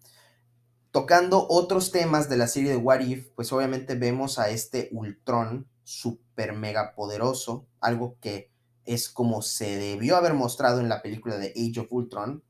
Tocando 0.90 1.46
otros 1.48 1.92
temas 1.92 2.28
de 2.28 2.36
la 2.36 2.48
serie 2.48 2.70
de 2.70 2.76
What 2.76 3.00
If, 3.00 3.28
pues 3.36 3.52
obviamente 3.52 3.94
vemos 3.94 4.38
a 4.40 4.50
este 4.50 4.88
Ultron 4.90 5.68
super 5.84 6.52
mega 6.52 6.94
poderoso, 6.94 7.66
algo 7.80 8.16
que 8.20 8.50
es 8.84 9.08
como 9.08 9.40
se 9.42 9.76
debió 9.76 10.16
haber 10.16 10.34
mostrado 10.34 10.80
en 10.80 10.88
la 10.88 11.00
película 11.00 11.36
de 11.36 11.52
Age 11.56 11.80
of 11.80 11.92
Ultron. 11.92 12.42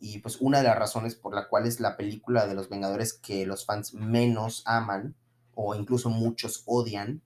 Y 0.00 0.18
pues 0.18 0.38
una 0.40 0.58
de 0.58 0.64
las 0.64 0.78
razones 0.78 1.14
por 1.14 1.34
la 1.34 1.48
cual 1.48 1.66
es 1.66 1.80
la 1.80 1.96
película 1.96 2.46
de 2.46 2.54
los 2.54 2.68
Vengadores 2.68 3.12
que 3.12 3.46
los 3.46 3.66
fans 3.66 3.94
menos 3.94 4.62
aman, 4.64 5.14
o 5.54 5.74
incluso 5.74 6.10
muchos 6.10 6.62
odian, 6.66 7.22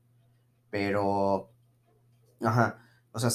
pero... 0.71 1.51
Ajá. 2.41 2.85
O 3.13 3.19
sea, 3.19 3.31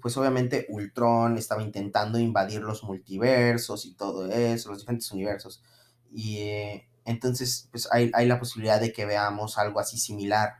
pues 0.00 0.16
obviamente 0.16 0.66
Ultron 0.68 1.38
estaba 1.38 1.62
intentando 1.62 2.18
invadir 2.18 2.60
los 2.62 2.84
multiversos 2.84 3.84
y 3.84 3.94
todo 3.94 4.30
eso, 4.30 4.68
los 4.70 4.78
diferentes 4.78 5.10
universos. 5.10 5.62
Y 6.12 6.48
entonces, 7.04 7.68
pues 7.70 7.88
hay, 7.90 8.10
la 8.26 8.38
posibilidad 8.38 8.80
de 8.80 8.92
que 8.92 9.06
veamos 9.06 9.58
algo 9.58 9.80
así 9.80 9.98
similar. 9.98 10.58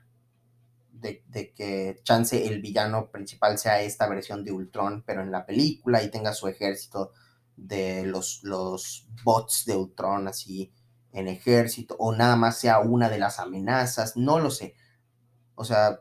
De, 0.91 1.23
que 1.55 2.01
chance 2.03 2.47
el 2.47 2.61
villano 2.63 3.11
principal 3.11 3.59
sea 3.59 3.83
esta 3.83 4.09
versión 4.09 4.45
de 4.45 4.51
Ultron, 4.51 5.05
pero 5.07 5.23
en 5.23 5.31
la 5.31 5.45
película 5.47 6.03
y 6.03 6.11
tenga 6.11 6.33
su 6.33 6.49
ejército 6.49 7.13
de 7.57 8.05
los, 8.05 8.43
los 8.43 9.07
bots 9.23 9.67
de 9.67 9.77
Ultron 9.77 10.27
así 10.27 10.73
en 11.17 11.29
ejército, 11.29 11.97
o 11.99 12.15
nada 12.15 12.37
más 12.37 12.59
sea 12.59 12.81
una 12.81 13.09
de 13.09 13.19
las 13.19 13.41
amenazas, 13.41 14.17
no 14.17 14.39
lo 14.39 14.51
sé. 14.51 14.75
O 15.55 15.65
sea, 15.65 16.01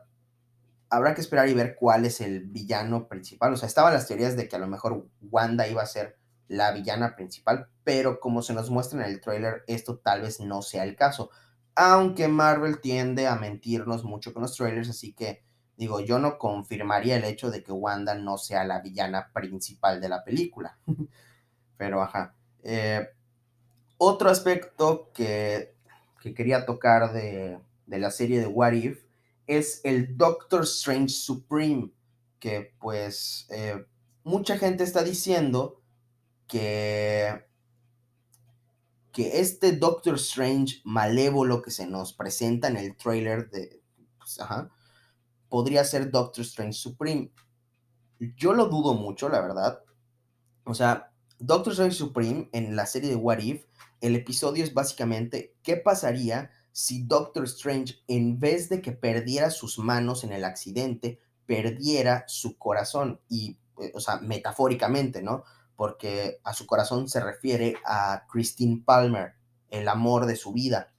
habrá 0.90 1.14
que 1.14 1.22
esperar 1.22 1.48
y 1.48 1.54
ver 1.54 1.74
cuál 1.74 2.04
es 2.04 2.20
el 2.20 2.42
villano 2.42 3.08
principal. 3.08 3.52
O 3.52 3.56
sea, 3.56 3.66
estaban 3.66 3.94
las 3.94 4.06
teorías 4.06 4.36
de 4.36 4.46
que 4.46 4.56
a 4.56 4.58
lo 4.58 4.66
mejor 4.66 5.08
Wanda 5.22 5.66
iba 5.66 5.82
a 5.82 5.86
ser 5.86 6.18
la 6.48 6.70
villana 6.70 7.16
principal, 7.16 7.68
pero 7.82 8.20
como 8.20 8.42
se 8.42 8.52
nos 8.52 8.70
muestra 8.70 9.00
en 9.00 9.10
el 9.10 9.20
tráiler, 9.22 9.64
esto 9.66 9.98
tal 9.98 10.20
vez 10.20 10.38
no 10.38 10.60
sea 10.60 10.84
el 10.84 10.96
caso. 10.96 11.30
Aunque 11.74 12.28
Marvel 12.28 12.80
tiende 12.80 13.26
a 13.26 13.36
mentirnos 13.36 14.04
mucho 14.04 14.34
con 14.34 14.42
los 14.42 14.54
trailers, 14.54 14.90
así 14.90 15.14
que 15.14 15.44
digo, 15.78 16.00
yo 16.00 16.18
no 16.18 16.36
confirmaría 16.38 17.16
el 17.16 17.24
hecho 17.24 17.50
de 17.50 17.62
que 17.62 17.72
Wanda 17.72 18.14
no 18.14 18.36
sea 18.36 18.64
la 18.64 18.80
villana 18.80 19.30
principal 19.32 19.98
de 19.98 20.10
la 20.10 20.22
película. 20.24 20.78
pero 21.78 22.02
ajá. 22.02 22.34
Eh, 22.62 23.08
otro 23.98 24.30
aspecto 24.30 25.10
que, 25.14 25.74
que 26.20 26.34
quería 26.34 26.66
tocar 26.66 27.12
de, 27.12 27.58
de 27.86 27.98
la 27.98 28.10
serie 28.10 28.40
de 28.40 28.46
What 28.46 28.72
If 28.72 29.04
es 29.46 29.80
el 29.84 30.16
Doctor 30.16 30.62
Strange 30.62 31.10
Supreme, 31.10 31.92
que 32.38 32.74
pues 32.80 33.46
eh, 33.50 33.86
mucha 34.24 34.58
gente 34.58 34.84
está 34.84 35.02
diciendo 35.02 35.80
que, 36.46 37.46
que 39.12 39.40
este 39.40 39.72
Doctor 39.72 40.16
Strange 40.16 40.80
malévolo 40.84 41.62
que 41.62 41.70
se 41.70 41.86
nos 41.86 42.12
presenta 42.12 42.68
en 42.68 42.76
el 42.76 42.96
trailer 42.96 43.50
de, 43.50 43.82
pues, 44.18 44.38
podría 45.48 45.84
ser 45.84 46.10
Doctor 46.10 46.44
Strange 46.44 46.74
Supreme. 46.74 47.30
Yo 48.36 48.52
lo 48.52 48.66
dudo 48.66 48.94
mucho, 48.94 49.28
la 49.28 49.40
verdad. 49.40 49.80
O 50.64 50.74
sea, 50.74 51.12
Doctor 51.38 51.72
Strange 51.72 51.96
Supreme 51.96 52.48
en 52.52 52.74
la 52.74 52.86
serie 52.86 53.10
de 53.10 53.16
What 53.16 53.38
If, 53.38 53.64
el 54.00 54.16
episodio 54.16 54.64
es 54.64 54.74
básicamente 54.74 55.54
qué 55.62 55.76
pasaría 55.76 56.50
si 56.72 57.04
Doctor 57.04 57.44
Strange, 57.44 58.02
en 58.06 58.38
vez 58.38 58.68
de 58.68 58.82
que 58.82 58.92
perdiera 58.92 59.50
sus 59.50 59.78
manos 59.78 60.24
en 60.24 60.32
el 60.32 60.44
accidente, 60.44 61.20
perdiera 61.46 62.24
su 62.26 62.58
corazón. 62.58 63.18
Y, 63.30 63.58
eh, 63.80 63.92
o 63.94 64.00
sea, 64.00 64.18
metafóricamente, 64.18 65.22
¿no? 65.22 65.44
Porque 65.74 66.38
a 66.44 66.52
su 66.52 66.66
corazón 66.66 67.08
se 67.08 67.20
refiere 67.20 67.76
a 67.86 68.26
Christine 68.30 68.82
Palmer, 68.84 69.36
el 69.70 69.88
amor 69.88 70.26
de 70.26 70.36
su 70.36 70.52
vida. 70.52 70.92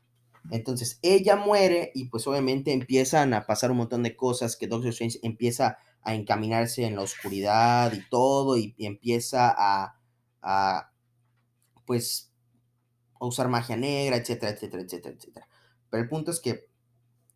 Entonces, 0.49 0.97
ella 1.03 1.35
muere 1.35 1.91
y 1.93 2.05
pues 2.05 2.25
obviamente 2.25 2.71
empiezan 2.71 3.33
a 3.33 3.45
pasar 3.45 3.69
un 3.69 3.77
montón 3.77 4.01
de 4.01 4.15
cosas 4.15 4.55
que 4.55 4.67
Doctor 4.67 4.89
Strange 4.89 5.19
empieza 5.21 5.77
a 6.01 6.15
encaminarse 6.15 6.85
en 6.85 6.95
la 6.95 7.01
oscuridad 7.01 7.91
y 7.93 8.01
todo 8.09 8.57
y, 8.57 8.73
empieza 8.79 9.53
a, 9.55 9.99
a, 10.41 10.91
pues, 11.85 12.31
a 13.19 13.25
usar 13.25 13.47
magia 13.49 13.77
negra, 13.77 14.17
etcétera, 14.17 14.51
etcétera, 14.51 14.83
etcétera, 14.83 15.15
etcétera. 15.15 15.47
Pero 15.89 16.03
el 16.03 16.09
punto 16.09 16.31
es 16.31 16.39
que, 16.39 16.69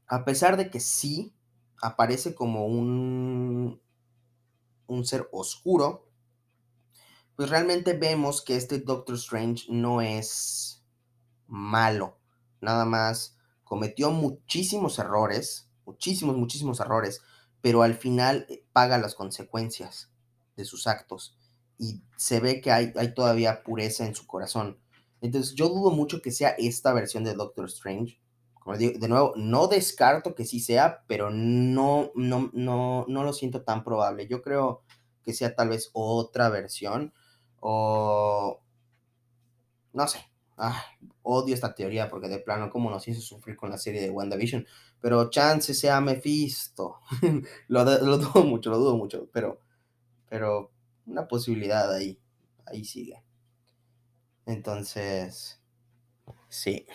a 0.08 0.26
pesar 0.26 0.58
de 0.58 0.70
que 0.70 0.80
sí 0.80 1.34
aparece 1.82 2.36
como 2.36 2.66
un, 2.68 3.82
un 4.88 5.06
ser 5.06 5.28
oscuro, 5.32 6.08
pues 7.36 7.50
realmente 7.50 7.94
vemos 7.94 8.42
que 8.44 8.56
este 8.56 8.80
Doctor 8.80 9.16
Strange 9.16 9.66
no 9.70 10.02
es 10.02 10.84
malo. 11.48 12.20
Nada 12.60 12.86
más 12.86 13.38
cometió 13.64 14.12
muchísimos 14.12 15.00
errores, 15.00 15.70
muchísimos, 15.86 16.38
muchísimos 16.38 16.80
errores, 16.80 17.22
pero 17.62 17.84
al 17.84 17.96
final 17.96 18.46
eh, 18.50 18.66
paga 18.74 18.98
las 18.98 19.16
consecuencias. 19.16 20.10
de 20.58 20.66
sus 20.66 20.88
actos 20.88 21.38
y 21.78 22.04
se 22.18 22.40
ve 22.40 22.62
que 22.62 22.72
hay, 22.72 22.94
hay 22.96 23.14
todavía 23.14 23.64
pureza 23.64 24.06
en 24.06 24.14
su 24.16 24.28
corazón. 24.28 24.81
Entonces 25.22 25.56
yo 25.56 25.70
dudo 25.70 25.92
mucho 25.92 26.22
que 26.22 26.32
sea 26.32 26.50
esta 26.58 26.94
versión 26.94 27.24
de 27.24 27.34
Doctor 27.34 27.66
Strange. 27.68 28.20
Como 28.56 28.78
digo, 28.78 29.00
de 29.00 29.08
nuevo, 29.08 29.34
no 29.36 29.68
descarto 29.68 30.36
que 30.36 30.46
sí 30.46 30.60
sea, 30.60 31.04
pero 31.08 31.30
no, 31.32 32.12
no, 32.16 32.50
no, 32.54 33.06
no 33.08 33.24
lo 33.24 33.34
siento 33.34 33.64
tan 33.64 33.84
probable. 33.84 34.28
Yo 34.28 34.42
creo 34.42 34.84
que 35.24 35.34
sea 35.34 35.56
tal 35.56 35.70
vez 35.70 35.90
otra 35.94 36.50
versión 36.50 37.14
o 37.60 38.62
no 39.94 40.08
sé. 40.08 40.20
Ah, 40.58 40.84
odio 41.24 41.56
esta 41.56 41.74
teoría 41.74 42.08
porque 42.10 42.28
de 42.28 42.38
plano 42.40 42.70
como 42.70 42.92
nos 42.92 43.08
hizo 43.08 43.22
sufrir 43.22 43.58
con 43.58 43.70
la 43.72 43.78
serie 43.78 44.02
de 44.02 44.10
WandaVision. 44.12 44.66
Pero 45.02 45.30
chance 45.30 45.74
sea 45.74 46.02
Mephisto. 46.02 47.00
lo, 47.68 47.84
lo 47.84 48.18
dudo 48.18 48.44
mucho, 48.44 48.70
lo 48.70 48.78
dudo 48.78 48.98
mucho. 48.98 49.28
Pero, 49.34 49.60
pero 50.30 50.72
una 51.06 51.28
posibilidad 51.28 51.92
ahí. 51.94 52.20
Ahí 52.66 52.86
sigue. 52.86 53.24
Entonces, 54.46 55.62
sí. 56.50 56.88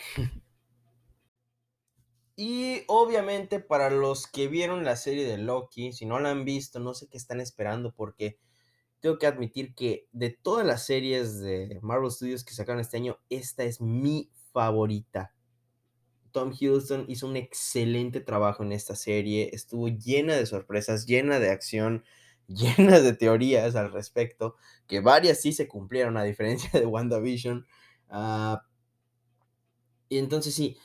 Y 2.36 2.82
obviamente 2.86 3.60
para 3.60 3.88
los 3.88 4.26
que 4.26 4.46
vieron 4.48 4.84
la 4.84 4.96
serie 4.96 5.26
de 5.26 5.38
Loki, 5.38 5.92
si 5.92 6.04
no 6.04 6.20
la 6.20 6.30
han 6.30 6.44
visto, 6.44 6.78
no 6.80 6.92
sé 6.92 7.08
qué 7.08 7.16
están 7.16 7.40
esperando 7.40 7.94
porque 7.94 8.38
tengo 9.00 9.18
que 9.18 9.26
admitir 9.26 9.74
que 9.74 10.06
de 10.12 10.30
todas 10.30 10.66
las 10.66 10.84
series 10.84 11.40
de 11.40 11.78
Marvel 11.82 12.10
Studios 12.10 12.44
que 12.44 12.54
sacaron 12.54 12.80
este 12.80 12.98
año, 12.98 13.18
esta 13.30 13.64
es 13.64 13.80
mi 13.80 14.30
favorita. 14.52 15.32
Tom 16.32 16.52
Hiddleston 16.52 17.06
hizo 17.08 17.26
un 17.26 17.36
excelente 17.36 18.20
trabajo 18.20 18.62
en 18.62 18.72
esta 18.72 18.94
serie, 18.94 19.48
estuvo 19.54 19.88
llena 19.88 20.34
de 20.36 20.44
sorpresas, 20.44 21.06
llena 21.06 21.38
de 21.38 21.48
acción, 21.50 22.04
llena 22.78 23.00
de 23.00 23.12
teorías 23.12 23.74
al 23.76 23.92
respecto, 23.92 24.56
que 24.86 25.00
varias 25.00 25.40
sí 25.40 25.52
se 25.52 25.68
cumplieron 25.68 26.16
a 26.16 26.24
diferencia 26.24 26.70
de 26.72 26.86
WandaVision. 26.86 27.66
Uh, 28.10 28.56
y 30.08 30.18
entonces 30.18 30.54
sí, 30.54 30.76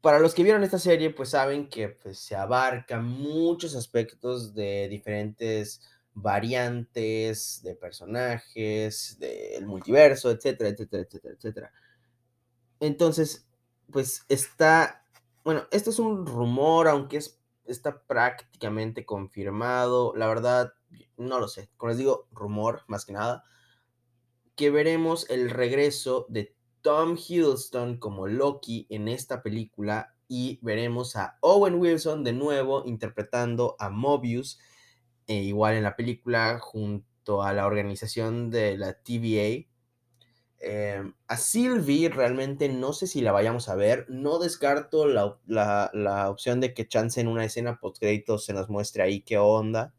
para 0.00 0.18
los 0.18 0.34
que 0.34 0.42
vieron 0.42 0.64
esta 0.64 0.78
serie, 0.78 1.10
pues 1.10 1.30
saben 1.30 1.68
que 1.68 1.88
pues, 1.88 2.18
se 2.18 2.34
abarca 2.34 3.00
muchos 3.00 3.76
aspectos 3.76 4.52
de 4.52 4.88
diferentes 4.88 5.80
variantes 6.14 7.60
de 7.62 7.74
personajes, 7.76 9.16
del 9.18 9.66
multiverso, 9.66 10.30
etcétera, 10.30 10.70
etcétera, 10.70 11.04
etcétera, 11.04 11.34
etcétera. 11.34 11.72
Entonces, 12.80 13.46
pues 13.90 14.24
está, 14.28 15.04
bueno, 15.44 15.66
este 15.70 15.90
es 15.90 16.00
un 16.00 16.26
rumor, 16.26 16.88
aunque 16.88 17.18
es, 17.18 17.40
está 17.64 18.02
prácticamente 18.02 19.04
confirmado, 19.04 20.14
la 20.16 20.26
verdad, 20.26 20.74
no 21.16 21.40
lo 21.40 21.48
sé, 21.48 21.70
como 21.76 21.90
les 21.90 21.98
digo, 21.98 22.28
rumor 22.32 22.82
más 22.86 23.04
que 23.04 23.12
nada, 23.12 23.44
que 24.56 24.70
veremos 24.70 25.28
el 25.30 25.50
regreso 25.50 26.26
de 26.28 26.54
Tom 26.82 27.16
Hiddleston 27.16 27.98
como 27.98 28.26
Loki 28.26 28.86
en 28.90 29.08
esta 29.08 29.42
película 29.42 30.14
y 30.28 30.58
veremos 30.62 31.16
a 31.16 31.38
Owen 31.40 31.76
Wilson 31.76 32.24
de 32.24 32.32
nuevo 32.32 32.84
interpretando 32.86 33.76
a 33.78 33.90
Mobius, 33.90 34.58
e 35.26 35.34
igual 35.34 35.74
en 35.74 35.84
la 35.84 35.94
película 35.94 36.58
junto 36.58 37.42
a 37.42 37.52
la 37.52 37.66
organización 37.66 38.50
de 38.50 38.76
la 38.76 38.94
TVA. 38.94 39.71
Em, 40.62 41.14
a 41.26 41.36
Sylvie 41.36 42.08
realmente 42.08 42.68
no 42.68 42.92
sé 42.92 43.06
si 43.06 43.20
la 43.20 43.32
vayamos 43.32 43.68
a 43.68 43.74
ver. 43.74 44.06
No 44.08 44.38
descarto 44.38 45.06
la, 45.06 45.38
la 45.46 46.30
opción 46.30 46.60
de 46.60 46.72
que 46.74 46.88
chance 46.88 47.20
en 47.20 47.28
una 47.28 47.44
escena 47.44 47.78
post 47.80 47.98
crédito 47.98 48.38
se 48.38 48.52
nos 48.52 48.68
muestre 48.70 49.02
ahí 49.02 49.22
qué 49.22 49.38
onda, 49.38 49.94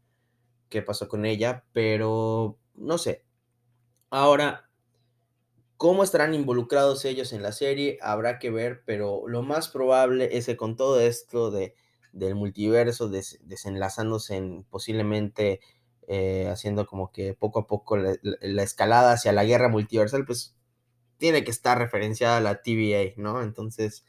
qué 0.70 0.82
pasó 0.82 1.08
con 1.08 1.26
ella, 1.26 1.64
pero 1.72 2.58
no 2.74 2.98
sé. 2.98 3.24
Ahora, 4.10 4.64
¿Cómo 5.76 6.04
estarán 6.04 6.34
involucrados 6.34 7.04
ellos 7.04 7.32
en 7.32 7.42
la 7.42 7.52
serie? 7.52 7.98
Habrá 8.00 8.38
que 8.38 8.50
ver, 8.50 8.84
pero 8.86 9.26
lo 9.26 9.42
más 9.42 9.68
probable 9.68 10.30
es 10.32 10.46
que 10.46 10.56
con 10.56 10.76
todo 10.76 11.00
esto 11.00 11.50
de, 11.50 11.74
del 12.12 12.36
multiverso 12.36 13.08
desenlazándose 13.08 14.36
en 14.36 14.64
posiblemente 14.64 15.60
eh, 16.08 16.48
haciendo 16.50 16.86
como 16.86 17.12
que 17.12 17.34
poco 17.34 17.60
a 17.60 17.66
poco 17.66 17.96
la, 17.96 18.62
escalada 18.62 19.12
hacia 19.12 19.32
la 19.32 19.44
guerra 19.44 19.68
multiversal, 19.68 20.24
pues 20.26 20.54
tiene 21.18 21.44
que 21.44 21.50
estar 21.50 21.78
referenciada 21.78 22.38
a 22.38 22.40
la 22.40 22.62
TVA, 22.62 23.14
¿no? 23.16 23.42
Entonces, 23.42 24.04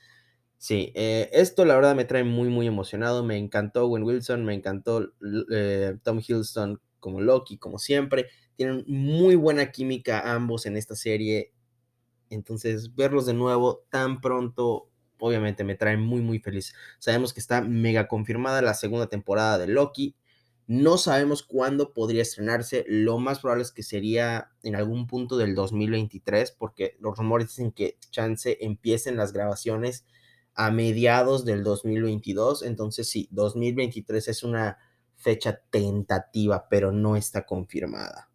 sí, 0.57 0.91
eh, 0.95 1.29
esto 1.33 1.65
la 1.65 1.75
verdad 1.75 1.95
me 1.95 2.05
trae 2.05 2.23
muy, 2.23 2.49
muy 2.49 2.67
emocionado. 2.67 3.23
Me 3.23 3.37
encantó 3.37 3.85
Owen 3.85 4.03
Wilson, 4.03 4.45
me 4.45 4.53
encantó 4.53 5.13
eh, 5.51 5.97
Tom 6.03 6.19
Hiddleston 6.19 6.81
como 6.99 7.21
Loki, 7.21 7.57
como 7.57 7.79
siempre. 7.79 8.27
Tienen 8.55 8.83
muy 8.87 9.35
buena 9.35 9.71
química 9.71 10.33
ambos 10.33 10.65
en 10.65 10.77
esta 10.77 10.95
serie. 10.95 11.53
Entonces, 12.29 12.95
verlos 12.95 13.25
de 13.25 13.33
nuevo 13.33 13.85
tan 13.89 14.21
pronto, 14.21 14.89
obviamente 15.19 15.63
me 15.63 15.75
trae 15.75 15.97
muy, 15.97 16.21
muy 16.21 16.39
feliz. 16.39 16.73
Sabemos 16.99 17.33
que 17.33 17.39
está 17.39 17.61
mega 17.61 18.07
confirmada 18.07 18.61
la 18.61 18.73
segunda 18.73 19.07
temporada 19.07 19.57
de 19.57 19.67
Loki. 19.67 20.15
No 20.67 20.97
sabemos 20.97 21.43
cuándo 21.43 21.93
podría 21.93 22.23
estrenarse. 22.23 22.85
Lo 22.87 23.19
más 23.19 23.39
probable 23.39 23.63
es 23.63 23.71
que 23.71 23.83
sería 23.83 24.51
en 24.63 24.75
algún 24.75 25.05
punto 25.05 25.37
del 25.37 25.53
2023, 25.53 26.51
porque 26.51 26.97
los 26.99 27.17
rumores 27.17 27.49
dicen 27.49 27.71
que 27.71 27.97
chance 28.09 28.57
empiecen 28.61 29.15
las 29.15 29.31
grabaciones 29.31 30.05
a 30.55 30.71
mediados 30.71 31.45
del 31.45 31.63
2022. 31.63 32.63
Entonces, 32.63 33.09
sí, 33.09 33.27
2023 33.31 34.27
es 34.27 34.43
una 34.43 34.77
fecha 35.15 35.61
tentativa, 35.69 36.67
pero 36.67 36.91
no 36.91 37.15
está 37.15 37.45
confirmada. 37.45 38.31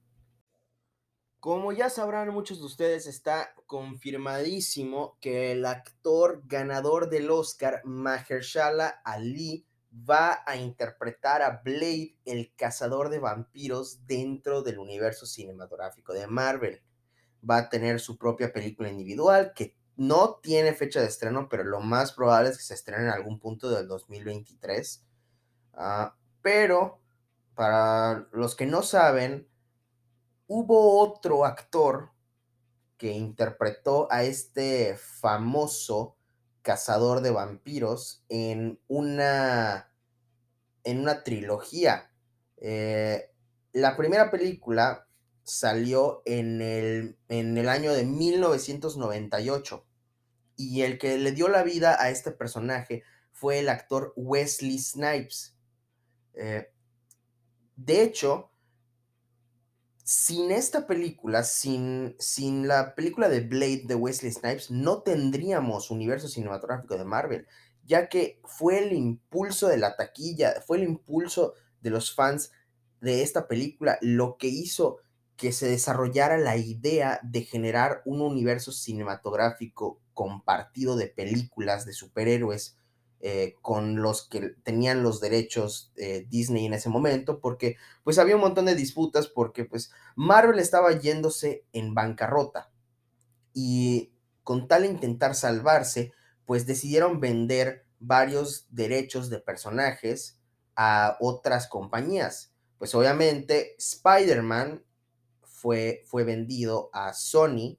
Como 1.41 1.73
ya 1.73 1.89
sabrán 1.89 2.29
muchos 2.35 2.61
de 2.61 2.67
ustedes, 2.67 3.07
está 3.07 3.55
confirmadísimo 3.67 5.17
que 5.21 5.53
el 5.53 5.65
actor 5.65 6.43
ganador 6.45 7.09
del 7.09 7.31
Oscar, 7.31 7.81
Mahershala 7.85 9.01
Ali, 9.05 9.67
va 9.93 10.43
a 10.47 10.57
interpretar 10.57 11.43
a 11.43 11.63
Blade, 11.65 12.17
el 12.25 12.55
cazador 12.57 13.09
de 13.09 13.19
vampiros, 13.19 14.07
dentro 14.07 14.63
del 14.63 14.79
universo 14.79 15.27
cinematográfico 15.27 16.13
de 16.13 16.27
Marvel. 16.27 16.83
Va 17.49 17.59
a 17.59 17.69
tener 17.69 18.01
su 18.01 18.17
propia 18.19 18.53
película 18.53 18.89
individual 18.89 19.53
que 19.55 19.77
no 19.97 20.39
tiene 20.43 20.73
fecha 20.75 21.01
de 21.01 21.07
estreno, 21.07 21.49
pero 21.49 21.65
lo 21.65 21.81
más 21.81 22.13
probable 22.13 22.51
es 22.51 22.57
que 22.57 22.65
se 22.65 22.75
estrene 22.75 23.05
en 23.05 23.11
algún 23.11 23.39
punto 23.39 23.71
del 23.71 23.87
2023. 23.87 25.05
Ah, 25.75 26.17
pero, 26.43 27.01
para 27.55 28.29
los 28.33 28.55
que 28.55 28.67
no 28.67 28.83
saben, 28.83 29.49
hubo 30.47 31.01
otro 31.01 31.45
actor 31.45 32.11
que 32.97 33.13
interpretó 33.13 34.09
a 34.11 34.23
este 34.25 34.97
famoso 34.97 36.17
cazador 36.63 37.21
de 37.23 37.31
vampiros 37.31 38.25
en 38.29 38.81
una, 38.89 39.93
en 40.85 41.01
una 41.01 41.23
trilogía. 41.23 42.13
Eh, 42.59 43.31
la 43.73 43.97
primera 43.97 44.31
película 44.31 45.07
salió 45.43 46.23
en 46.27 46.61
el, 46.61 47.19
en 47.29 47.57
el 47.59 47.69
año 47.69 47.93
de 47.93 48.05
1998 48.05 49.87
y 50.57 50.83
el 50.83 50.99
que 50.99 51.17
le 51.19 51.33
dio 51.33 51.49
la 51.49 51.63
vida 51.63 51.97
a 52.01 52.11
este 52.11 52.31
personaje 52.31 53.03
fue 53.33 53.61
el 53.61 53.69
actor 53.69 54.13
Wesley 54.17 54.79
Snipes. 54.79 55.57
Eh, 56.35 56.71
de 57.77 58.03
hecho, 58.03 58.50
sin 60.11 60.51
esta 60.51 60.89
película, 60.89 61.45
sin, 61.45 62.17
sin 62.19 62.67
la 62.67 62.97
película 62.97 63.29
de 63.29 63.43
Blade 63.43 63.85
de 63.85 63.95
Wesley 63.95 64.33
Snipes, 64.33 64.69
no 64.69 65.03
tendríamos 65.03 65.93
universo 65.93 66.27
cinematográfico 66.27 66.99
de 66.99 67.05
Marvel, 67.05 67.47
ya 67.85 68.09
que 68.09 68.41
fue 68.45 68.81
el 68.81 68.93
impulso 68.93 69.69
de 69.69 69.77
la 69.79 69.95
taquilla, 69.95 70.63
fue 70.67 70.79
el 70.79 70.83
impulso 70.83 71.55
de 71.81 71.91
los 71.91 72.13
fans 72.13 72.51
de 73.01 73.23
esta 73.23 73.47
película 73.47 73.99
lo 74.03 74.37
que 74.37 74.49
hizo 74.49 74.97
que 75.37 75.53
se 75.53 75.69
desarrollara 75.69 76.39
la 76.39 76.57
idea 76.57 77.21
de 77.23 77.43
generar 77.43 78.03
un 78.05 78.21
universo 78.21 78.73
cinematográfico 78.73 80.01
compartido 80.13 80.97
de 80.97 81.07
películas 81.07 81.87
de 81.87 81.93
superhéroes 81.93 82.77
eh, 83.21 83.57
con 83.61 84.01
los 84.01 84.27
que 84.27 84.55
tenían 84.63 85.03
los 85.03 85.21
derechos 85.21 85.93
de 85.95 86.27
Disney 86.31 86.65
en 86.65 86.73
ese 86.73 86.89
momento, 86.89 87.39
porque 87.39 87.77
pues 88.03 88.19
había 88.19 88.37
un 88.37 88.41
montón 88.41 88.65
de 88.65 88.75
disputas 88.75 89.29
porque 89.29 89.67
pues 89.67 89.93
Marvel 90.17 90.59
estaba 90.59 90.99
yéndose 90.99 91.65
en 91.73 91.95
bancarrota 91.95 92.71
y 93.53 94.13
con 94.43 94.69
tal 94.69 94.87
intentar 94.87 95.35
salvarse, 95.35 96.13
pues 96.47 96.67
decidieron 96.67 97.21
vender 97.21 97.85
varios 97.99 98.67
derechos 98.71 99.29
de 99.29 99.39
personajes 99.39 100.39
a 100.75 101.19
otras 101.21 101.67
compañías. 101.69 102.55
Pues 102.79 102.95
obviamente 102.95 103.77
Spider-Man 103.79 104.83
fue, 105.43 106.05
fue 106.07 106.25
vendido 106.25 106.89
a 106.95 107.13
Sony 107.13 107.79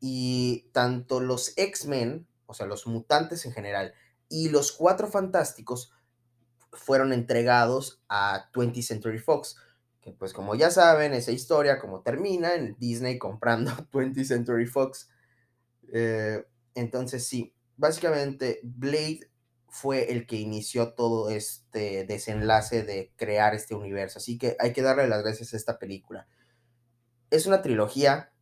y 0.00 0.70
tanto 0.72 1.20
los 1.20 1.52
X-Men, 1.56 2.26
o 2.46 2.54
sea, 2.54 2.66
los 2.66 2.86
mutantes 2.86 3.44
en 3.44 3.52
general, 3.52 3.92
y 4.32 4.48
los 4.48 4.72
Cuatro 4.72 5.06
Fantásticos 5.08 5.92
fueron 6.72 7.12
entregados 7.12 8.02
a 8.08 8.50
20th 8.52 8.82
Century 8.82 9.18
Fox. 9.18 9.56
que 10.00 10.10
pues 10.10 10.32
como 10.32 10.54
ya 10.56 10.70
saben, 10.70 11.12
esa 11.12 11.30
historia 11.30 11.78
como 11.78 12.00
termina 12.00 12.54
en 12.54 12.76
Disney 12.78 13.18
comprando 13.18 13.70
20th 13.92 14.24
Century 14.24 14.66
Fox. 14.66 15.10
Eh, 15.92 16.44
entonces 16.74 17.26
sí, 17.26 17.54
básicamente 17.76 18.60
Blade 18.62 19.30
fue 19.68 20.12
el 20.12 20.26
que 20.26 20.36
inició 20.36 20.94
todo 20.94 21.30
este 21.30 22.04
desenlace 22.04 22.82
de 22.84 23.12
crear 23.16 23.54
este 23.54 23.74
universo. 23.74 24.18
Así 24.18 24.38
que 24.38 24.56
hay 24.58 24.72
que 24.72 24.82
darle 24.82 25.08
las 25.08 25.22
gracias 25.22 25.52
a 25.52 25.56
esta 25.56 25.78
película. 25.78 26.26
Es 27.30 27.46
una 27.46 27.62
trilogía. 27.62 28.32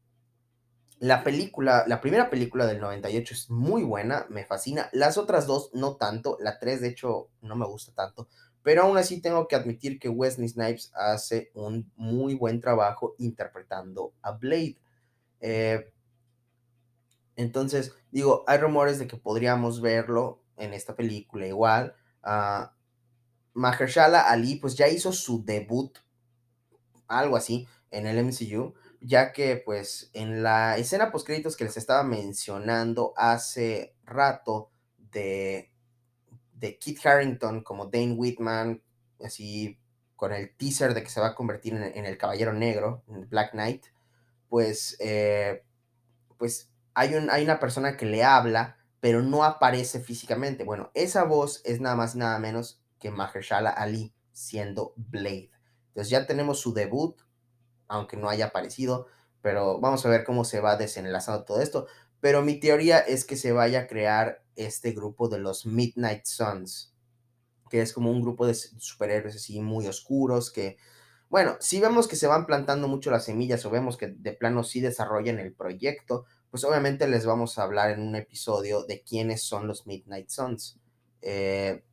La 1.00 1.24
película, 1.24 1.84
la 1.86 2.02
primera 2.02 2.28
película 2.28 2.66
del 2.66 2.78
98 2.78 3.32
es 3.32 3.50
muy 3.50 3.82
buena, 3.82 4.26
me 4.28 4.44
fascina. 4.44 4.90
Las 4.92 5.16
otras 5.16 5.46
dos 5.46 5.70
no 5.72 5.96
tanto. 5.96 6.36
La 6.40 6.58
3 6.58 6.82
de 6.82 6.88
hecho 6.88 7.30
no 7.40 7.56
me 7.56 7.66
gusta 7.66 7.92
tanto. 7.94 8.28
Pero 8.62 8.82
aún 8.82 8.98
así 8.98 9.22
tengo 9.22 9.48
que 9.48 9.56
admitir 9.56 9.98
que 9.98 10.10
Wesley 10.10 10.46
Snipes 10.46 10.92
hace 10.94 11.50
un 11.54 11.90
muy 11.96 12.34
buen 12.34 12.60
trabajo 12.60 13.14
interpretando 13.16 14.12
a 14.20 14.32
Blade. 14.32 14.76
Eh, 15.40 15.90
entonces, 17.34 17.94
digo, 18.10 18.44
hay 18.46 18.58
rumores 18.58 18.98
de 18.98 19.06
que 19.06 19.16
podríamos 19.16 19.80
verlo 19.80 20.42
en 20.58 20.74
esta 20.74 20.94
película 20.94 21.46
igual. 21.46 21.94
Uh, 22.22 22.66
Mahershala 23.54 24.20
Ali 24.20 24.56
pues 24.56 24.76
ya 24.76 24.88
hizo 24.88 25.12
su 25.14 25.42
debut, 25.42 25.96
algo 27.08 27.36
así, 27.36 27.66
en 27.90 28.06
el 28.06 28.22
MCU, 28.22 28.74
ya 29.00 29.32
que 29.32 29.56
pues 29.56 30.10
en 30.12 30.42
la 30.42 30.76
escena 30.76 31.10
post 31.10 31.26
créditos 31.26 31.56
que 31.56 31.64
les 31.64 31.76
estaba 31.76 32.02
mencionando 32.02 33.14
hace 33.16 33.94
rato 34.04 34.70
de, 35.12 35.70
de 36.54 36.78
Kit 36.78 37.04
Harrington 37.04 37.62
como 37.62 37.86
Dane 37.86 38.12
Whitman, 38.12 38.82
así 39.24 39.78
con 40.16 40.32
el 40.32 40.54
teaser 40.56 40.94
de 40.94 41.02
que 41.02 41.08
se 41.08 41.20
va 41.20 41.28
a 41.28 41.34
convertir 41.34 41.74
en, 41.74 42.04
el 42.04 42.18
Caballero 42.18 42.52
Negro, 42.52 43.04
en 43.08 43.28
Black 43.28 43.52
Knight, 43.52 43.86
pues, 44.48 44.96
eh, 45.00 45.64
pues 46.36 46.70
hay, 46.92 47.14
un, 47.14 47.30
hay 47.30 47.42
una 47.44 47.58
persona 47.58 47.96
que 47.96 48.04
le 48.04 48.22
habla 48.22 48.76
pero 49.00 49.22
no 49.22 49.44
aparece 49.44 50.00
físicamente. 50.00 50.64
Bueno, 50.64 50.90
esa 50.94 51.24
voz 51.24 51.62
es 51.64 51.80
nada 51.80 51.96
más 51.96 52.14
nada 52.14 52.38
menos 52.38 52.80
que 53.00 53.10
Mahershala 53.10 53.70
Ali 53.70 54.14
siendo 54.32 54.92
Blade. 54.96 55.50
Entonces 55.88 56.10
ya 56.10 56.26
tenemos 56.26 56.60
su 56.60 56.72
debut, 56.74 57.18
aunque 57.90 58.16
no 58.16 58.30
haya 58.30 58.46
aparecido, 58.46 59.06
pero 59.42 59.80
vamos 59.80 60.06
a 60.06 60.08
ver 60.08 60.24
cómo 60.24 60.44
se 60.44 60.60
va 60.60 60.76
desenlazando 60.76 61.44
todo 61.44 61.60
esto. 61.60 61.86
Pero 62.20 62.42
mi 62.42 62.60
teoría 62.60 62.98
es 62.98 63.24
que 63.24 63.36
se 63.36 63.52
vaya 63.52 63.80
a 63.80 63.86
crear 63.86 64.42
este 64.56 64.92
grupo 64.92 65.28
de 65.28 65.38
los 65.38 65.66
Midnight 65.66 66.24
Suns, 66.24 66.94
que 67.68 67.82
es 67.82 67.92
como 67.92 68.10
un 68.10 68.22
grupo 68.22 68.46
de 68.46 68.54
superhéroes 68.54 69.36
así 69.36 69.60
muy 69.60 69.86
oscuros 69.86 70.50
que, 70.50 70.76
bueno, 71.28 71.56
si 71.60 71.80
vemos 71.80 72.08
que 72.08 72.16
se 72.16 72.26
van 72.26 72.46
plantando 72.46 72.88
mucho 72.88 73.10
las 73.10 73.24
semillas 73.24 73.64
o 73.64 73.70
vemos 73.70 73.96
que 73.96 74.08
de 74.08 74.32
plano 74.32 74.64
sí 74.64 74.80
desarrollan 74.80 75.38
el 75.38 75.52
proyecto, 75.52 76.26
pues 76.50 76.64
obviamente 76.64 77.08
les 77.08 77.26
vamos 77.26 77.58
a 77.58 77.62
hablar 77.62 77.90
en 77.90 78.00
un 78.00 78.16
episodio 78.16 78.84
de 78.84 79.02
quiénes 79.02 79.42
son 79.42 79.66
los 79.66 79.86
Midnight 79.86 80.28
Suns. 80.28 80.78
Eh, 81.22 81.84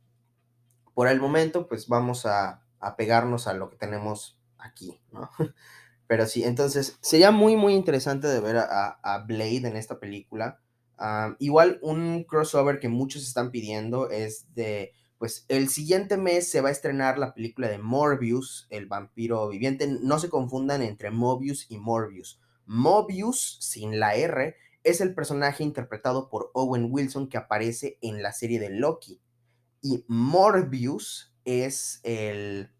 por 0.94 1.08
el 1.08 1.20
momento, 1.20 1.68
pues 1.68 1.86
vamos 1.86 2.26
a, 2.26 2.64
pegarnos 2.96 3.46
a 3.46 3.54
lo 3.54 3.70
que 3.70 3.76
tenemos 3.76 4.38
aquí, 4.58 5.00
¿no? 5.12 5.30
Pero 6.08 6.26
sí, 6.26 6.42
entonces 6.42 6.98
sería 7.02 7.30
muy, 7.30 7.54
muy 7.54 7.74
interesante 7.74 8.26
de 8.26 8.40
ver 8.40 8.56
a, 8.56 9.24
Blade 9.28 9.68
en 9.68 9.76
esta 9.76 10.00
película. 10.00 10.58
Ah, 10.96 11.36
igual 11.38 11.78
un 11.82 12.24
crossover 12.24 12.80
que 12.80 12.88
muchos 12.88 13.22
están 13.22 13.52
pidiendo 13.52 14.10
es 14.10 14.52
de, 14.54 14.92
pues 15.18 15.44
el 15.48 15.68
siguiente 15.68 16.16
mes 16.16 16.50
se 16.50 16.62
va 16.62 16.70
a 16.70 16.72
estrenar 16.72 17.18
la 17.18 17.34
película 17.34 17.68
de 17.68 17.78
Morbius, 17.78 18.66
el 18.70 18.86
vampiro 18.86 19.48
viviente. 19.50 19.86
No 19.86 20.18
se 20.18 20.30
confundan 20.30 20.80
entre 20.82 21.10
Mobius 21.10 21.66
y 21.68 21.76
Morbius. 21.76 22.40
Mobius, 22.64 23.58
sin 23.60 24.00
la 24.00 24.14
R, 24.14 24.56
es 24.84 25.02
el 25.02 25.14
personaje 25.14 25.62
interpretado 25.62 26.30
por 26.30 26.50
Owen 26.54 26.88
Wilson 26.90 27.28
que 27.28 27.36
aparece 27.36 27.98
en 28.00 28.22
la 28.22 28.32
serie 28.32 28.58
de 28.58 28.70
Loki. 28.70 29.20
Y 29.82 30.04
Morbius 30.08 31.34
es 31.44 32.00
el. 32.02 32.70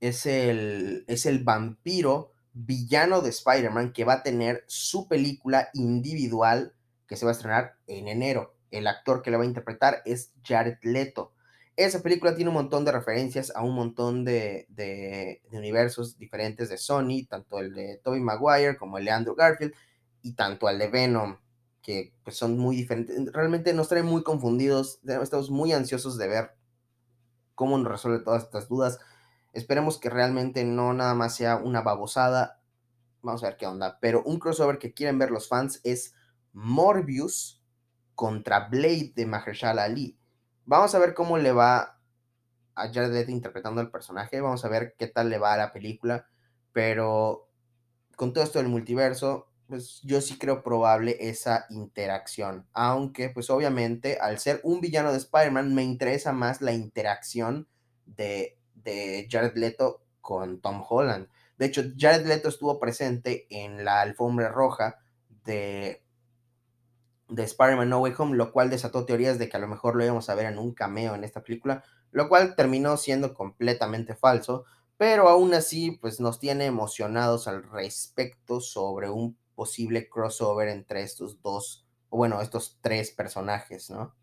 Es 0.00 0.26
el, 0.26 1.04
es 1.08 1.26
el 1.26 1.44
vampiro 1.44 2.32
villano 2.52 3.20
de 3.20 3.30
Spider-Man 3.30 3.92
que 3.92 4.04
va 4.04 4.14
a 4.14 4.22
tener 4.22 4.64
su 4.66 5.08
película 5.08 5.68
individual 5.74 6.74
que 7.06 7.16
se 7.16 7.24
va 7.24 7.32
a 7.32 7.34
estrenar 7.34 7.74
en 7.86 8.08
enero. 8.08 8.54
El 8.70 8.86
actor 8.86 9.22
que 9.22 9.30
le 9.30 9.36
va 9.36 9.42
a 9.42 9.46
interpretar 9.46 10.02
es 10.04 10.32
Jared 10.44 10.78
Leto. 10.82 11.32
Esa 11.76 12.02
película 12.02 12.34
tiene 12.34 12.50
un 12.50 12.54
montón 12.54 12.84
de 12.84 12.92
referencias 12.92 13.52
a 13.54 13.62
un 13.62 13.74
montón 13.74 14.24
de, 14.24 15.40
universos 15.50 16.18
diferentes 16.18 16.68
de 16.68 16.76
Sony, 16.76 17.26
tanto 17.28 17.58
el 17.58 17.74
de 17.74 18.00
Tobey 18.04 18.20
Maguire 18.20 18.76
como 18.76 18.98
el 18.98 19.06
de 19.06 19.10
Andrew 19.10 19.34
Garfield, 19.34 19.72
y 20.22 20.34
tanto 20.34 20.68
al 20.68 20.78
de 20.78 20.88
Venom, 20.88 21.38
que 21.82 22.12
pues, 22.22 22.36
son 22.36 22.58
muy 22.58 22.76
diferentes. 22.76 23.32
Realmente 23.32 23.72
nos 23.72 23.88
trae 23.88 24.02
muy 24.02 24.22
confundidos, 24.22 25.00
estamos 25.04 25.50
muy 25.50 25.72
ansiosos 25.72 26.18
de 26.18 26.28
ver 26.28 26.50
cómo 27.54 27.78
nos 27.78 27.90
resuelve 27.90 28.22
todas 28.22 28.44
estas 28.44 28.68
dudas. 28.68 28.98
Esperemos 29.52 29.98
que 29.98 30.10
realmente 30.10 30.64
no 30.64 30.92
nada 30.92 31.14
más 31.14 31.34
sea 31.34 31.56
una 31.56 31.82
babosada. 31.82 32.60
Vamos 33.22 33.42
a 33.42 33.48
ver 33.48 33.56
qué 33.56 33.66
onda. 33.66 33.98
Pero 34.00 34.22
un 34.24 34.38
crossover 34.38 34.78
que 34.78 34.94
quieren 34.94 35.18
ver 35.18 35.30
los 35.30 35.48
fans 35.48 35.80
es 35.84 36.14
Morbius 36.52 37.62
contra 38.14 38.68
Blade 38.68 39.12
de 39.14 39.26
Mahershala 39.26 39.84
Ali. 39.84 40.18
Vamos 40.64 40.94
a 40.94 40.98
ver 40.98 41.14
cómo 41.14 41.38
le 41.38 41.52
va 41.52 41.98
a 42.74 42.92
Jared 42.92 43.12
Leto 43.12 43.32
interpretando 43.32 43.80
el 43.80 43.90
personaje. 43.90 44.40
Vamos 44.40 44.64
a 44.64 44.68
ver 44.68 44.94
qué 44.98 45.08
tal 45.08 45.30
le 45.30 45.38
va 45.38 45.54
a 45.54 45.58
la 45.58 45.72
película. 45.72 46.26
Pero 46.72 47.48
con 48.16 48.32
todo 48.32 48.44
esto 48.44 48.60
del 48.60 48.68
multiverso, 48.68 49.50
pues 49.66 50.00
yo 50.02 50.20
sí 50.20 50.38
creo 50.38 50.62
probable 50.62 51.16
esa 51.18 51.66
interacción. 51.70 52.68
Aunque, 52.72 53.30
pues 53.30 53.50
obviamente, 53.50 54.18
al 54.20 54.38
ser 54.38 54.60
un 54.62 54.80
villano 54.80 55.10
de 55.10 55.18
Spider-Man, 55.18 55.74
me 55.74 55.82
interesa 55.82 56.32
más 56.32 56.60
la 56.60 56.72
interacción 56.72 57.68
de, 58.04 58.59
de 58.84 59.26
Jared 59.30 59.56
Leto 59.56 60.02
con 60.20 60.60
Tom 60.60 60.82
Holland. 60.88 61.28
De 61.58 61.66
hecho, 61.66 61.82
Jared 61.96 62.26
Leto 62.26 62.48
estuvo 62.48 62.78
presente 62.78 63.46
en 63.50 63.84
la 63.84 64.00
alfombra 64.00 64.48
roja 64.48 64.98
de 65.44 66.02
de 67.30 67.44
Spider-Man 67.44 67.88
No 67.88 68.00
Way 68.00 68.14
Home, 68.18 68.36
lo 68.36 68.52
cual 68.52 68.70
desató 68.70 69.06
teorías 69.06 69.38
de 69.38 69.48
que 69.48 69.56
a 69.56 69.60
lo 69.60 69.68
mejor 69.68 69.96
lo 69.96 70.04
íbamos 70.04 70.28
a 70.28 70.34
ver 70.34 70.46
en 70.46 70.58
un 70.58 70.74
cameo 70.74 71.14
en 71.14 71.24
esta 71.24 71.42
película, 71.42 71.84
lo 72.10 72.28
cual 72.28 72.56
terminó 72.56 72.96
siendo 72.96 73.34
completamente 73.34 74.14
falso, 74.14 74.64
pero 74.96 75.28
aún 75.28 75.54
así 75.54 75.92
pues 75.92 76.20
nos 76.20 76.38
tiene 76.38 76.66
emocionados 76.66 77.48
al 77.48 77.62
respecto 77.62 78.60
sobre 78.60 79.08
un 79.08 79.38
posible 79.54 80.08
crossover 80.08 80.68
entre 80.68 81.02
estos 81.02 81.40
dos, 81.40 81.86
o 82.08 82.16
bueno, 82.16 82.40
estos 82.40 82.78
tres 82.80 83.10
personajes, 83.12 83.90
¿no? 83.90 84.14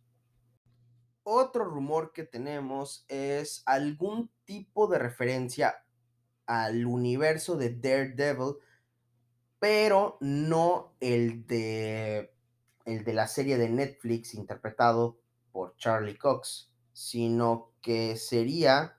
Otro 1.30 1.66
rumor 1.66 2.14
que 2.14 2.24
tenemos 2.24 3.04
es 3.10 3.62
algún 3.66 4.32
tipo 4.46 4.88
de 4.88 4.98
referencia 4.98 5.84
al 6.46 6.86
universo 6.86 7.58
de 7.58 7.76
Daredevil, 7.76 8.56
pero 9.60 10.18
no 10.22 10.96
el 11.02 11.46
de 11.46 12.34
el 12.86 13.04
de 13.04 13.14
la 13.14 13.28
serie 13.28 13.58
de 13.58 13.68
Netflix 13.68 14.36
interpretado 14.36 15.20
por 15.52 15.76
Charlie 15.76 16.18
Cox, 16.18 16.72
sino 16.94 17.74
que 17.82 18.16
sería 18.16 18.98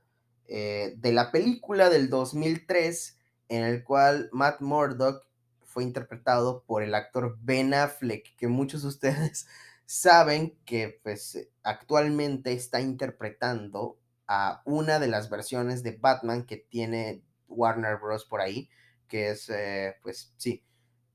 eh, 0.49 0.97
de 0.99 1.13
la 1.13 1.33
película 1.33 1.89
del 1.89 2.11
2003 2.11 3.17
en 3.49 3.65
el 3.65 3.83
cual 3.85 4.29
Matt 4.33 4.61
Murdock 4.61 5.27
fue 5.65 5.83
interpretado 5.83 6.63
por 6.67 6.83
el 6.83 6.95
actor 6.95 7.39
Ben 7.41 7.73
Affleck, 7.73 8.37
que 8.37 8.49
muchos 8.49 8.83
de 8.83 8.89
ustedes 8.89 9.47
saben 9.89 10.55
que 10.67 11.01
pues 11.03 11.49
actualmente 11.63 12.53
está 12.53 12.83
interpretando 12.83 13.99
a 14.27 14.61
una 14.67 14.99
de 14.99 15.09
las 15.09 15.31
versiones 15.31 15.83
de 15.83 15.93
Batman 15.93 16.45
que 16.45 16.59
tiene 16.59 17.23
Warner 17.49 17.97
Bros. 17.97 18.27
por 18.27 18.43
ahí, 18.43 18.69
que 19.09 19.31
es, 19.31 19.49
eh, 19.49 19.97
pues 20.03 20.35
sí, 20.37 20.63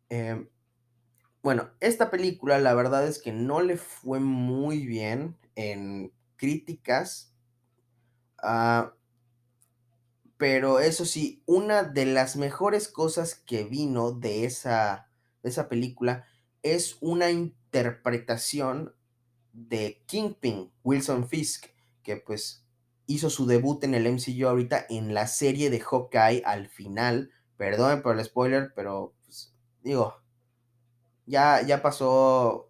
em, 0.09 0.49
bueno, 1.43 1.69
esta 1.81 2.09
película 2.09 2.57
la 2.57 2.73
verdad 2.73 3.07
es 3.07 3.21
que 3.21 3.31
no 3.31 3.61
le 3.61 3.77
fue 3.77 4.19
muy 4.19 4.87
bien 4.87 5.37
en 5.55 6.11
críticas. 6.35 7.35
Ah, 8.41 8.95
pero 10.37 10.79
eso 10.79 11.05
sí, 11.05 11.43
una 11.45 11.83
de 11.83 12.07
las 12.07 12.37
mejores 12.37 12.87
cosas 12.87 13.35
que 13.35 13.65
vino 13.65 14.13
de 14.13 14.45
esa, 14.45 15.11
de 15.43 15.49
esa 15.51 15.69
película 15.69 16.25
es 16.63 16.97
una 17.01 17.29
interpretación 17.73 18.93
de 19.51 20.03
Kingpin, 20.05 20.71
Wilson 20.83 21.27
Fisk, 21.27 21.65
que 22.03 22.17
pues 22.17 22.67
hizo 23.07 23.31
su 23.31 23.47
debut 23.47 23.83
en 23.83 23.95
el 23.95 24.05
MCU 24.05 24.47
ahorita 24.47 24.85
en 24.89 25.13
la 25.13 25.25
serie 25.25 25.71
de 25.71 25.79
Hawkeye 25.79 26.43
al 26.45 26.69
final. 26.69 27.31
Perdón 27.57 28.03
por 28.03 28.17
el 28.17 28.25
spoiler, 28.25 28.73
pero 28.75 29.15
pues, 29.25 29.55
digo, 29.81 30.21
ya, 31.25 31.63
ya 31.63 31.81
pasó. 31.81 32.69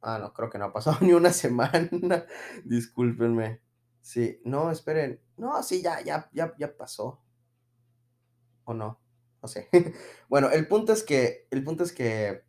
Ah, 0.00 0.18
no, 0.18 0.32
creo 0.32 0.48
que 0.48 0.58
no 0.58 0.66
ha 0.66 0.72
pasado 0.72 0.98
ni 1.02 1.12
una 1.12 1.32
semana. 1.32 2.26
Discúlpenme. 2.64 3.60
Sí, 4.00 4.40
no, 4.44 4.70
esperen. 4.70 5.20
No, 5.36 5.62
sí, 5.62 5.82
ya, 5.82 6.00
ya, 6.02 6.30
ya, 6.32 6.54
ya 6.58 6.74
pasó. 6.74 7.22
¿O 8.64 8.72
no? 8.72 8.98
No 9.42 9.48
sé. 9.48 9.68
bueno, 10.30 10.50
el 10.50 10.66
punto 10.68 10.94
es 10.94 11.02
que, 11.02 11.48
el 11.50 11.62
punto 11.64 11.84
es 11.84 11.92
que 11.92 12.44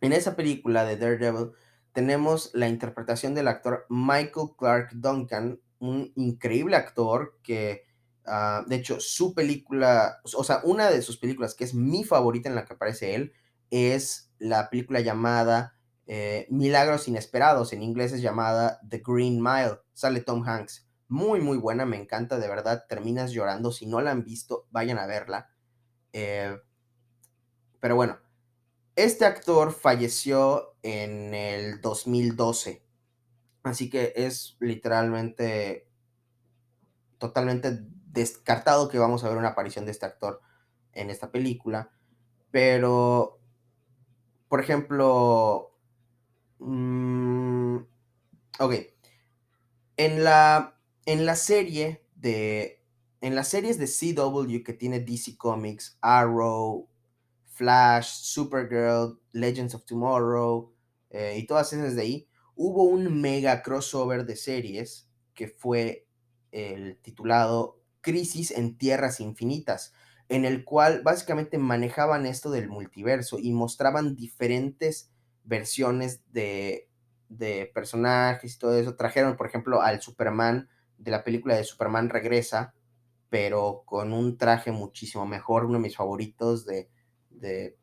en 0.00 0.12
esa 0.12 0.36
película 0.36 0.84
de 0.84 0.96
Daredevil 0.96 1.52
tenemos 1.92 2.50
la 2.52 2.68
interpretación 2.68 3.34
del 3.34 3.48
actor 3.48 3.86
Michael 3.88 4.50
Clark 4.58 4.90
Duncan, 4.92 5.60
un 5.78 6.12
increíble 6.14 6.76
actor 6.76 7.38
que, 7.42 7.84
uh, 8.26 8.68
de 8.68 8.76
hecho, 8.76 9.00
su 9.00 9.34
película, 9.34 10.20
o 10.22 10.44
sea, 10.44 10.60
una 10.64 10.90
de 10.90 11.00
sus 11.00 11.16
películas 11.16 11.54
que 11.54 11.64
es 11.64 11.74
mi 11.74 12.04
favorita 12.04 12.48
en 12.48 12.54
la 12.54 12.64
que 12.64 12.74
aparece 12.74 13.14
él, 13.14 13.32
es 13.70 14.30
la 14.38 14.68
película 14.68 15.00
llamada 15.00 15.76
eh, 16.06 16.46
Milagros 16.50 17.08
Inesperados, 17.08 17.72
en 17.72 17.82
inglés 17.82 18.12
es 18.12 18.22
llamada 18.22 18.80
The 18.88 19.02
Green 19.04 19.42
Mile, 19.42 19.80
sale 19.92 20.20
Tom 20.20 20.46
Hanks. 20.46 20.86
Muy, 21.08 21.40
muy 21.40 21.56
buena, 21.56 21.86
me 21.86 21.96
encanta, 21.96 22.38
de 22.38 22.48
verdad, 22.48 22.84
terminas 22.88 23.32
llorando. 23.32 23.72
Si 23.72 23.86
no 23.86 24.00
la 24.00 24.10
han 24.10 24.24
visto, 24.24 24.66
vayan 24.70 24.98
a 24.98 25.06
verla. 25.06 25.48
Eh, 26.12 26.56
pero 27.80 27.96
bueno, 27.96 28.18
este 28.96 29.26
actor 29.26 29.72
falleció 29.72 30.74
en 30.82 31.34
el 31.34 31.80
2012, 31.82 32.82
así 33.62 33.90
que 33.90 34.14
es 34.16 34.56
literalmente 34.58 35.86
totalmente 37.18 37.78
descartado 38.06 38.88
que 38.88 38.98
vamos 38.98 39.22
a 39.22 39.28
ver 39.28 39.36
una 39.36 39.48
aparición 39.48 39.84
de 39.84 39.90
este 39.90 40.06
actor 40.06 40.40
en 40.92 41.10
esta 41.10 41.30
película. 41.30 41.90
Pero, 42.50 43.38
por 44.48 44.60
ejemplo, 44.60 45.76
mmm, 46.58 47.76
ok, 48.58 48.74
en 49.98 50.24
la, 50.24 50.80
en 51.04 51.26
la 51.26 51.36
serie 51.36 52.02
de, 52.14 52.82
en 53.20 53.34
las 53.34 53.48
series 53.48 53.78
de 53.78 53.86
CW 53.86 54.62
que 54.64 54.72
tiene 54.72 55.00
DC 55.00 55.36
Comics, 55.36 55.98
Arrow, 56.00 56.88
Flash, 57.56 58.08
Supergirl, 58.08 59.18
Legends 59.32 59.74
of 59.74 59.86
Tomorrow 59.86 60.74
eh, 61.08 61.38
y 61.38 61.46
todas 61.46 61.72
esas 61.72 61.96
de 61.96 62.02
ahí, 62.02 62.28
hubo 62.54 62.82
un 62.82 63.22
mega 63.22 63.62
crossover 63.62 64.26
de 64.26 64.36
series 64.36 65.08
que 65.32 65.48
fue 65.48 66.06
el 66.52 66.98
titulado 66.98 67.80
Crisis 68.02 68.50
en 68.50 68.76
Tierras 68.76 69.20
Infinitas, 69.20 69.94
en 70.28 70.44
el 70.44 70.64
cual 70.64 71.00
básicamente 71.02 71.56
manejaban 71.56 72.26
esto 72.26 72.50
del 72.50 72.68
multiverso 72.68 73.38
y 73.40 73.52
mostraban 73.52 74.14
diferentes 74.16 75.10
versiones 75.44 76.20
de, 76.32 76.90
de 77.30 77.70
personajes 77.74 78.54
y 78.54 78.58
todo 78.58 78.76
eso. 78.76 78.96
Trajeron, 78.96 79.38
por 79.38 79.46
ejemplo, 79.46 79.80
al 79.80 80.02
Superman 80.02 80.68
de 80.98 81.10
la 81.10 81.24
película 81.24 81.56
de 81.56 81.64
Superman 81.64 82.10
Regresa, 82.10 82.74
pero 83.30 83.82
con 83.86 84.12
un 84.12 84.36
traje 84.36 84.72
muchísimo 84.72 85.24
mejor, 85.24 85.64
uno 85.64 85.74
de 85.74 85.84
mis 85.84 85.96
favoritos 85.96 86.66
de, 86.66 86.90
de, 87.40 87.78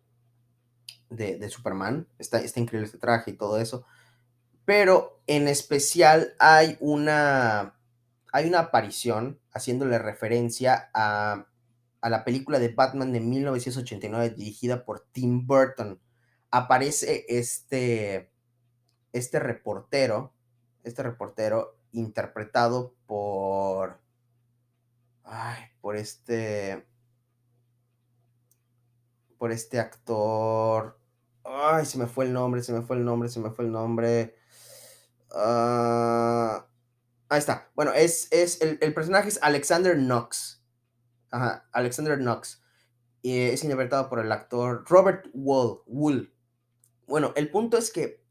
de, 1.09 1.49
Superman. 1.49 2.07
Está, 2.19 2.39
está 2.39 2.59
increíble 2.59 2.85
este 2.85 2.97
traje 2.97 3.31
y 3.31 3.37
todo 3.37 3.59
eso. 3.59 3.85
Pero 4.65 5.21
en 5.27 5.47
especial 5.47 6.33
hay 6.39 6.77
una, 6.79 7.79
hay 8.31 8.47
una 8.47 8.59
aparición 8.59 9.39
haciéndole 9.51 9.99
referencia 9.99 10.89
a, 10.93 11.47
a 12.01 12.09
la 12.09 12.23
película 12.23 12.59
de 12.59 12.69
Batman 12.69 13.13
de 13.13 13.19
1989 13.19 14.31
dirigida 14.31 14.85
por 14.85 15.07
Tim 15.11 15.45
Burton. 15.47 16.01
Aparece 16.51 17.25
este, 17.29 18.31
este 19.13 19.39
reportero, 19.39 20.33
este 20.83 21.03
reportero 21.03 21.77
interpretado 21.93 22.95
por, 23.05 24.01
ay, 25.23 25.63
por 25.79 25.95
este, 25.95 26.85
por 29.43 29.51
este 29.51 29.77
actor. 29.77 30.97
Ay, 31.43 31.85
se 31.85 31.97
me 31.97 32.07
fue 32.07 32.23
el 32.23 32.31
nombre, 32.31 32.63
se 32.63 32.71
me 32.71 32.81
fue 32.81 32.95
el 32.95 33.03
nombre, 33.03 33.27
se 33.27 33.41
me 33.41 33.51
fue 33.51 33.65
el 33.65 33.73
nombre. 33.73 34.37
Uh, 35.31 36.63
ahí 37.27 37.39
está. 37.39 37.69
Bueno, 37.75 37.91
es, 37.91 38.29
es 38.31 38.61
el, 38.61 38.77
el, 38.79 38.93
personaje 38.93 39.27
es 39.27 39.39
Alexander 39.41 39.97
Knox. 39.97 40.63
Ajá, 41.29 41.67
Alexander 41.73 42.17
Knox. 42.19 42.63
Y 43.21 43.37
es 43.37 43.61
interpretado 43.65 44.07
por 44.07 44.19
el 44.19 44.31
actor 44.31 44.85
Robert 44.87 45.25
Wool. 45.33 45.81
Wool. 45.87 46.33
Bueno, 47.05 47.33
el 47.35 47.51
punto 47.51 47.77
es 47.77 47.91
que 47.91 48.23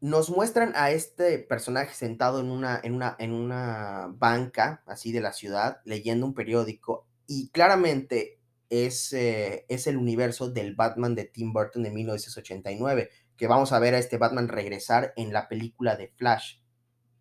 nos 0.00 0.30
muestran 0.30 0.72
a 0.74 0.90
este 0.90 1.38
personaje 1.38 1.94
sentado 1.94 2.40
en 2.40 2.50
una, 2.50 2.80
en 2.82 2.92
una, 2.92 3.14
en 3.20 3.34
una 3.34 4.12
banca 4.16 4.82
así 4.84 5.12
de 5.12 5.20
la 5.20 5.32
ciudad, 5.32 5.80
leyendo 5.84 6.26
un 6.26 6.34
periódico, 6.34 7.06
y 7.28 7.50
claramente 7.50 8.37
es, 8.70 9.12
eh, 9.12 9.64
es 9.68 9.86
el 9.86 9.96
universo 9.96 10.50
del 10.50 10.74
Batman 10.74 11.14
de 11.14 11.24
Tim 11.24 11.52
Burton 11.52 11.82
de 11.82 11.90
1989, 11.90 13.10
que 13.36 13.46
vamos 13.46 13.72
a 13.72 13.78
ver 13.78 13.94
a 13.94 13.98
este 13.98 14.18
Batman 14.18 14.48
regresar 14.48 15.12
en 15.16 15.32
la 15.32 15.48
película 15.48 15.96
de 15.96 16.08
Flash. 16.08 16.60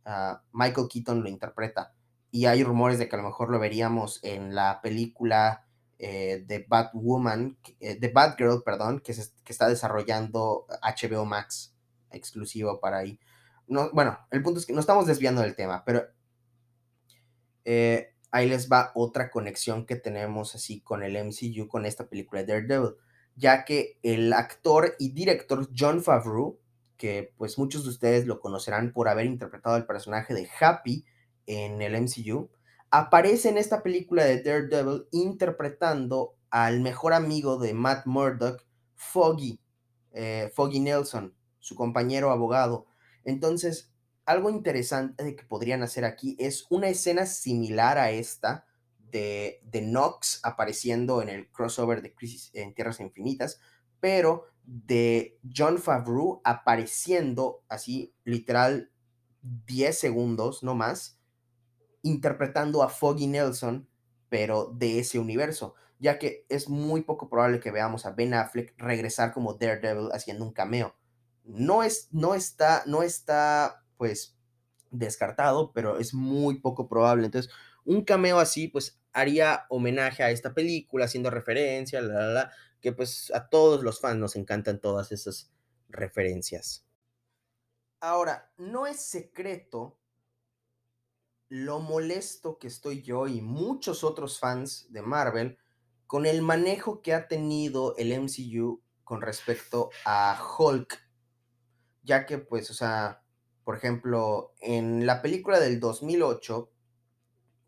Uh, 0.05 0.37
Michael 0.53 0.87
Keaton 0.89 1.21
lo 1.21 1.27
interpreta 1.27 1.93
y 2.31 2.45
hay 2.45 2.63
rumores 2.63 2.99
de 2.99 3.09
que 3.09 3.15
a 3.15 3.19
lo 3.19 3.25
mejor 3.25 3.49
lo 3.49 3.59
veríamos 3.59 4.19
en 4.23 4.55
la 4.55 4.79
película 4.81 5.65
eh, 5.99 6.43
de 6.45 6.65
Batwoman, 6.67 7.57
eh, 7.79 7.97
de 7.99 8.09
Batgirl, 8.09 8.63
perdón, 8.63 8.99
que, 8.99 9.13
que 9.13 9.51
está 9.51 9.67
desarrollando 9.67 10.67
HBO 10.81 11.25
Max 11.25 11.75
exclusivo 12.11 12.79
para 12.79 12.97
ahí. 12.99 13.19
No, 13.67 13.89
bueno, 13.91 14.19
el 14.31 14.43
punto 14.43 14.59
es 14.59 14.65
que 14.65 14.73
no 14.73 14.79
estamos 14.79 15.07
desviando 15.07 15.41
del 15.41 15.55
tema, 15.55 15.83
pero 15.85 16.05
eh, 17.65 18.13
ahí 18.31 18.47
les 18.49 18.69
va 18.69 18.91
otra 18.95 19.29
conexión 19.31 19.85
que 19.85 19.95
tenemos 19.95 20.55
así 20.55 20.81
con 20.81 21.03
el 21.03 21.15
MCU, 21.15 21.67
con 21.67 21.85
esta 21.85 22.07
película 22.07 22.43
de 22.43 22.53
Daredevil, 22.53 22.95
ya 23.35 23.65
que 23.65 23.99
el 24.03 24.33
actor 24.33 24.95
y 24.99 25.11
director 25.11 25.69
John 25.77 26.03
Favreau, 26.03 26.59
que 26.97 27.33
pues 27.37 27.57
muchos 27.57 27.83
de 27.83 27.89
ustedes 27.89 28.25
lo 28.25 28.39
conocerán 28.39 28.91
por 28.91 29.07
haber 29.07 29.25
interpretado 29.25 29.77
el 29.77 29.85
personaje 29.85 30.33
de 30.33 30.49
Happy 30.59 31.05
en 31.45 31.81
el 31.81 31.95
MCU, 31.95 32.49
aparece 32.89 33.49
en 33.49 33.57
esta 33.57 33.83
película 33.83 34.25
de 34.25 34.41
Daredevil 34.41 35.07
interpretando 35.11 36.35
al 36.49 36.81
mejor 36.81 37.13
amigo 37.13 37.57
de 37.57 37.73
Matt 37.73 38.05
Murdock, 38.05 38.65
Foggy, 38.95 39.59
eh, 40.13 40.51
Foggy 40.55 40.79
Nelson, 40.79 41.35
su 41.59 41.75
compañero 41.75 42.31
abogado. 42.31 42.87
Entonces, 43.23 43.91
algo 44.27 44.49
interesante 44.49 45.35
que 45.35 45.43
podrían 45.43 45.81
hacer 45.83 46.03
aquí 46.05 46.35
es 46.37 46.67
una 46.69 46.89
escena 46.89 47.25
similar 47.25 47.97
a 47.97 48.11
esta 48.11 48.65
de, 49.09 49.61
de 49.63 49.81
Nox 49.81 50.41
apareciendo 50.43 51.21
en 51.21 51.29
el 51.29 51.49
crossover 51.49 52.01
de 52.01 52.13
Crisis 52.13 52.51
en 52.53 52.75
Tierras 52.75 52.99
Infinitas, 52.99 53.59
pero 54.01 54.45
de 54.65 55.39
John 55.55 55.77
Favreau 55.77 56.41
apareciendo 56.43 57.63
así, 57.69 58.13
literal, 58.25 58.91
10 59.41 59.97
segundos, 59.97 60.61
no 60.61 60.75
más, 60.75 61.21
interpretando 62.01 62.83
a 62.83 62.89
Foggy 62.89 63.27
Nelson, 63.27 63.87
pero 64.27 64.65
de 64.65 64.99
ese 64.99 65.19
universo, 65.19 65.75
ya 65.99 66.19
que 66.19 66.45
es 66.49 66.67
muy 66.67 67.01
poco 67.01 67.29
probable 67.29 67.61
que 67.61 67.71
veamos 67.71 68.05
a 68.05 68.11
Ben 68.11 68.33
Affleck 68.33 68.73
regresar 68.77 69.31
como 69.31 69.53
Daredevil 69.53 70.09
haciendo 70.11 70.43
un 70.43 70.51
cameo. 70.51 70.95
No, 71.45 71.81
es, 71.81 72.09
no 72.11 72.35
está, 72.35 72.83
no 72.85 73.03
está 73.03 73.85
pues 73.97 74.37
descartado, 74.91 75.71
pero 75.73 75.99
es 75.99 76.13
muy 76.13 76.59
poco 76.59 76.87
probable. 76.87 77.25
Entonces, 77.25 77.51
un 77.83 78.03
cameo 78.03 78.39
así, 78.39 78.67
pues 78.67 78.99
haría 79.13 79.65
homenaje 79.69 80.23
a 80.23 80.31
esta 80.31 80.53
película, 80.53 81.05
haciendo 81.05 81.29
referencia, 81.29 82.01
la, 82.01 82.13
la, 82.13 82.27
la, 82.27 82.51
que 82.81 82.93
pues 82.93 83.31
a 83.33 83.49
todos 83.49 83.83
los 83.83 83.99
fans 83.99 84.19
nos 84.19 84.35
encantan 84.35 84.79
todas 84.79 85.11
esas 85.11 85.51
referencias. 85.89 86.85
Ahora, 87.99 88.51
no 88.57 88.85
es 88.85 89.01
secreto 89.01 89.97
lo 91.49 91.79
molesto 91.79 92.59
que 92.59 92.67
estoy 92.67 93.01
yo 93.01 93.27
y 93.27 93.41
muchos 93.41 94.03
otros 94.03 94.39
fans 94.39 94.91
de 94.91 95.01
Marvel 95.01 95.57
con 96.05 96.25
el 96.25 96.41
manejo 96.41 97.01
que 97.01 97.13
ha 97.13 97.27
tenido 97.27 97.95
el 97.97 98.11
MCU 98.11 98.81
con 99.03 99.21
respecto 99.21 99.89
a 100.05 100.39
Hulk, 100.57 100.99
ya 102.03 102.25
que 102.25 102.37
pues, 102.37 102.69
o 102.69 102.73
sea, 102.73 103.23
por 103.67 103.75
ejemplo, 103.75 104.53
en 104.61 105.05
la 105.05 105.21
película 105.21 105.59
del 105.59 105.81
2008 105.81 106.71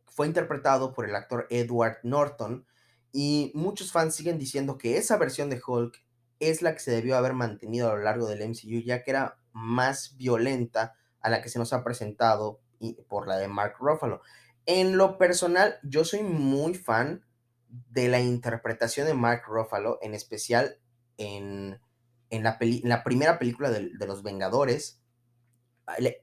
fue 0.06 0.28
interpretado 0.28 0.94
por 0.94 1.04
el 1.04 1.14
actor 1.14 1.46
Edward 1.50 1.98
Norton 2.04 2.66
y 3.12 3.52
muchos 3.54 3.92
fans 3.92 4.16
siguen 4.16 4.40
diciendo 4.40 4.78
que 4.78 4.96
esa 4.96 5.18
versión 5.18 5.50
de 5.50 5.60
Hulk 5.62 6.02
es 6.40 6.62
la 6.62 6.72
que 6.72 6.80
se 6.80 6.92
debió 6.92 7.18
haber 7.18 7.34
mantenido 7.34 7.92
a 7.92 7.96
lo 7.96 8.02
largo 8.02 8.28
del 8.28 8.48
MCU, 8.48 8.80
ya 8.80 9.04
que 9.04 9.12
era 9.12 9.40
más 9.52 10.16
violenta 10.16 10.96
a 11.20 11.30
la 11.30 11.42
que 11.42 11.50
se 11.50 11.60
nos 11.60 11.74
ha 11.74 11.84
presentado 11.84 12.62
por 13.10 13.28
la 13.28 13.36
de 13.36 13.50
Mark 13.50 13.76
Ruffalo. 13.78 14.22
En 14.66 14.96
lo 14.96 15.18
personal, 15.18 15.80
yo 15.84 16.06
soy 16.06 16.24
muy 16.24 16.76
fan 16.76 17.26
de 17.68 18.08
la 18.08 18.22
interpretación 18.22 19.06
de 19.06 19.16
Mark 19.16 19.42
Ruffalo, 19.48 20.00
en 20.02 20.14
especial 20.14 20.78
en, 21.18 21.82
en, 22.30 22.44
la, 22.44 22.58
peli, 22.58 22.80
en 22.84 22.88
la, 22.88 23.04
primera 23.04 23.38
película 23.38 23.70
de, 23.70 23.90
de, 24.00 24.08
Los 24.08 24.24
Vengadores, 24.24 24.99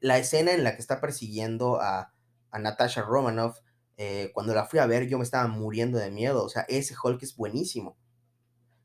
la 0.01 0.19
escena 0.19 0.53
en 0.53 0.65
la 0.65 0.75
que 0.75 0.81
está 0.81 1.01
persiguiendo 1.01 1.81
a, 1.81 2.13
a 2.51 2.59
Natasha 2.59 3.03
Romanoff, 3.03 3.59
eh, 3.99 4.31
cuando 4.35 4.55
la 4.55 4.67
fui 4.67 4.79
a 4.79 4.87
ver 4.87 5.09
yo 5.09 5.17
me 5.17 5.25
estaba 5.25 5.49
muriendo 5.49 5.99
de 5.99 6.11
miedo, 6.11 6.45
o 6.45 6.49
sea, 6.49 6.67
ese 6.69 6.95
Hulk 7.03 7.23
es 7.23 7.37
buenísimo. 7.37 7.97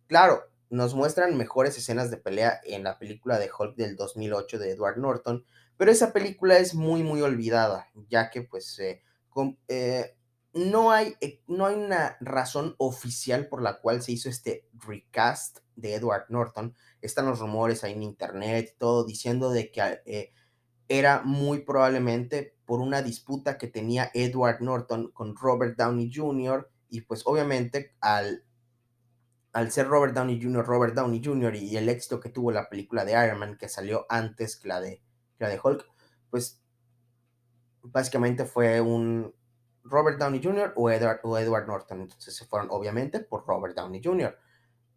Claro, 0.07 0.43
nos 0.69 0.93
muestran 0.95 1.37
mejores 1.37 1.77
escenas 1.77 2.11
de 2.11 2.17
pelea 2.17 2.61
en 2.63 2.83
la 2.83 2.97
película 2.97 3.37
de 3.39 3.49
Hulk 3.57 3.75
del 3.75 3.95
2008 3.95 4.59
de 4.59 4.71
Edward 4.71 4.97
Norton, 4.97 5.45
pero 5.77 5.91
esa 5.91 6.13
película 6.13 6.57
es 6.57 6.75
muy, 6.75 7.03
muy 7.03 7.21
olvidada, 7.21 7.87
ya 8.09 8.29
que 8.29 8.41
pues 8.43 8.79
eh, 8.79 9.03
eh, 9.67 10.15
no, 10.53 10.91
hay, 10.91 11.15
no 11.47 11.65
hay 11.65 11.75
una 11.75 12.17
razón 12.21 12.75
oficial 12.77 13.47
por 13.47 13.61
la 13.61 13.79
cual 13.81 14.01
se 14.01 14.13
hizo 14.13 14.29
este 14.29 14.67
recast 14.73 15.59
de 15.75 15.95
Edward 15.95 16.25
Norton. 16.29 16.75
Están 17.01 17.25
los 17.25 17.39
rumores 17.39 17.83
ahí 17.83 17.93
en 17.93 18.03
internet 18.03 18.71
y 18.73 18.77
todo 18.77 19.05
diciendo 19.05 19.49
de 19.49 19.71
que 19.71 20.31
era 20.91 21.21
muy 21.23 21.59
probablemente 21.59 22.57
por 22.65 22.81
una 22.81 23.01
disputa 23.01 23.57
que 23.57 23.67
tenía 23.67 24.11
Edward 24.13 24.61
Norton 24.61 25.11
con 25.11 25.37
Robert 25.37 25.77
Downey 25.77 26.11
Jr. 26.13 26.69
y 26.89 27.01
pues 27.01 27.21
obviamente 27.25 27.95
al, 28.01 28.43
al 29.53 29.71
ser 29.71 29.87
Robert 29.87 30.13
Downey 30.13 30.41
Jr., 30.41 30.65
Robert 30.65 30.93
Downey 30.93 31.21
Jr. 31.23 31.55
y 31.55 31.77
el 31.77 31.87
éxito 31.87 32.19
que 32.19 32.29
tuvo 32.29 32.51
la 32.51 32.67
película 32.67 33.05
de 33.05 33.13
Iron 33.13 33.39
Man 33.39 33.57
que 33.57 33.69
salió 33.69 34.05
antes 34.09 34.57
que 34.57 34.67
la 34.67 34.81
de, 34.81 35.01
la 35.39 35.47
de 35.47 35.59
Hulk, 35.63 35.85
pues 36.29 36.61
básicamente 37.83 38.43
fue 38.43 38.81
un 38.81 39.33
Robert 39.85 40.19
Downey 40.19 40.41
Jr. 40.43 40.73
o 40.75 40.89
Edward, 40.89 41.21
o 41.23 41.37
Edward 41.37 41.67
Norton. 41.67 42.01
Entonces 42.01 42.35
se 42.35 42.45
fueron 42.45 42.67
obviamente 42.69 43.21
por 43.21 43.47
Robert 43.47 43.75
Downey 43.77 44.01
Jr. 44.03 44.37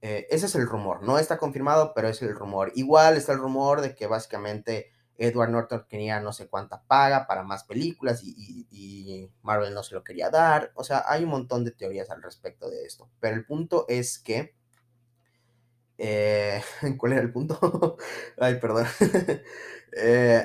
Eh, 0.00 0.26
ese 0.28 0.46
es 0.46 0.54
el 0.56 0.66
rumor, 0.66 1.02
no 1.04 1.18
está 1.18 1.38
confirmado, 1.38 1.92
pero 1.94 2.08
es 2.08 2.20
el 2.20 2.34
rumor. 2.34 2.72
Igual 2.74 3.16
está 3.16 3.32
el 3.32 3.38
rumor 3.38 3.80
de 3.80 3.94
que 3.94 4.08
básicamente 4.08 4.90
Edward 5.16 5.50
Norton 5.50 5.86
quería 5.88 6.20
no 6.20 6.32
sé 6.32 6.48
cuánta 6.48 6.82
paga 6.82 7.26
para 7.26 7.42
más 7.42 7.64
películas 7.64 8.22
y, 8.24 9.30
Marvel 9.42 9.74
no 9.74 9.82
se 9.82 9.94
lo 9.94 10.02
quería 10.02 10.30
dar. 10.30 10.72
O 10.74 10.84
sea, 10.84 11.04
hay 11.06 11.24
un 11.24 11.30
montón 11.30 11.64
de 11.64 11.70
teorías 11.70 12.10
al 12.10 12.22
respecto 12.22 12.70
de 12.70 12.84
esto. 12.84 13.08
Pero 13.20 13.36
el 13.36 13.44
punto 13.44 13.86
es 13.88 14.18
que... 14.18 14.54
Eh, 15.98 16.62
¿Cuál 16.98 17.12
era 17.12 17.22
el 17.22 17.32
punto? 17.32 17.96
Ay, 18.38 18.56
perdón. 18.56 18.86
Eh, 19.96 20.44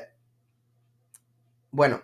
bueno, 1.71 2.03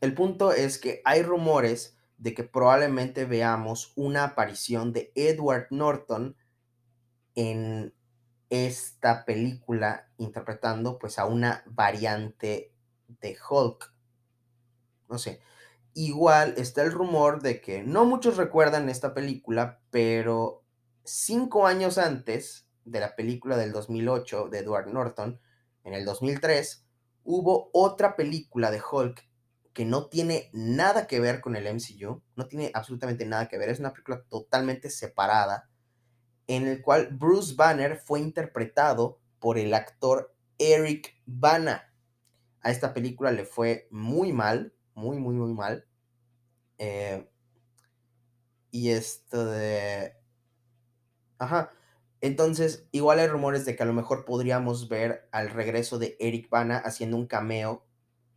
el 0.00 0.14
punto 0.14 0.52
es 0.52 0.78
que 0.78 1.02
hay 1.04 1.22
rumores 1.22 1.98
de 2.16 2.32
que 2.32 2.44
probablemente 2.44 3.26
veamos 3.26 3.92
una 3.94 4.24
aparición 4.24 4.94
de 4.94 5.12
Edward 5.14 5.66
Norton 5.68 6.34
en 7.34 7.92
esta 8.52 9.24
película 9.24 10.10
interpretando 10.18 10.98
pues 10.98 11.18
a 11.18 11.24
una 11.24 11.64
variante 11.64 12.74
de 13.08 13.38
Hulk. 13.48 13.94
No 15.08 15.16
sé. 15.16 15.40
Igual 15.94 16.52
está 16.58 16.82
el 16.82 16.92
rumor 16.92 17.40
de 17.40 17.62
que 17.62 17.82
no 17.82 18.04
muchos 18.04 18.36
recuerdan 18.36 18.90
esta 18.90 19.14
película, 19.14 19.80
pero 19.90 20.64
cinco 21.02 21.66
años 21.66 21.96
antes 21.96 22.68
de 22.84 23.00
la 23.00 23.16
película 23.16 23.56
del 23.56 23.72
2008 23.72 24.48
de 24.50 24.58
Edward 24.58 24.88
Norton, 24.92 25.40
en 25.84 25.94
el 25.94 26.04
2003, 26.04 26.84
hubo 27.24 27.70
otra 27.72 28.16
película 28.16 28.70
de 28.70 28.82
Hulk 28.82 29.26
que 29.72 29.86
no 29.86 30.08
tiene 30.08 30.50
nada 30.52 31.06
que 31.06 31.20
ver 31.20 31.40
con 31.40 31.56
el 31.56 31.66
MCU, 31.74 32.22
no 32.36 32.48
tiene 32.48 32.70
absolutamente 32.74 33.24
nada 33.24 33.48
que 33.48 33.56
ver, 33.56 33.70
es 33.70 33.80
una 33.80 33.94
película 33.94 34.22
totalmente 34.28 34.90
separada 34.90 35.70
en 36.46 36.66
el 36.66 36.82
cual 36.82 37.08
Bruce 37.12 37.54
Banner 37.54 37.96
fue 37.96 38.20
interpretado 38.20 39.20
por 39.38 39.58
el 39.58 39.74
actor 39.74 40.34
Eric 40.58 41.14
Bana. 41.26 41.92
A 42.60 42.70
esta 42.70 42.94
película 42.94 43.32
le 43.32 43.44
fue 43.44 43.88
muy 43.90 44.32
mal, 44.32 44.74
muy, 44.94 45.18
muy, 45.18 45.34
muy 45.34 45.52
mal. 45.52 45.86
Eh, 46.78 47.28
y 48.70 48.90
esto 48.90 49.46
de... 49.46 50.14
Ajá. 51.38 51.72
Entonces, 52.20 52.86
igual 52.92 53.18
hay 53.18 53.26
rumores 53.26 53.64
de 53.64 53.74
que 53.74 53.82
a 53.82 53.86
lo 53.86 53.92
mejor 53.92 54.24
podríamos 54.24 54.88
ver 54.88 55.28
al 55.32 55.50
regreso 55.50 55.98
de 55.98 56.16
Eric 56.20 56.48
Bana 56.48 56.78
haciendo 56.78 57.16
un 57.16 57.26
cameo 57.26 57.84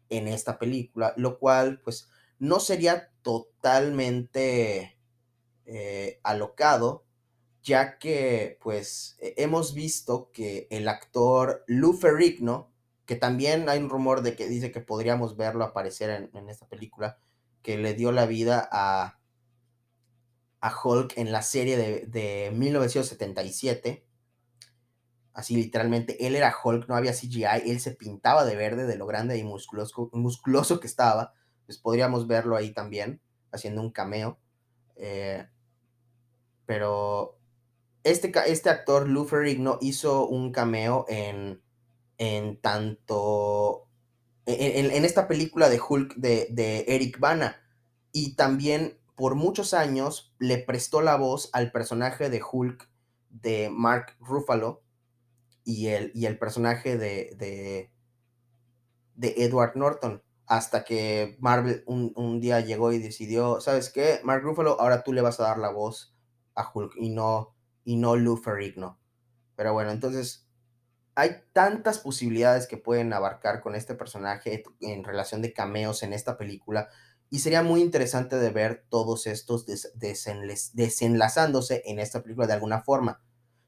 en 0.10 0.28
esta 0.28 0.58
película, 0.58 1.14
lo 1.18 1.40
cual 1.40 1.82
pues 1.84 2.10
no 2.40 2.60
sería 2.60 3.12
totalmente 3.22 5.00
eh, 5.66 6.20
alocado, 6.24 7.05
ya 7.66 7.98
que 7.98 8.60
pues 8.62 9.18
e, 9.20 9.34
hemos 9.38 9.74
visto 9.74 10.30
que 10.32 10.68
el 10.70 10.88
actor 10.88 11.64
Lou 11.68 11.94
Ferrigno, 11.94 12.72
que 13.06 13.16
también 13.16 13.68
hay 13.68 13.80
un 13.80 13.90
rumor 13.90 14.22
de 14.22 14.36
que 14.36 14.48
dice 14.48 14.72
que 14.72 14.80
podríamos 14.80 15.36
verlo 15.36 15.66
aparecer 15.66 16.30
en, 16.34 16.50
esta 16.50 16.68
película, 16.68 17.20
que 17.64 17.78
le 17.78 17.96
dio 17.96 18.12
la 18.12 18.28
vida 18.28 18.70
a, 18.72 19.20
a 20.62 20.74
Hulk 20.84 21.18
en 21.18 21.32
la 21.32 21.42
serie 21.42 21.76
de, 21.76 22.06
de 22.06 22.52
1977. 22.54 24.06
Así 25.34 25.56
literalmente, 25.56 26.26
él 26.26 26.36
era 26.36 26.56
Hulk, 26.64 26.88
no 26.88 26.96
había 26.96 27.14
CGI, 27.14 27.70
él 27.70 27.80
se 27.80 27.92
pintaba 27.92 28.46
de 28.46 28.56
verde 28.56 28.86
de 28.86 28.96
lo 28.96 29.06
grande 29.06 29.38
y 29.38 29.44
musculoso, 29.44 30.10
musculoso 30.14 30.80
que 30.80 30.88
estaba. 30.88 31.34
Pues 31.66 31.80
podríamos 31.80 32.28
verlo 32.28 32.56
ahí 32.56 32.72
también, 32.72 33.22
haciendo 33.52 33.82
un 33.82 33.92
cameo. 33.92 34.40
Eh, 34.96 35.48
pero 36.66 37.38
este, 38.06 38.32
este 38.46 38.70
actor, 38.70 39.10
Lou 39.10 39.26
Ferrigno, 39.26 39.80
hizo 39.82 40.28
un 40.28 40.52
cameo 40.52 41.06
en, 41.10 41.64
en 42.20 42.62
tanto. 42.62 43.90
En, 44.46 45.04
esta 45.04 45.28
película 45.28 45.70
de 45.70 45.82
Hulk 45.82 46.16
de, 46.16 46.86
Eric 46.88 47.20
Bana. 47.20 47.60
Y 48.12 48.36
también 48.36 49.00
por 49.16 49.34
muchos 49.34 49.74
años 49.74 50.36
le 50.38 50.60
prestó 50.60 51.02
la 51.02 51.16
voz 51.16 51.50
al 51.52 51.72
personaje 51.72 52.30
de 52.30 52.44
Hulk 52.44 52.88
de 53.32 53.72
Mark 53.72 54.16
Ruffalo 54.20 54.84
y 55.64 55.88
el, 55.88 56.12
y 56.14 56.28
el 56.28 56.38
personaje 56.38 57.00
de, 57.00 57.36
de, 57.38 57.92
de 59.16 59.34
Edward 59.38 59.76
Norton. 59.76 60.22
Hasta 60.46 60.84
que 60.84 61.38
Marvel 61.40 61.84
un, 61.88 62.14
un, 62.16 62.40
día 62.40 62.60
llegó 62.60 62.94
y 62.94 63.00
decidió, 63.00 63.62
¿sabes 63.62 63.90
qué? 63.90 64.20
Mark 64.24 64.44
Ruffalo, 64.44 64.80
ahora 64.80 65.04
tú 65.04 65.12
le 65.12 65.22
vas 65.22 65.40
a 65.40 65.44
dar 65.44 65.58
la 65.58 65.72
voz 65.72 66.16
a 66.54 66.70
Hulk 66.72 66.94
y 66.98 67.10
no 67.10 67.55
y 67.86 67.96
no 67.96 68.18
Lou 68.18 68.36
Ferrigno. 68.36 69.00
Pero 69.56 69.72
bueno, 69.72 69.92
entonces 69.92 70.46
hay 71.16 71.44
tantas 71.54 72.00
posibilidades 72.00 72.68
que 72.68 72.76
pueden 72.76 73.14
abarcar 73.14 73.62
con 73.62 73.76
este 73.76 73.96
personaje 73.96 74.64
en 74.82 75.04
relación 75.06 75.42
de 75.42 75.54
cameos 75.54 76.04
en 76.04 76.12
esta 76.12 76.38
película 76.38 76.90
y 77.30 77.40
sería 77.40 77.64
muy 77.64 77.82
interesante 77.82 78.36
de 78.36 78.50
ver 78.50 78.86
todos 78.90 79.26
estos 79.28 79.66
desenlazándose 80.74 81.84
en 81.86 82.00
esta 82.00 82.22
película 82.22 82.48
de 82.48 82.54
alguna 82.54 82.82
forma. 82.82 83.22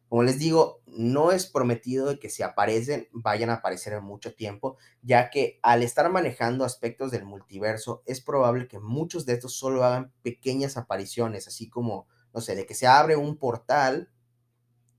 Como 0.09 0.23
les 0.23 0.39
digo, 0.39 0.81
no 0.85 1.31
es 1.31 1.47
prometido 1.47 2.07
de 2.07 2.19
que 2.19 2.29
si 2.29 2.43
aparecen 2.43 3.09
vayan 3.11 3.49
a 3.49 3.55
aparecer 3.55 3.93
en 3.93 4.03
mucho 4.03 4.35
tiempo, 4.35 4.77
ya 5.01 5.29
que 5.29 5.59
al 5.63 5.83
estar 5.83 6.09
manejando 6.09 6.63
aspectos 6.63 7.11
del 7.11 7.25
multiverso 7.25 8.03
es 8.05 8.21
probable 8.21 8.67
que 8.67 8.79
muchos 8.79 9.25
de 9.25 9.33
estos 9.33 9.57
solo 9.57 9.83
hagan 9.83 10.13
pequeñas 10.21 10.77
apariciones, 10.77 11.47
así 11.47 11.69
como 11.69 12.07
no 12.33 12.41
sé, 12.41 12.55
de 12.55 12.65
que 12.65 12.75
se 12.75 12.87
abre 12.87 13.15
un 13.15 13.37
portal 13.37 14.11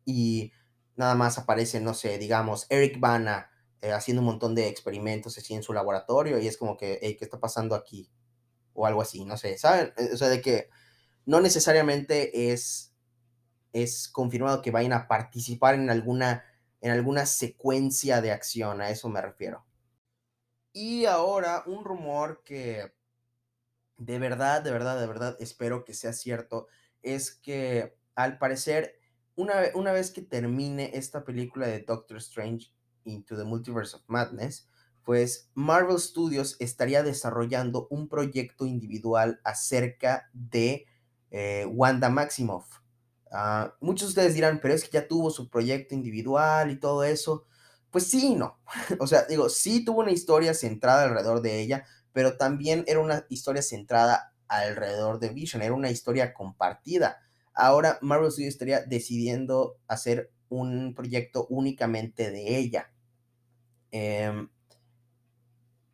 y 0.04 0.52
nada 0.96 1.14
más 1.14 1.38
aparece, 1.38 1.80
no 1.80 1.94
sé, 1.94 2.18
digamos, 2.18 2.66
Eric 2.70 2.98
Bana 2.98 3.50
eh, 3.80 3.92
haciendo 3.92 4.20
un 4.20 4.26
montón 4.26 4.54
de 4.54 4.68
experimentos 4.68 5.38
así 5.38 5.54
en 5.54 5.62
su 5.62 5.72
laboratorio 5.72 6.38
y 6.38 6.48
es 6.48 6.56
como 6.56 6.76
que, 6.76 6.98
¿qué 7.00 7.24
está 7.24 7.38
pasando 7.38 7.74
aquí? 7.74 8.10
O 8.72 8.86
algo 8.86 9.02
así, 9.02 9.24
no 9.24 9.36
sé, 9.36 9.56
¿saben? 9.58 9.92
Eh, 9.96 10.10
o 10.12 10.16
sea, 10.16 10.28
de 10.28 10.40
que 10.40 10.70
no 11.26 11.40
necesariamente 11.40 12.52
es, 12.52 12.94
es 13.72 14.08
confirmado 14.08 14.62
que 14.62 14.70
vayan 14.70 14.94
a 14.94 15.06
participar 15.06 15.74
en 15.74 15.90
alguna, 15.90 16.44
en 16.80 16.90
alguna 16.90 17.26
secuencia 17.26 18.20
de 18.20 18.32
acción, 18.32 18.80
a 18.80 18.90
eso 18.90 19.08
me 19.08 19.22
refiero. 19.22 19.64
Y 20.72 21.04
ahora 21.04 21.62
un 21.66 21.84
rumor 21.84 22.42
que 22.44 22.92
de 23.98 24.18
verdad, 24.18 24.62
de 24.62 24.70
verdad, 24.70 24.98
de 24.98 25.06
verdad 25.06 25.36
espero 25.40 25.84
que 25.84 25.92
sea 25.92 26.12
cierto 26.12 26.68
es 27.02 27.32
que 27.32 27.96
al 28.14 28.38
parecer, 28.38 28.98
una, 29.36 29.54
una 29.74 29.92
vez 29.92 30.10
que 30.10 30.22
termine 30.22 30.90
esta 30.94 31.24
película 31.24 31.66
de 31.66 31.80
Doctor 31.80 32.18
Strange 32.18 32.72
Into 33.04 33.36
the 33.36 33.44
Multiverse 33.44 33.96
of 33.96 34.02
Madness, 34.08 34.68
pues 35.04 35.50
Marvel 35.54 35.98
Studios 35.98 36.56
estaría 36.58 37.02
desarrollando 37.02 37.86
un 37.90 38.08
proyecto 38.08 38.66
individual 38.66 39.40
acerca 39.42 40.28
de 40.34 40.84
eh, 41.30 41.64
Wanda 41.66 42.10
Maximoff. 42.10 42.80
Ah, 43.30 43.74
muchos 43.80 44.08
de 44.08 44.20
ustedes 44.20 44.34
dirán, 44.34 44.60
pero 44.60 44.74
es 44.74 44.84
que 44.84 44.90
ya 44.90 45.08
tuvo 45.08 45.30
su 45.30 45.48
proyecto 45.48 45.94
individual 45.94 46.70
y 46.70 46.76
todo 46.78 47.04
eso. 47.04 47.46
Pues 47.90 48.06
sí 48.06 48.34
no. 48.34 48.58
o 49.00 49.06
sea, 49.06 49.24
digo, 49.24 49.48
sí 49.48 49.84
tuvo 49.84 50.00
una 50.00 50.12
historia 50.12 50.52
centrada 50.52 51.04
alrededor 51.04 51.40
de 51.40 51.60
ella, 51.60 51.86
pero 52.12 52.36
también 52.36 52.84
era 52.86 53.00
una 53.00 53.24
historia 53.30 53.62
centrada 53.62 54.34
alrededor 54.48 55.18
de 55.18 55.30
Vision, 55.30 55.62
era 55.62 55.74
una 55.74 55.90
historia 55.90 56.34
compartida. 56.34 57.18
Ahora 57.54 57.98
Marvel 58.02 58.30
Studios 58.30 58.54
estaría 58.54 58.82
decidiendo 58.82 59.78
hacer 59.86 60.30
un 60.48 60.94
proyecto 60.94 61.46
únicamente 61.50 62.30
de 62.30 62.56
ella. 62.56 62.92
Em, 63.90 64.48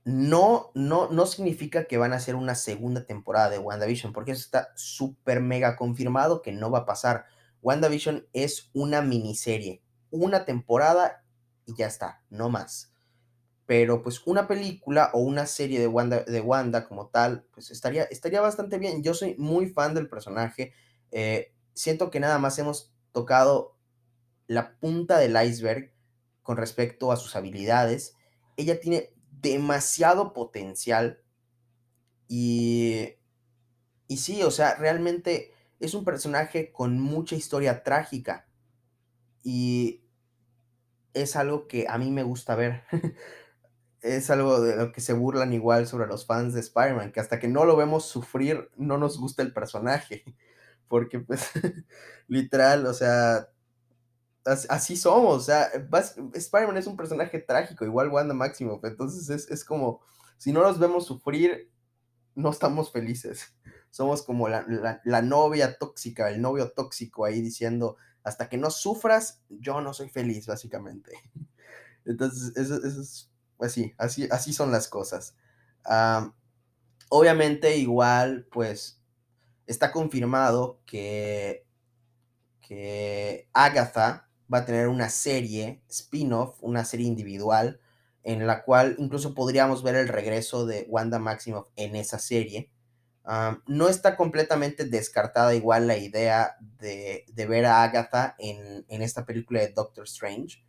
no, 0.05 0.71
no, 0.75 1.09
no 1.11 1.27
significa 1.27 1.87
que 1.87 1.97
van 1.97 2.13
a 2.13 2.17
hacer 2.17 2.35
una 2.37 2.55
segunda 2.55 3.07
temporada 3.07 3.51
de 3.51 3.59
WandaVision, 3.59 4.13
porque 4.13 4.33
eso 4.33 4.43
está 4.43 4.69
súper 4.77 5.41
mega 5.41 5.77
confirmado 5.77 6.43
que 6.43 6.53
no 6.53 6.71
va 6.71 6.81
a 6.81 6.87
pasar. 6.87 7.25
WandaVision 7.63 8.27
es 8.35 8.71
una 8.75 9.01
miniserie, 9.01 9.83
una 10.11 10.45
temporada 10.45 11.25
y 11.65 11.75
ya 11.75 11.87
está, 11.87 12.23
no 12.29 12.51
más. 12.51 12.94
Pero 13.67 14.03
pues 14.03 14.23
una 14.27 14.47
película 14.47 15.11
o 15.15 15.21
una 15.21 15.47
serie 15.47 15.81
de 15.81 15.87
Wanda, 15.87 16.21
de 16.25 16.41
Wanda 16.41 16.87
como 16.87 17.09
tal, 17.09 17.47
pues 17.53 17.71
estaría, 17.71 18.05
estaría 18.05 18.41
bastante 18.41 18.79
bien. 18.79 19.03
Yo 19.03 19.15
soy 19.15 19.37
muy 19.39 19.69
fan 19.69 19.95
del 19.95 20.09
personaje. 20.09 20.75
Eh, 21.11 21.55
siento 21.73 22.11
que 22.11 22.21
nada 22.21 22.39
más 22.39 22.59
hemos 22.59 22.93
tocado 23.13 23.77
la 24.47 24.79
punta 24.79 25.19
del 25.19 25.37
iceberg 25.43 25.93
con 26.43 26.57
respecto 26.59 27.11
a 27.11 27.17
sus 27.17 27.37
habilidades. 27.37 28.17
Ella 28.57 28.79
tiene 28.81 29.11
demasiado 29.31 30.33
potencial 30.33 31.23
y, 32.29 33.15
y 34.09 34.17
sí, 34.19 34.43
o 34.43 34.51
sea, 34.51 34.75
realmente 34.77 35.53
es 35.81 35.95
un 35.95 36.05
personaje 36.05 36.73
con 36.73 37.01
mucha 37.01 37.37
historia 37.37 37.83
trágica 37.83 38.47
y 39.43 40.05
es 41.13 41.37
algo 41.37 41.69
que 41.69 41.87
a 41.89 41.99
mí 41.99 42.11
me 42.11 42.23
gusta 42.23 42.55
ver. 42.57 42.85
es 44.05 44.29
algo 44.29 44.61
de 44.61 44.77
lo 44.77 44.93
que 44.93 45.01
se 45.01 45.15
burlan 45.15 45.55
igual 45.55 45.87
sobre 45.87 46.07
los 46.07 46.27
fans 46.27 46.53
de 46.53 46.61
Spider-Man, 46.61 47.11
que 47.11 47.21
hasta 47.21 47.39
que 47.39 47.49
no 47.49 47.65
lo 47.65 47.75
vemos 47.75 48.05
sufrir, 48.05 48.71
no 48.77 48.99
nos 48.99 49.19
gusta 49.19 49.43
el 49.43 49.55
personaje. 49.55 50.25
Porque, 50.89 51.21
pues, 51.21 51.51
literal, 52.29 52.87
o 52.87 52.93
sea, 52.93 53.49
así 54.45 54.97
somos, 54.99 55.37
o 55.37 55.41
sea, 55.41 55.71
Spider-Man 56.35 56.77
es 56.77 56.87
un 56.87 56.99
personaje 56.99 57.39
trágico, 57.39 57.87
igual 57.87 58.11
Wanda 58.11 58.35
Maximoff, 58.35 58.85
entonces 58.85 59.31
es, 59.31 59.51
es, 59.51 59.65
como, 59.65 60.03
si 60.37 60.53
no 60.53 60.61
los 60.61 60.79
vemos 60.79 61.07
sufrir, 61.07 61.73
no 62.35 62.51
estamos 62.51 62.93
felices. 62.93 63.57
Somos 63.91 64.23
como 64.23 64.49
la, 64.49 65.01
la, 65.05 65.23
novia 65.23 65.79
tóxica, 65.79 66.29
el 66.29 66.43
novio 66.43 66.73
tóxico 66.73 67.25
ahí 67.25 67.41
diciendo, 67.41 67.97
hasta 68.25 68.49
que 68.49 68.59
no 68.59 68.71
sufras, 68.71 69.41
yo 69.49 69.81
no 69.81 69.95
soy 69.95 70.09
feliz, 70.09 70.49
básicamente. 70.49 71.13
Entonces, 72.05 72.57
eso 72.57 72.85
es 72.85 73.31
así, 73.65 73.95
así, 73.99 74.29
así 74.31 74.53
son 74.53 74.71
las 74.73 74.89
cosas. 74.89 75.37
Obviamente, 77.09 77.77
igual, 77.77 78.47
pues, 78.51 79.01
está 79.67 79.93
confirmado 79.93 80.81
que, 80.87 81.67
que 82.61 83.49
Agatha 83.53 84.29
va 84.53 84.59
a 84.59 84.65
tener 84.65 84.89
una 84.89 85.09
serie 85.09 85.83
spin-off, 85.89 86.59
una 86.61 86.85
serie 86.85 87.07
individual, 87.07 87.81
en 88.23 88.47
la 88.47 88.65
cual 88.65 88.97
incluso 88.99 89.35
podríamos 89.35 89.83
ver 89.83 89.97
el 89.97 90.09
regreso 90.09 90.67
de 90.67 90.87
Wanda 90.89 91.19
Maximoff 91.19 91.69
en 91.77 91.95
esa 91.97 92.19
serie. 92.19 92.71
No 93.67 93.89
está 93.89 94.17
completamente 94.17 94.85
descartada 94.85 95.55
igual 95.55 95.87
la 95.87 95.97
idea 95.97 96.57
de, 96.61 97.25
de 97.33 97.47
ver 97.47 97.67
a 97.67 97.83
Agatha 97.83 98.35
en, 98.39 98.85
en, 98.89 99.03
esta 99.03 99.25
película 99.25 99.61
de 99.61 99.69
Doctor 99.69 100.05
Strange. 100.05 100.65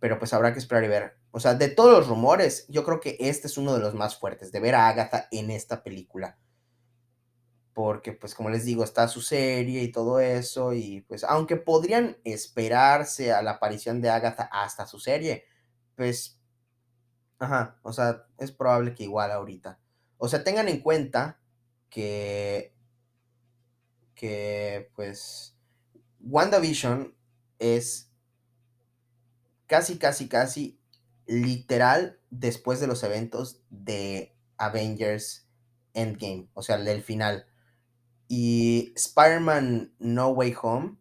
Pero 0.00 0.18
pues 0.18 0.32
habrá 0.32 0.52
que 0.52 0.58
esperar 0.58 0.84
y 0.84 0.88
ver. 0.88 1.18
O 1.30 1.40
sea, 1.40 1.54
de 1.54 1.68
todos 1.68 1.92
los 1.98 2.08
rumores, 2.08 2.66
yo 2.68 2.84
creo 2.84 3.00
que 3.00 3.16
este 3.20 3.46
es 3.46 3.58
uno 3.58 3.74
de 3.74 3.80
los 3.80 3.94
más 3.94 4.16
fuertes, 4.16 4.52
de 4.52 4.60
ver 4.60 4.74
a 4.74 4.88
Agatha 4.88 5.28
en 5.30 5.50
esta 5.50 5.82
película 5.82 6.38
porque 7.76 8.12
pues 8.14 8.34
como 8.34 8.48
les 8.48 8.64
digo, 8.64 8.84
está 8.84 9.06
su 9.06 9.20
serie 9.20 9.82
y 9.82 9.92
todo 9.92 10.18
eso, 10.18 10.72
y 10.72 11.02
pues 11.02 11.24
aunque 11.24 11.56
podrían 11.56 12.16
esperarse 12.24 13.34
a 13.34 13.42
la 13.42 13.50
aparición 13.50 14.00
de 14.00 14.08
Agatha 14.08 14.48
hasta 14.50 14.86
su 14.86 14.98
serie, 14.98 15.44
pues, 15.94 16.40
ajá, 17.38 17.78
o 17.82 17.92
sea, 17.92 18.24
es 18.38 18.50
probable 18.50 18.94
que 18.94 19.04
igual 19.04 19.30
ahorita. 19.30 19.78
O 20.16 20.26
sea, 20.26 20.42
tengan 20.42 20.68
en 20.68 20.80
cuenta 20.80 21.38
que, 21.90 22.74
que 24.14 24.90
pues, 24.94 25.54
WandaVision 26.20 27.14
es 27.58 28.10
casi, 29.66 29.98
casi, 29.98 30.28
casi 30.28 30.80
literal 31.26 32.20
después 32.30 32.80
de 32.80 32.86
los 32.86 33.02
eventos 33.02 33.62
de 33.70 34.36
Avengers 34.56 35.48
Endgame, 35.94 36.48
o 36.54 36.62
sea, 36.62 36.78
del 36.78 37.02
final. 37.02 37.46
Y 38.28 38.92
Spider-Man 38.96 39.94
No 39.98 40.28
Way 40.30 40.54
Home 40.62 40.96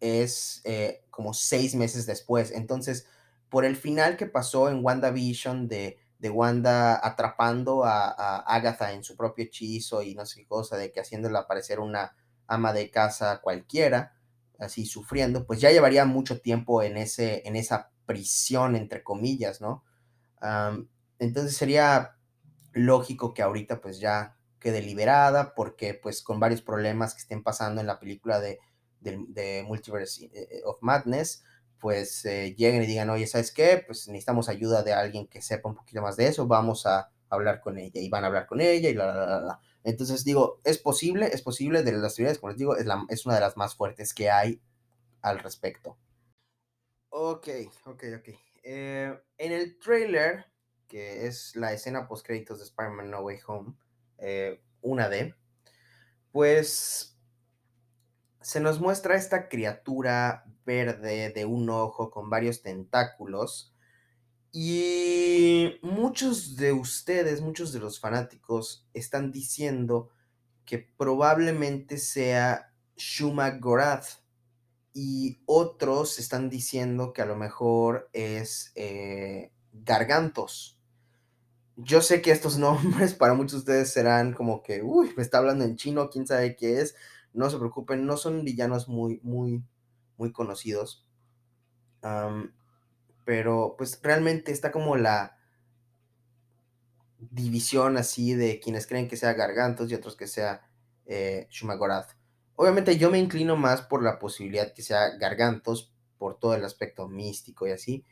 es 0.00 0.60
eh, 0.64 1.04
como 1.10 1.34
seis 1.34 1.74
meses 1.74 2.06
después. 2.06 2.50
Entonces, 2.50 3.06
por 3.48 3.64
el 3.64 3.76
final 3.76 4.16
que 4.16 4.26
pasó 4.26 4.68
en 4.68 4.84
WandaVision 4.84 5.68
de, 5.68 5.98
de 6.18 6.30
Wanda 6.30 7.00
atrapando 7.06 7.84
a, 7.84 8.08
a, 8.08 8.38
Agatha 8.40 8.92
en 8.92 9.04
su 9.04 9.16
propio 9.16 9.44
hechizo 9.44 10.02
y 10.02 10.14
no 10.14 10.26
sé 10.26 10.40
qué 10.40 10.46
cosa, 10.46 10.76
de 10.76 10.92
que 10.92 11.00
haciéndola 11.00 11.40
aparecer 11.40 11.80
una 11.80 12.14
ama 12.46 12.72
de 12.72 12.90
casa 12.90 13.40
cualquiera, 13.40 14.14
así 14.62 14.86
sufriendo, 14.86 15.46
pues 15.46 15.60
ya 15.60 15.70
llevaría 15.70 16.04
mucho 16.04 16.40
tiempo 16.40 16.82
en, 16.82 16.96
ese, 16.96 17.42
en 17.46 17.56
esa 17.56 17.90
prisión, 18.06 18.76
entre 18.76 19.02
comillas, 19.02 19.60
¿no? 19.60 19.84
Entonces 21.18 21.56
sería 21.56 22.16
lógico 22.72 23.34
que 23.34 23.42
ahorita 23.42 23.80
pues 23.80 24.00
ya 24.00 24.36
quede 24.58 24.80
liberada, 24.82 25.54
porque 25.54 25.94
pues 25.94 26.22
con 26.22 26.40
varios 26.40 26.62
problemas 26.62 27.14
que 27.14 27.20
estén 27.20 27.42
pasando 27.42 27.80
en 27.80 27.86
la 27.86 27.98
película 27.98 28.40
de, 28.40 28.58
de, 29.00 29.64
Multiverse 29.66 30.30
eh, 30.32 30.62
of 30.64 30.78
Madness, 30.80 31.44
pues 31.80 32.24
eh, 32.24 32.54
lleguen 32.56 32.82
y 32.82 32.86
digan, 32.86 33.10
oye, 33.10 33.26
¿sabes 33.26 33.50
qué? 33.52 33.82
Pues 33.84 34.06
necesitamos 34.06 34.48
ayuda 34.48 34.82
de 34.82 34.92
alguien 34.92 35.26
que 35.26 35.42
sepa 35.42 35.68
un 35.68 35.74
poquito 35.74 36.00
más 36.00 36.16
de 36.16 36.28
eso, 36.28 36.46
vamos 36.46 36.86
a 36.86 37.10
hablar 37.28 37.60
con 37.60 37.78
ella, 37.78 38.00
y 38.00 38.08
van 38.08 38.24
a 38.24 38.28
hablar 38.28 38.46
con 38.46 38.60
ella, 38.60 38.88
y 38.88 38.94
la, 38.94 39.06
la, 39.06 39.26
la, 39.26 39.40
la. 39.40 39.60
Entonces 39.84 40.24
digo, 40.24 40.60
es 40.64 40.78
posible, 40.78 41.26
es 41.32 41.42
posible, 41.42 41.82
de 41.82 41.92
las 41.92 42.14
teorías, 42.14 42.38
como 42.38 42.50
les 42.50 42.58
digo, 42.58 42.76
es, 42.76 42.86
la, 42.86 43.04
es 43.08 43.26
una 43.26 43.34
de 43.34 43.40
las 43.40 43.56
más 43.56 43.74
fuertes 43.74 44.14
que 44.14 44.30
hay 44.30 44.60
al 45.20 45.38
respecto. 45.40 45.96
Ok, 47.10 47.48
ok, 47.86 48.04
ok. 48.18 48.28
Eh, 48.64 49.20
en 49.38 49.52
el 49.52 49.78
trailer, 49.78 50.46
que 50.86 51.26
es 51.26 51.56
la 51.56 51.72
escena 51.72 52.06
post 52.06 52.24
créditos 52.24 52.58
de 52.58 52.64
Spider-Man 52.64 53.10
No 53.10 53.20
Way 53.20 53.38
Home, 53.46 53.74
eh, 54.18 54.62
una 54.82 55.08
D, 55.08 55.34
pues 56.30 57.18
se 58.40 58.60
nos 58.60 58.80
muestra 58.80 59.16
esta 59.16 59.48
criatura 59.48 60.44
verde 60.64 61.30
de 61.30 61.44
un 61.44 61.68
ojo 61.70 62.10
con 62.10 62.30
varios 62.30 62.62
tentáculos 62.62 63.71
y 64.52 65.78
muchos 65.82 66.56
de 66.56 66.72
ustedes, 66.72 67.40
muchos 67.40 67.72
de 67.72 67.80
los 67.80 67.98
fanáticos 67.98 68.86
están 68.94 69.32
diciendo 69.32 70.10
que 70.64 70.78
probablemente 70.78 71.98
sea 71.98 72.72
Shuma 72.96 73.50
Gorath 73.50 74.22
y 74.94 75.40
otros 75.46 76.18
están 76.18 76.50
diciendo 76.50 77.12
que 77.12 77.22
a 77.22 77.26
lo 77.26 77.36
mejor 77.36 78.10
es 78.12 78.72
eh, 78.74 79.52
Gargantos 79.72 80.78
yo 81.76 82.00
sé 82.00 82.22
que 82.22 82.30
estos 82.30 82.58
nombres 82.58 83.14
para 83.14 83.34
muchos 83.34 83.52
de 83.52 83.58
ustedes 83.58 83.92
serán 83.92 84.32
como 84.32 84.62
que, 84.62 84.82
uy, 84.82 85.12
me 85.16 85.22
está 85.22 85.38
hablando 85.38 85.64
en 85.64 85.76
chino, 85.76 86.10
quién 86.10 86.26
sabe 86.26 86.56
qué 86.56 86.80
es. 86.80 86.94
No 87.32 87.48
se 87.48 87.58
preocupen, 87.58 88.06
no 88.06 88.16
son 88.16 88.44
villanos 88.44 88.88
muy, 88.88 89.20
muy, 89.22 89.64
muy 90.18 90.32
conocidos. 90.32 91.06
Pero 93.24 93.74
pues 93.78 94.00
realmente 94.02 94.52
está 94.52 94.72
como 94.72 94.96
la 94.96 95.38
división 97.18 97.96
así 97.96 98.34
de 98.34 98.60
quienes 98.60 98.86
creen 98.86 99.08
que 99.08 99.16
sea 99.16 99.34
Gargantos 99.34 99.90
y 99.90 99.94
otros 99.94 100.16
que 100.16 100.26
sea 100.26 100.68
eh, 101.06 101.46
Shumagorath. 101.50 102.10
Obviamente 102.56 102.96
yo 102.98 103.10
me 103.10 103.18
inclino 103.18 103.56
más 103.56 103.82
por 103.82 104.02
la 104.02 104.18
posibilidad 104.18 104.72
que 104.72 104.82
sea 104.82 105.16
Gargantos 105.18 105.92
por 106.18 106.38
todo 106.38 106.54
el 106.54 106.64
aspecto 106.64 107.08
místico 107.08 107.66
y 107.66 107.70
así 107.72 108.04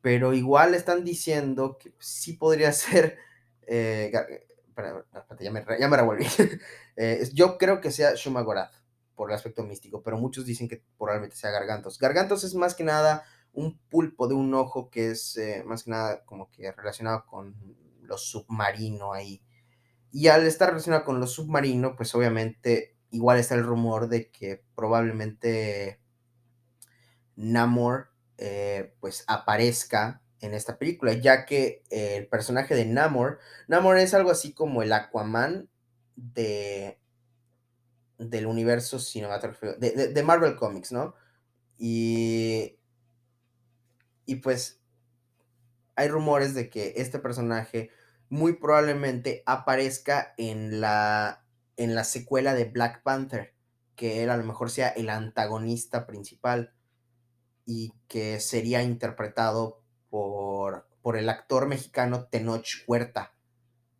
pero 0.00 0.32
igual 0.32 0.74
están 0.74 1.04
diciendo 1.04 1.78
que 1.78 1.92
sí 1.98 2.34
podría 2.34 2.72
ser. 2.72 3.18
Eh, 3.66 4.10
ya, 5.40 5.50
me, 5.50 5.64
ya 5.78 5.88
me 5.88 5.98
eh, 6.96 7.28
yo 7.34 7.58
creo 7.58 7.80
que 7.80 7.90
sea 7.90 8.14
Shumagorath 8.14 8.72
por 9.14 9.30
el 9.30 9.36
aspecto 9.36 9.64
místico, 9.64 10.02
pero 10.02 10.16
muchos 10.16 10.46
dicen 10.46 10.68
que 10.68 10.82
probablemente 10.96 11.36
sea 11.36 11.50
Gargantos. 11.50 11.98
Gargantos 11.98 12.44
es 12.44 12.54
más 12.54 12.74
que 12.74 12.84
nada 12.84 13.24
un 13.58 13.78
pulpo 13.90 14.28
de 14.28 14.34
un 14.34 14.54
ojo 14.54 14.88
que 14.90 15.10
es 15.10 15.36
eh, 15.36 15.62
más 15.66 15.84
que 15.84 15.90
nada 15.90 16.24
como 16.24 16.50
que 16.50 16.70
relacionado 16.72 17.26
con 17.26 17.54
lo 18.02 18.16
submarino 18.16 19.12
ahí. 19.12 19.42
Y 20.12 20.28
al 20.28 20.46
estar 20.46 20.70
relacionado 20.70 21.04
con 21.04 21.20
lo 21.20 21.26
submarino, 21.26 21.96
pues 21.96 22.14
obviamente 22.14 22.96
igual 23.10 23.38
está 23.38 23.54
el 23.54 23.64
rumor 23.64 24.08
de 24.08 24.30
que 24.30 24.62
probablemente 24.74 26.00
Namor 27.36 28.10
eh, 28.38 28.94
pues 29.00 29.24
aparezca 29.26 30.22
en 30.40 30.54
esta 30.54 30.78
película, 30.78 31.12
ya 31.14 31.44
que 31.44 31.82
el 31.90 32.28
personaje 32.28 32.76
de 32.76 32.84
Namor, 32.84 33.40
Namor 33.66 33.98
es 33.98 34.14
algo 34.14 34.30
así 34.30 34.52
como 34.52 34.82
el 34.82 34.92
Aquaman 34.92 35.68
de 36.14 36.98
del 38.18 38.46
universo 38.46 38.98
cinematográfico, 38.98 39.74
de, 39.74 40.08
de, 40.08 40.22
Marvel 40.24 40.56
Comics, 40.56 40.90
¿no? 40.90 41.14
Y, 41.78 42.77
y 44.28 44.36
pues 44.36 44.78
hay 45.96 46.08
rumores 46.08 46.54
de 46.54 46.68
que 46.68 46.92
este 46.96 47.18
personaje 47.18 47.90
muy 48.28 48.52
probablemente 48.52 49.42
aparezca 49.46 50.34
en 50.36 50.82
la, 50.82 51.46
en 51.78 51.94
la 51.94 52.04
secuela 52.04 52.52
de 52.52 52.66
Black 52.66 53.02
Panther, 53.02 53.54
que 53.96 54.22
él 54.22 54.28
a 54.28 54.36
lo 54.36 54.44
mejor 54.44 54.70
sea 54.70 54.90
el 54.90 55.08
antagonista 55.08 56.06
principal 56.06 56.74
y 57.64 57.94
que 58.06 58.38
sería 58.38 58.82
interpretado 58.82 59.82
por, 60.10 60.86
por 61.00 61.16
el 61.16 61.30
actor 61.30 61.66
mexicano 61.66 62.26
Tenoch 62.26 62.84
Huerta. 62.86 63.32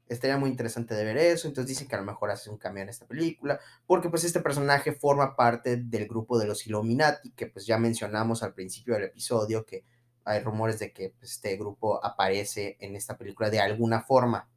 Estaría 0.09 0.37
muy 0.37 0.51
interesante 0.51 0.95
de 0.95 1.05
ver 1.05 1.17
eso, 1.17 1.49
entonces 1.49 1.71
dicen 1.71 1.89
que 1.89 1.97
a 1.97 2.01
lo 2.01 2.05
mejor 2.05 2.31
hace 2.31 2.51
un 2.51 2.59
cambio 2.59 2.83
en 2.83 2.91
esta 2.91 3.07
película, 3.07 3.61
porque 3.87 4.11
pues 4.11 4.25
este 4.25 4.41
personaje 4.41 4.93
forma 4.93 5.35
parte 5.37 5.79
del 5.79 6.07
grupo 6.07 6.39
de 6.39 6.47
los 6.47 6.67
Illuminati, 6.67 7.31
que 7.31 7.47
pues 7.47 7.65
ya 7.65 7.79
mencionamos 7.79 8.43
al 8.43 8.53
principio 8.53 8.93
del 8.93 9.05
episodio, 9.05 9.65
que 9.65 9.85
hay 10.29 10.41
rumores 10.41 10.79
de 10.79 10.93
que 10.93 11.15
pues, 11.19 11.33
este 11.33 11.57
grupo 11.57 12.05
aparece 12.05 12.77
en 12.81 12.97
esta 12.97 13.17
película 13.17 13.51
de 13.51 13.61
alguna 13.61 14.03
forma. 14.03 14.49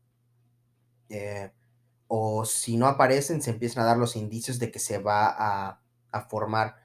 Eh, 1.09 1.51
o 2.07 2.43
si 2.45 2.75
no 2.75 2.87
aparecen, 2.87 3.41
se 3.41 3.51
empiezan 3.51 3.83
a 3.83 3.87
dar 3.87 3.97
los 3.97 4.17
indicios 4.17 4.59
de 4.59 4.69
que 4.69 4.79
se 4.79 4.97
va 4.97 5.27
a, 5.29 5.79
formar. 6.29 6.75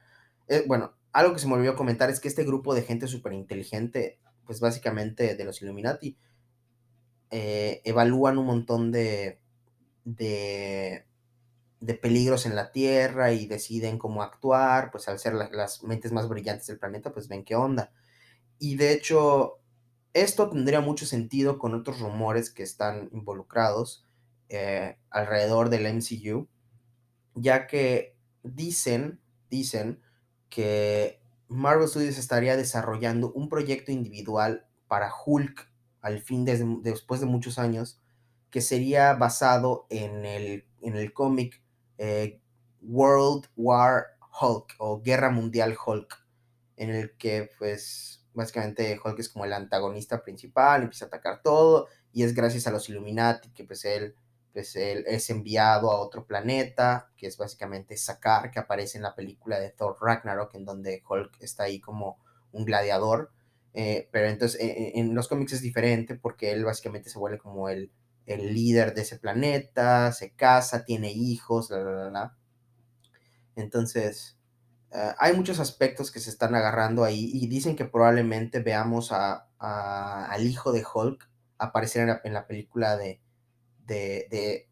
Eh, 0.47 0.65
bueno, 0.69 0.95
algo 1.13 1.33
que 1.33 1.41
se 1.41 1.49
me 1.49 1.55
olvidó 1.55 1.75
comentar 1.75 2.11
es 2.11 2.21
que 2.21 2.29
este 2.29 2.45
grupo 2.45 2.75
de 2.75 2.83
gente 2.83 3.09
súper 3.09 3.33
inteligente, 3.33 4.21
pues 4.45 4.61
básicamente 4.61 5.35
de 5.35 5.45
los 5.45 5.61
Illuminati, 5.63 6.17
eh, 7.31 7.83
evalúan 7.85 8.39
un 8.39 8.47
montón 8.47 8.93
de, 8.93 9.41
de, 10.05 11.05
peligros 12.01 12.47
en 12.47 12.55
la 12.55 12.71
Tierra 12.71 13.33
y 13.33 13.47
deciden 13.47 13.99
cómo 13.99 14.23
actuar, 14.23 14.93
pues 14.93 15.09
al 15.09 15.19
ser 15.19 15.35
las 15.35 15.83
mentes 15.83 16.13
más 16.13 16.29
brillantes 16.29 16.69
del 16.69 16.79
planeta, 16.79 17.13
pues 17.13 17.27
ven 17.27 17.45
qué 17.45 17.57
onda. 17.57 17.93
Y 18.59 18.77
de 18.77 18.93
hecho, 18.93 19.61
esto 20.15 20.49
tendría 20.51 20.81
mucho 20.81 21.07
sentido 21.07 21.59
con 21.59 21.75
otros 21.75 22.01
rumores 22.01 22.51
que 22.51 22.63
están 22.63 23.09
involucrados 23.13 24.07
eh, 24.49 24.99
alrededor 25.11 25.71
del 25.71 25.87
MCU, 25.87 26.49
ya 27.35 27.67
que 27.67 28.17
dicen, 28.43 29.21
dicen 29.51 30.01
que 30.49 31.21
Marvel 31.49 31.89
Studios 31.89 32.19
estaría 32.19 32.57
desarrollando 32.57 33.33
un 33.33 33.49
proyecto 33.49 33.93
individual 33.93 34.67
para 34.89 35.11
Hulk 35.25 35.71
al 36.01 36.21
fin, 36.21 36.45
después 36.83 37.21
de 37.21 37.27
muchos 37.27 37.59
años, 37.59 38.01
que 38.51 38.61
sería 38.61 39.15
basado 39.15 39.87
en 39.91 40.25
el, 40.25 40.65
en 40.81 40.97
el 40.97 41.13
cómic 41.13 41.61
eh, 41.99 42.41
World 42.81 43.47
War 43.57 44.07
Hulk 44.41 44.75
o 44.79 45.03
Guerra 45.03 45.31
Mundial 45.31 45.77
Hulk, 45.85 46.25
en 46.77 46.91
el 46.91 47.17
que 47.17 47.51
pues 47.59 48.25
básicamente 48.37 49.01
Hulk 49.03 49.19
es 49.19 49.29
como 49.29 49.45
el 49.45 49.53
antagonista 49.53 50.23
principal, 50.23 50.83
empieza 50.83 51.07
a 51.07 51.09
atacar 51.09 51.43
todo 51.43 51.89
y 52.13 52.23
es 52.23 52.35
gracias 52.35 52.67
a 52.67 52.71
los 52.71 52.89
Illuminati 52.89 53.51
que 53.51 53.65
pues 53.65 53.85
él, 53.85 54.15
pues 54.53 54.77
él 54.77 55.05
es 55.09 55.29
enviado 55.31 55.91
a 55.91 56.01
otro 56.01 56.27
planeta, 56.27 57.11
que 57.17 57.27
es 57.27 57.37
básicamente 57.37 57.97
Sakar, 57.97 58.51
que 58.51 58.61
aparece 58.61 58.99
en 58.99 59.03
la 59.03 59.15
película 59.15 59.59
de 59.59 59.71
Thor 59.71 59.97
Ragnarok, 60.01 60.55
en 60.55 60.65
donde 60.65 61.03
Hulk 61.09 61.39
está 61.41 61.65
ahí 61.65 61.81
como 61.81 62.19
un 62.53 62.65
gladiador. 62.65 63.33
Eh, 63.75 64.09
pero 64.11 64.29
entonces 64.29 64.59
en 64.61 65.15
los 65.15 65.29
cómics 65.29 65.53
es 65.53 65.61
diferente 65.61 66.15
porque 66.15 66.51
él 66.53 66.65
básicamente 66.65 67.11
se 67.11 67.19
vuelve 67.19 67.37
como 67.39 67.69
el, 67.69 67.91
el 68.27 68.55
líder 68.55 68.95
de 68.95 69.03
ese 69.03 69.19
planeta, 69.19 70.13
se 70.13 70.33
casa, 70.33 70.85
tiene 70.85 71.13
hijos, 71.13 71.71
la, 71.71 71.79
la, 71.83 72.11
la, 72.11 72.37
Entonces, 73.57 74.36
Uh, 74.93 75.13
hay 75.19 75.35
muchos 75.35 75.59
aspectos 75.61 76.11
que 76.11 76.21
se 76.21 76.31
están 76.31 76.55
agarrando 76.55 77.05
ahí 77.05 77.31
y 77.33 77.49
dicen 77.49 77.77
que 77.77 77.85
probablemente 77.85 78.61
veamos 78.61 79.11
a, 79.13 79.49
al 79.59 80.47
hijo 80.47 80.73
de 80.73 80.85
Hulk 80.85 81.29
aparecer 81.59 82.21
en 82.25 82.33
la, 82.33 82.47
película 82.47 82.97
de, 82.97 83.21
de, 83.87 84.69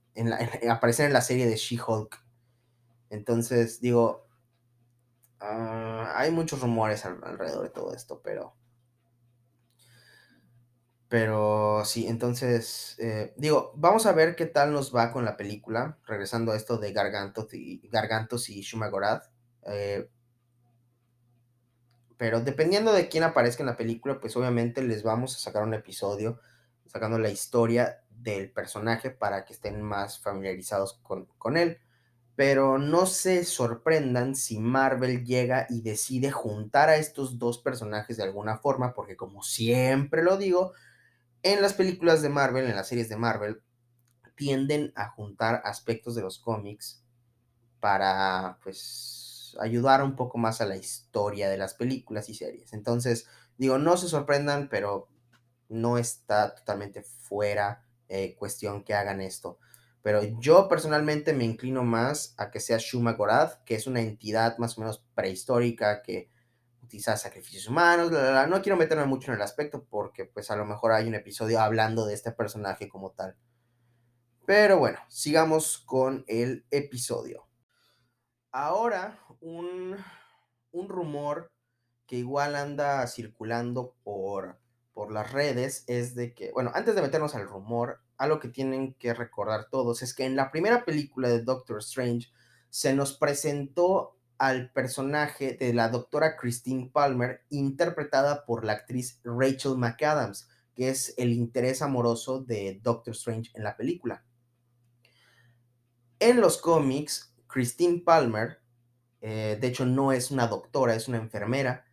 aparecer 0.71 1.07
en 1.07 1.13
la 1.13 1.21
serie 1.21 1.47
de 1.47 1.57
She-Hulk. 1.57 2.23
Entonces, 3.11 3.81
digo, 3.81 4.27
uh, 5.41 6.05
hay 6.15 6.31
muchos 6.31 6.61
rumores 6.61 7.05
al, 7.05 7.23
alrededor 7.25 7.65
de 7.65 7.71
todo 7.71 7.95
esto, 7.95 8.21
pero... 8.23 8.57
Pero 11.09 11.85
sí, 11.85 12.09
entonces, 12.09 12.97
eh, 12.99 13.35
digo, 13.37 13.73
vamos 13.77 14.05
a 14.05 14.13
ver 14.13 14.35
qué 14.35 14.47
tal 14.47 14.73
nos 14.73 14.93
va 14.93 15.13
con 15.13 15.25
la 15.25 15.37
película, 15.37 15.97
regresando 16.09 16.51
a 16.51 16.57
esto 16.57 16.77
de 16.79 16.93
Gargantos 16.93 17.55
y, 17.55 17.89
Gargantos 17.89 18.49
y 18.49 18.63
Shumagorath. 18.63 19.31
Eh, 19.67 20.09
pero 22.17 22.41
dependiendo 22.41 22.93
de 22.93 23.09
quién 23.09 23.25
aparezca 23.25 23.63
en 23.63 23.69
la 23.69 23.77
película, 23.77 24.21
pues 24.21 24.37
obviamente 24.37 24.83
les 24.83 25.03
vamos 25.03 25.35
a 25.35 25.39
sacar 25.39 25.63
un 25.63 25.75
episodio 25.75 26.41
sacando 26.87 27.19
la 27.19 27.31
historia 27.31 28.03
del 28.11 28.51
personaje 28.51 29.11
para 29.11 29.45
que 29.45 29.53
estén 29.53 29.83
más 29.83 30.21
familiarizados 30.21 31.01
con, 31.03 31.27
con 31.39 31.57
él. 31.57 31.79
Pero 32.37 32.79
no 32.79 33.07
se 33.07 33.45
sorprendan 33.45 34.35
si 34.35 34.59
Marvel 34.59 35.25
llega 35.25 35.67
y 35.71 35.83
decide 35.83 36.31
juntar 36.31 36.89
a 36.89 36.97
estos 36.97 37.39
dos 37.39 37.59
personajes 37.59 38.17
de 38.17 38.25
alguna 38.25 38.59
forma, 38.59 38.93
porque 38.93 39.17
como 39.17 39.43
siempre 39.43 40.23
lo 40.23 40.37
digo, 40.37 40.73
en 41.43 41.63
las 41.63 41.75
películas 41.75 42.23
de 42.23 42.31
Marvel, 42.31 42.67
en 42.67 42.75
las 42.75 42.89
series 42.89 43.09
de 43.09 43.17
Marvel, 43.17 43.63
tienden 44.35 44.93
a 44.97 45.11
juntar 45.11 45.63
aspectos 45.65 46.15
de 46.15 46.23
los 46.23 46.39
cómics 46.39 47.05
para, 47.81 48.59
pues, 48.63 49.24
ayudar 49.61 50.03
un 50.03 50.17
poco 50.17 50.39
más 50.39 50.61
a 50.61 50.67
la 50.67 50.77
historia 50.77 51.49
de 51.49 51.59
las 51.59 51.75
películas 51.75 52.29
y 52.29 52.35
series. 52.35 52.73
Entonces, 52.73 53.27
digo, 53.57 53.79
no 53.79 53.97
se 53.97 54.09
sorprendan, 54.09 54.69
pero 54.69 55.09
no 55.69 55.99
está 55.99 56.55
totalmente 56.55 57.03
fuera 57.03 57.85
eh, 58.09 58.37
cuestión 58.37 58.85
que 58.85 58.95
hagan 58.95 59.21
esto. 59.21 59.59
Pero 60.03 60.23
yo 60.39 60.69
personalmente 60.69 61.33
me 61.33 61.45
inclino 61.45 61.83
más 61.83 62.35
a 62.37 62.51
que 62.51 62.61
sea 62.61 62.77
Shuma 62.79 63.15
Gorath, 63.15 63.65
que 63.65 63.75
es 63.75 63.87
una 63.87 64.01
entidad 64.01 64.59
más 64.59 64.77
o 64.77 64.83
menos 64.83 65.03
prehistórica 65.15 66.03
que 66.03 66.31
utiliza 66.83 67.17
sacrificios 67.17 67.67
humanos. 67.67 68.13
No 68.49 68.61
quiero 68.61 68.77
meterme 68.77 69.07
mucho 69.07 69.31
en 69.31 69.37
el 69.37 69.43
aspecto 69.43 69.85
porque 69.85 70.27
pues 70.27 70.51
a 70.51 70.57
lo 70.57 70.67
mejor 70.67 70.93
hay 70.93 71.09
un 71.09 71.15
episodio 71.15 71.59
hablando 71.59 72.05
de 72.05 72.13
este 72.13 72.33
personaje 72.33 72.89
como 72.89 73.13
tal. 73.13 73.37
Pero 74.47 74.79
bueno, 74.79 74.99
sigamos 75.09 75.79
con 75.79 76.25
el 76.29 76.67
episodio. 76.71 77.49
Ahora, 78.53 79.24
un, 79.45 79.97
un 80.73 80.89
rumor 80.89 81.53
que 82.07 82.17
igual 82.17 82.57
anda 82.57 83.07
circulando 83.07 83.95
por, 84.03 84.59
por 84.95 85.13
las 85.13 85.33
redes 85.33 85.85
es 85.87 86.15
de 86.15 86.35
que, 86.35 86.51
bueno, 86.53 86.71
antes 86.75 86.95
de 86.95 87.03
meternos 87.03 87.35
al 87.35 87.47
rumor, 87.47 88.01
algo 88.17 88.41
que 88.41 88.49
tienen 88.49 88.95
que 88.95 89.13
recordar 89.13 89.69
todos 89.71 90.03
es 90.03 90.15
que 90.15 90.25
en 90.25 90.37
la 90.37 90.51
primera 90.51 90.85
película 90.85 91.29
de 91.29 91.43
Doctor 91.43 91.79
Strange 91.81 92.29
se 92.71 92.95
nos 92.95 93.19
presentó 93.19 94.17
al 94.39 94.73
personaje 94.73 95.57
de 95.61 95.75
la 95.75 95.91
doctora 95.91 96.37
Christine 96.37 96.91
Palmer, 96.93 97.45
interpretada 97.51 98.47
por 98.47 98.65
la 98.65 98.73
actriz 98.73 99.21
Rachel 99.25 99.77
McAdams, 99.77 100.49
que 100.75 100.89
es 100.89 101.15
el 101.19 101.33
interés 101.33 101.83
amoroso 101.83 102.41
de 102.41 102.81
Doctor 102.83 103.15
Strange 103.15 103.51
en 103.55 103.63
la 103.63 103.77
película. 103.77 104.25
En 106.19 106.41
los 106.41 106.59
cómics, 106.59 107.35
Christine 107.47 108.01
Palmer, 108.01 108.64
eh, 109.27 109.57
de 109.59 109.67
hecho 109.69 109.87
no 109.87 110.13
es 110.13 110.31
una 110.31 110.49
doctora, 110.49 110.95
es 110.95 111.09
una 111.09 111.17
enfermera, 111.17 111.87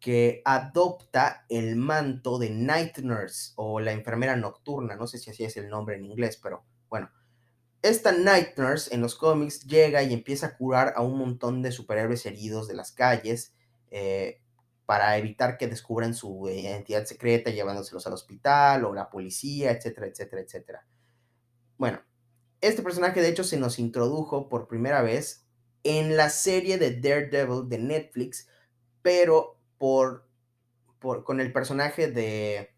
que 0.00 0.40
adopta 0.46 1.44
el 1.50 1.76
manto 1.76 2.38
de 2.38 2.48
Night 2.48 3.00
Nurse 3.00 3.52
o 3.56 3.80
la 3.80 3.92
enfermera 3.92 4.34
nocturna, 4.34 4.96
no 4.96 5.06
sé 5.06 5.18
si 5.18 5.28
así 5.28 5.44
es 5.44 5.58
el 5.58 5.68
nombre 5.68 5.96
en 5.96 6.06
inglés, 6.06 6.40
pero 6.42 6.64
bueno. 6.88 7.10
Esta 7.82 8.12
Night 8.12 8.56
Nurse 8.56 8.94
en 8.94 9.02
los 9.02 9.14
cómics 9.14 9.66
llega 9.66 10.02
y 10.02 10.14
empieza 10.14 10.46
a 10.46 10.56
curar 10.56 10.94
a 10.96 11.02
un 11.02 11.18
montón 11.18 11.60
de 11.60 11.70
superhéroes 11.70 12.24
heridos 12.24 12.66
de 12.66 12.74
las 12.74 12.92
calles 12.92 13.54
eh, 13.90 14.40
para 14.86 15.18
evitar 15.18 15.58
que 15.58 15.68
descubran 15.68 16.14
su 16.14 16.48
identidad 16.48 17.04
secreta 17.04 17.50
llevándoselos 17.50 18.06
al 18.06 18.14
hospital 18.14 18.86
o 18.86 18.94
la 18.94 19.10
policía, 19.10 19.70
etcétera, 19.70 20.06
etcétera, 20.06 20.40
etcétera. 20.40 20.86
Bueno, 21.76 22.00
este 22.62 22.82
personaje 22.82 23.20
de 23.20 23.28
hecho 23.28 23.44
se 23.44 23.58
nos 23.58 23.78
introdujo 23.78 24.48
por 24.48 24.66
primera 24.66 25.02
vez 25.02 25.46
en 25.84 26.16
la 26.16 26.30
serie 26.30 26.78
de 26.78 27.00
Daredevil 27.00 27.68
de 27.68 27.78
Netflix, 27.78 28.48
pero 29.02 29.58
por, 29.78 30.26
por 30.98 31.24
con 31.24 31.40
el 31.40 31.52
personaje 31.52 32.10
de 32.10 32.74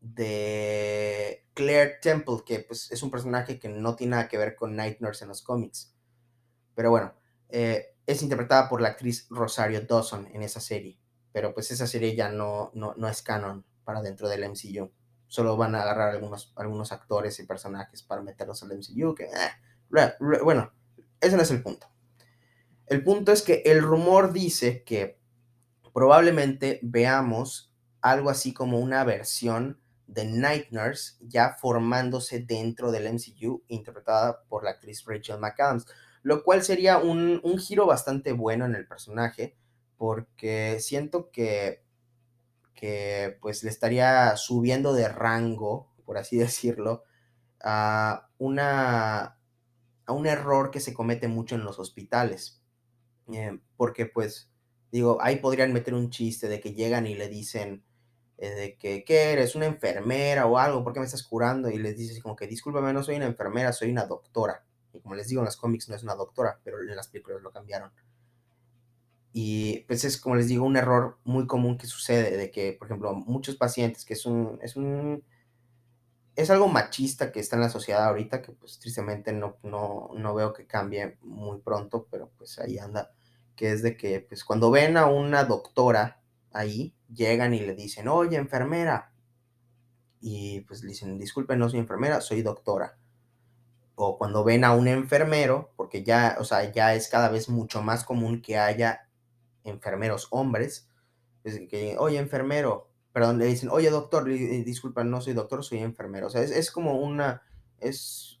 de 0.00 1.46
Claire 1.54 1.98
Temple, 2.00 2.36
que 2.46 2.60
pues, 2.60 2.92
es 2.92 3.02
un 3.02 3.10
personaje 3.10 3.58
que 3.58 3.68
no 3.68 3.96
tiene 3.96 4.12
nada 4.12 4.28
que 4.28 4.38
ver 4.38 4.54
con 4.54 4.76
Night 4.76 5.00
Nurse 5.00 5.24
en 5.24 5.28
los 5.28 5.42
cómics. 5.42 5.94
Pero 6.76 6.90
bueno, 6.90 7.14
eh, 7.48 7.96
es 8.06 8.22
interpretada 8.22 8.68
por 8.68 8.80
la 8.80 8.90
actriz 8.90 9.26
Rosario 9.30 9.80
Dawson 9.80 10.28
en 10.32 10.42
esa 10.42 10.60
serie. 10.60 10.98
Pero 11.32 11.54
pues 11.54 11.70
esa 11.72 11.88
serie 11.88 12.14
ya 12.14 12.28
no, 12.28 12.70
no, 12.74 12.94
no 12.96 13.08
es 13.08 13.20
canon 13.22 13.64
para 13.84 14.00
dentro 14.00 14.28
del 14.28 14.44
MCU 14.44 14.92
solo 15.28 15.56
van 15.56 15.74
a 15.74 15.82
agarrar 15.82 16.10
algunos, 16.10 16.52
algunos 16.56 16.92
actores 16.92 17.38
y 17.40 17.46
personajes 17.46 18.02
para 18.02 18.22
meterlos 18.22 18.62
al 18.62 18.72
MCU, 18.72 19.14
que, 19.14 19.24
eh, 19.24 20.12
bueno, 20.44 20.72
ese 21.20 21.36
no 21.36 21.42
es 21.42 21.50
el 21.50 21.62
punto. 21.62 21.88
El 22.86 23.02
punto 23.02 23.32
es 23.32 23.42
que 23.42 23.62
el 23.66 23.82
rumor 23.82 24.32
dice 24.32 24.84
que 24.84 25.18
probablemente 25.92 26.78
veamos 26.82 27.72
algo 28.00 28.30
así 28.30 28.52
como 28.52 28.78
una 28.78 29.02
versión 29.04 29.80
de 30.06 30.24
Night 30.24 30.68
Nurse 30.70 31.14
ya 31.20 31.56
formándose 31.60 32.40
dentro 32.40 32.92
del 32.92 33.12
MCU, 33.12 33.64
interpretada 33.68 34.42
por 34.48 34.62
la 34.62 34.70
actriz 34.70 35.04
Rachel 35.04 35.40
McAdams, 35.40 35.86
lo 36.22 36.44
cual 36.44 36.62
sería 36.62 36.98
un, 36.98 37.40
un 37.42 37.58
giro 37.58 37.86
bastante 37.86 38.32
bueno 38.32 38.66
en 38.66 38.74
el 38.74 38.86
personaje, 38.86 39.56
porque 39.96 40.78
siento 40.80 41.30
que, 41.30 41.82
que 42.74 43.38
pues 43.40 43.64
le 43.64 43.70
estaría 43.70 44.36
subiendo 44.36 44.92
de 44.92 45.08
rango, 45.08 45.92
por 46.04 46.18
así 46.18 46.36
decirlo, 46.38 47.04
a, 47.62 48.28
una, 48.38 49.38
a 50.06 50.12
un 50.12 50.26
error 50.26 50.70
que 50.70 50.80
se 50.80 50.94
comete 50.94 51.28
mucho 51.28 51.54
en 51.56 51.64
los 51.64 51.78
hospitales. 51.78 52.55
Eh, 53.32 53.58
porque 53.76 54.06
pues, 54.06 54.50
digo, 54.92 55.18
ahí 55.20 55.36
podrían 55.36 55.72
meter 55.72 55.94
un 55.94 56.10
chiste 56.10 56.48
de 56.48 56.60
que 56.60 56.72
llegan 56.72 57.06
y 57.06 57.14
le 57.14 57.28
dicen 57.28 57.84
eh, 58.38 58.50
de 58.50 58.76
que, 58.76 59.04
¿qué 59.04 59.32
eres? 59.32 59.54
¿Una 59.54 59.66
enfermera 59.66 60.46
o 60.46 60.58
algo? 60.58 60.84
¿Por 60.84 60.92
qué 60.92 61.00
me 61.00 61.06
estás 61.06 61.22
curando? 61.22 61.70
Y 61.70 61.78
les 61.78 61.96
dices 61.96 62.22
como 62.22 62.36
que, 62.36 62.46
discúlpame, 62.46 62.92
no 62.92 63.02
soy 63.02 63.16
una 63.16 63.26
enfermera, 63.26 63.72
soy 63.72 63.90
una 63.90 64.06
doctora. 64.06 64.64
Y 64.92 65.00
como 65.00 65.14
les 65.14 65.28
digo, 65.28 65.40
en 65.40 65.46
los 65.46 65.56
cómics 65.56 65.88
no 65.88 65.96
es 65.96 66.02
una 66.02 66.14
doctora, 66.14 66.60
pero 66.62 66.80
en 66.80 66.94
las 66.94 67.08
películas 67.08 67.42
lo 67.42 67.50
cambiaron. 67.50 67.90
Y 69.32 69.80
pues 69.80 70.04
es, 70.04 70.18
como 70.18 70.36
les 70.36 70.48
digo, 70.48 70.64
un 70.64 70.76
error 70.76 71.18
muy 71.24 71.46
común 71.46 71.76
que 71.76 71.86
sucede, 71.86 72.36
de 72.36 72.50
que, 72.50 72.72
por 72.72 72.88
ejemplo, 72.88 73.12
muchos 73.14 73.56
pacientes, 73.56 74.04
que 74.04 74.14
es 74.14 74.24
un, 74.24 74.58
es 74.62 74.76
un, 74.76 75.22
es 76.36 76.50
algo 76.50 76.68
machista 76.68 77.32
que 77.32 77.40
está 77.40 77.56
en 77.56 77.62
la 77.62 77.68
sociedad 77.68 78.04
ahorita, 78.06 78.40
que 78.42 78.52
pues 78.52 78.78
tristemente 78.78 79.32
no, 79.32 79.58
no, 79.62 80.10
no 80.14 80.34
veo 80.34 80.52
que 80.52 80.66
cambie 80.66 81.18
muy 81.22 81.58
pronto, 81.60 82.06
pero 82.10 82.30
pues 82.38 82.58
ahí 82.58 82.78
anda, 82.78 83.14
que 83.56 83.72
es 83.72 83.82
de 83.82 83.96
que 83.96 84.20
pues 84.20 84.44
cuando 84.44 84.70
ven 84.70 84.96
a 84.96 85.06
una 85.06 85.44
doctora 85.44 86.22
ahí, 86.52 86.94
llegan 87.12 87.54
y 87.54 87.60
le 87.60 87.74
dicen, 87.74 88.08
oye, 88.08 88.36
enfermera, 88.36 89.12
y 90.20 90.60
pues 90.62 90.82
dicen, 90.82 91.18
disculpe, 91.18 91.56
no 91.56 91.68
soy 91.68 91.80
enfermera, 91.80 92.20
soy 92.20 92.42
doctora. 92.42 92.98
O 93.94 94.18
cuando 94.18 94.44
ven 94.44 94.64
a 94.64 94.74
un 94.74 94.88
enfermero, 94.88 95.72
porque 95.76 96.02
ya, 96.02 96.36
o 96.38 96.44
sea, 96.44 96.70
ya 96.72 96.94
es 96.94 97.08
cada 97.08 97.28
vez 97.28 97.48
mucho 97.48 97.82
más 97.82 98.04
común 98.04 98.42
que 98.42 98.58
haya 98.58 99.08
enfermeros 99.64 100.28
hombres, 100.30 100.90
es 101.44 101.60
que, 101.68 101.96
oye, 101.98 102.18
enfermero, 102.18 102.90
perdón, 103.12 103.38
le 103.38 103.46
dicen, 103.46 103.70
oye, 103.70 103.88
doctor, 103.88 104.24
disculpa, 104.24 105.04
no 105.04 105.20
soy 105.20 105.32
doctor, 105.32 105.64
soy 105.64 105.78
enfermero. 105.78 106.26
O 106.26 106.30
sea, 106.30 106.42
es, 106.42 106.50
es 106.50 106.70
como 106.70 106.98
una, 107.00 107.42
es 107.78 108.40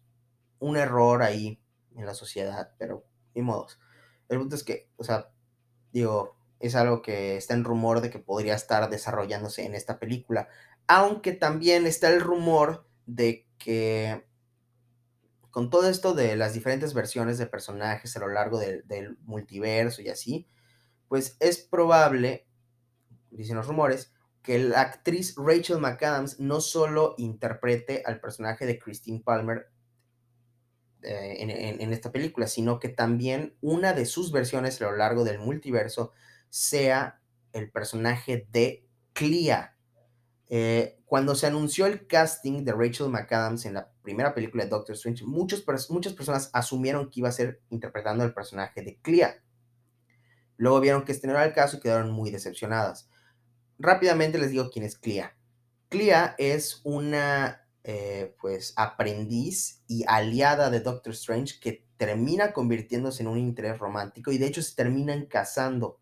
un 0.58 0.76
error 0.76 1.22
ahí 1.22 1.60
en 1.94 2.04
la 2.04 2.14
sociedad, 2.14 2.72
pero 2.78 3.04
ni 3.34 3.42
modos. 3.42 3.78
El 4.28 4.38
punto 4.38 4.56
es 4.56 4.64
que, 4.64 4.90
o 4.96 5.04
sea, 5.04 5.30
digo, 5.92 6.36
es 6.60 6.74
algo 6.74 7.02
que 7.02 7.36
está 7.36 7.54
en 7.54 7.64
rumor 7.64 8.00
de 8.00 8.10
que 8.10 8.18
podría 8.18 8.54
estar 8.54 8.88
desarrollándose 8.90 9.64
en 9.64 9.74
esta 9.74 9.98
película. 9.98 10.48
Aunque 10.86 11.32
también 11.32 11.86
está 11.86 12.08
el 12.10 12.20
rumor 12.20 12.86
de 13.06 13.46
que 13.58 14.26
con 15.50 15.70
todo 15.70 15.88
esto 15.88 16.14
de 16.14 16.36
las 16.36 16.52
diferentes 16.52 16.92
versiones 16.92 17.38
de 17.38 17.46
personajes 17.46 18.16
a 18.16 18.20
lo 18.20 18.28
largo 18.28 18.58
del, 18.58 18.86
del 18.86 19.16
multiverso 19.22 20.02
y 20.02 20.08
así, 20.08 20.48
pues 21.08 21.36
es 21.40 21.58
probable, 21.58 22.46
dicen 23.30 23.56
los 23.56 23.66
rumores, 23.66 24.12
que 24.42 24.58
la 24.58 24.80
actriz 24.80 25.34
Rachel 25.36 25.78
McAdams 25.78 26.38
no 26.40 26.60
solo 26.60 27.14
interprete 27.18 28.02
al 28.06 28.20
personaje 28.20 28.66
de 28.66 28.78
Christine 28.78 29.22
Palmer 29.24 29.70
eh, 31.06 31.76
en, 31.80 31.92
esta 31.92 32.10
película, 32.10 32.48
sino 32.48 32.80
que 32.80 32.88
también 32.88 33.56
una 33.60 33.92
de 33.92 34.06
sus 34.06 34.32
versiones 34.32 34.80
a 34.82 34.86
lo 34.86 34.96
largo 34.96 35.24
del 35.24 35.38
multiverso 35.38 36.12
sea 36.50 37.20
el 37.52 37.70
personaje 37.70 38.48
de 38.50 38.86
Clea. 39.12 39.76
Eh, 40.48 40.98
cuando 41.04 41.36
se 41.36 41.46
anunció 41.46 41.86
el 41.86 42.06
casting 42.08 42.64
de 42.64 42.72
Rachel 42.72 43.08
McAdams 43.08 43.66
en 43.66 43.74
la 43.74 43.92
primera 44.02 44.34
película 44.34 44.64
de 44.64 44.70
Doctor 44.70 44.96
Strange, 44.96 45.24
muchas 45.24 45.60
personas 45.60 46.50
asumieron 46.52 47.10
que 47.10 47.20
iba 47.20 47.28
a 47.28 47.32
ser 47.32 47.60
interpretando 47.70 48.24
el 48.24 48.34
personaje 48.34 48.82
de 48.82 48.98
Clea. 49.00 49.42
Luego 50.56 50.80
vieron 50.80 51.04
que 51.04 51.12
este 51.12 51.28
no 51.28 51.34
era 51.34 51.44
el 51.44 51.52
caso 51.52 51.76
y 51.76 51.80
quedaron 51.80 52.10
muy 52.10 52.30
decepcionadas. 52.30 53.08
Rápidamente 53.78 54.38
les 54.38 54.50
digo 54.50 54.70
quién 54.70 54.84
es 54.84 54.98
Clea. 54.98 55.36
Clea 55.88 56.34
es 56.38 56.80
una 56.82 57.65
eh, 57.88 58.34
pues 58.40 58.72
aprendiz 58.74 59.84
y 59.86 60.02
aliada 60.08 60.70
de 60.70 60.80
Doctor 60.80 61.12
Strange 61.12 61.60
que 61.60 61.86
termina 61.96 62.52
convirtiéndose 62.52 63.22
en 63.22 63.28
un 63.28 63.38
interés 63.38 63.78
romántico 63.78 64.32
y 64.32 64.38
de 64.38 64.46
hecho 64.46 64.60
se 64.60 64.74
terminan 64.74 65.26
casando. 65.26 66.00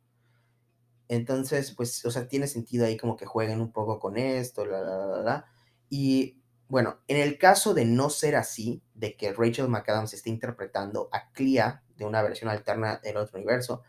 Entonces, 1.08 1.72
pues, 1.72 2.02
o 2.06 2.10
sea, 2.10 2.26
tiene 2.26 2.46
sentido 2.46 2.86
ahí 2.86 2.96
como 2.96 3.18
que 3.18 3.26
jueguen 3.26 3.60
un 3.60 3.70
poco 3.70 4.00
con 4.00 4.16
esto, 4.16 4.64
la. 4.64 5.44
Y 5.90 6.40
bueno, 6.68 7.00
en 7.06 7.18
el 7.18 7.36
caso 7.36 7.74
de 7.74 7.84
no 7.84 8.08
ser 8.08 8.36
así, 8.36 8.82
de 8.94 9.14
que 9.18 9.34
Rachel 9.34 9.68
McAdams 9.68 10.14
esté 10.14 10.30
interpretando 10.30 11.10
a 11.12 11.32
Clea 11.32 11.82
de 11.98 12.06
una 12.06 12.22
versión 12.22 12.48
alterna 12.48 12.98
del 13.04 13.18
otro 13.18 13.36
universo, 13.36 13.82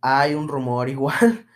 hay 0.00 0.34
un 0.34 0.46
rumor 0.46 0.88
igual 0.88 1.48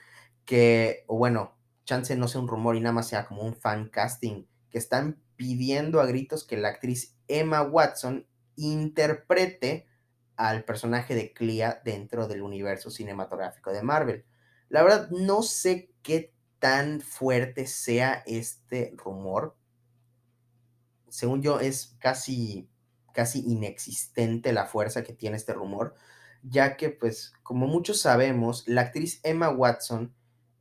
que, 0.44 1.04
o 1.06 1.16
bueno, 1.18 1.56
chance 1.84 2.16
no 2.16 2.26
sea 2.26 2.40
un 2.40 2.48
rumor 2.48 2.74
y 2.74 2.80
nada 2.80 2.94
más 2.94 3.06
sea 3.06 3.28
como 3.28 3.42
un 3.42 3.54
fan 3.54 3.88
casting, 3.88 4.44
que 4.70 4.78
están 4.78 5.22
pidiendo 5.38 6.00
a 6.00 6.06
gritos 6.06 6.44
que 6.44 6.58
la 6.58 6.68
actriz 6.68 7.16
Emma 7.28 7.62
Watson 7.62 8.26
interprete 8.56 9.86
al 10.36 10.64
personaje 10.64 11.14
de 11.14 11.32
Clea 11.32 11.80
dentro 11.84 12.28
del 12.28 12.42
universo 12.42 12.90
cinematográfico 12.90 13.72
de 13.72 13.82
Marvel. 13.82 14.26
La 14.68 14.82
verdad, 14.82 15.08
no 15.10 15.42
sé 15.42 15.92
qué 16.02 16.34
tan 16.58 17.00
fuerte 17.00 17.66
sea 17.66 18.24
este 18.26 18.92
rumor. 18.96 19.56
Según 21.08 21.40
yo, 21.40 21.60
es 21.60 21.96
casi, 22.00 22.68
casi 23.12 23.40
inexistente 23.40 24.52
la 24.52 24.66
fuerza 24.66 25.04
que 25.04 25.12
tiene 25.12 25.36
este 25.36 25.54
rumor, 25.54 25.94
ya 26.42 26.76
que, 26.76 26.90
pues, 26.90 27.32
como 27.44 27.68
muchos 27.68 28.00
sabemos, 28.00 28.64
la 28.66 28.82
actriz 28.82 29.20
Emma 29.22 29.50
Watson, 29.50 30.14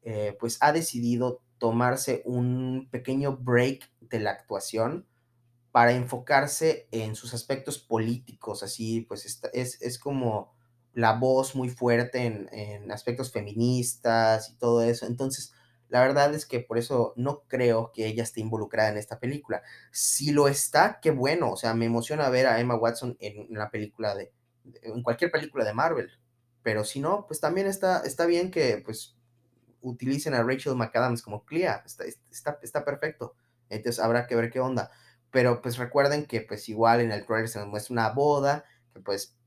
eh, 0.03 0.37
pues, 0.39 0.59
ha 0.61 0.71
decidido 0.71 1.41
tomarse 1.57 2.21
un 2.25 2.87
pequeño 2.91 3.37
break 3.37 3.91
de 4.01 4.19
la 4.19 4.31
actuación 4.31 5.07
para 5.71 5.91
enfocarse 5.91 6.87
en 6.91 7.15
sus 7.15 7.33
aspectos 7.33 7.77
políticos, 7.77 8.63
así, 8.63 9.01
pues, 9.01 9.41
es, 9.53 9.81
es 9.81 9.99
como 9.99 10.55
la 10.93 11.13
voz 11.13 11.55
muy 11.55 11.69
fuerte 11.69 12.25
en, 12.25 12.49
en, 12.51 12.91
aspectos 12.91 13.31
feministas 13.31 14.49
y 14.49 14.57
todo 14.57 14.81
eso. 14.81 15.05
Entonces, 15.05 15.53
la 15.89 16.01
verdad 16.01 16.33
es 16.33 16.45
que 16.45 16.59
por 16.59 16.77
eso 16.77 17.13
no 17.15 17.43
creo 17.47 17.91
que 17.93 18.07
ella 18.07 18.23
esté 18.23 18.41
involucrada 18.41 18.89
en 18.89 18.97
esta 18.97 19.19
película. 19.19 19.61
Si 19.91 20.31
lo 20.31 20.47
está, 20.47 20.99
qué 21.01 21.11
bueno. 21.11 21.51
O 21.51 21.55
sea, 21.57 21.73
me 21.75 21.85
emociona 21.85 22.29
ver 22.29 22.47
a 22.47 22.59
Emma 22.59 22.75
Watson 22.75 23.15
en 23.19 23.47
la 23.51 23.69
película 23.69 24.15
de, 24.15 24.33
en 24.81 25.03
cualquier 25.03 25.31
película 25.31 25.63
de 25.63 25.73
Marvel. 25.73 26.09
Pero 26.63 26.83
si 26.83 26.99
no, 26.99 27.25
pues 27.27 27.39
también 27.39 27.67
está, 27.67 28.01
está 28.01 28.25
bien 28.25 28.51
que 28.51 28.81
pues 28.83 29.16
utilicen 29.87 30.33
a 30.33 30.43
Rachel 30.43 30.75
McAdams 30.75 31.21
como 31.21 31.45
Clea. 31.45 31.83
Está, 31.85 32.05
está, 32.05 32.59
está 32.61 32.85
perfecto. 32.85 33.35
Entonces 33.69 34.03
habrá 34.03 34.27
que 34.27 34.35
ver 34.35 34.49
qué 34.49 34.59
onda. 34.59 34.91
Pero 35.31 35.61
pues 35.61 35.77
recuerden 35.77 36.25
que 36.25 36.41
pues 36.41 36.69
igual 36.69 37.01
en 37.01 37.11
el 37.11 37.25
trailer 37.25 37.49
se 37.49 37.59
nos 37.59 37.67
muestra 37.67 37.93
una 37.93 38.09
boda, 38.09 38.65
que 38.93 38.99
pues 38.99 39.37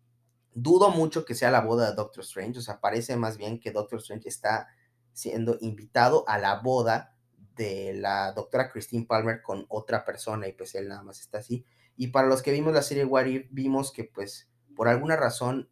dudo 0.52 0.90
mucho 0.90 1.24
que 1.24 1.34
sea 1.34 1.50
la 1.50 1.60
boda 1.60 1.90
de 1.90 1.96
Doctor 1.96 2.22
Strange, 2.24 2.58
o 2.58 2.62
sea, 2.62 2.80
parece 2.80 3.16
más 3.16 3.36
bien 3.36 3.60
que 3.60 3.70
Doctor 3.70 4.00
Strange 4.00 4.28
está 4.28 4.68
siendo 5.12 5.56
invitado 5.60 6.28
a 6.28 6.38
la 6.38 6.60
boda 6.60 7.16
de 7.56 7.94
la 7.94 8.32
doctora 8.32 8.70
Christine 8.70 9.06
Palmer 9.06 9.42
con 9.42 9.66
otra 9.68 10.04
persona 10.04 10.48
y 10.48 10.52
pues 10.52 10.74
él 10.74 10.88
nada 10.88 11.02
más 11.02 11.20
está 11.20 11.38
así. 11.38 11.64
Y 11.96 12.08
para 12.08 12.28
los 12.28 12.42
que 12.42 12.52
vimos 12.52 12.72
la 12.72 12.82
serie 12.82 13.04
What 13.04 13.26
If, 13.26 13.46
vimos 13.50 13.92
que 13.92 14.04
pues 14.04 14.48
por 14.74 14.88
alguna 14.88 15.16
razón 15.16 15.68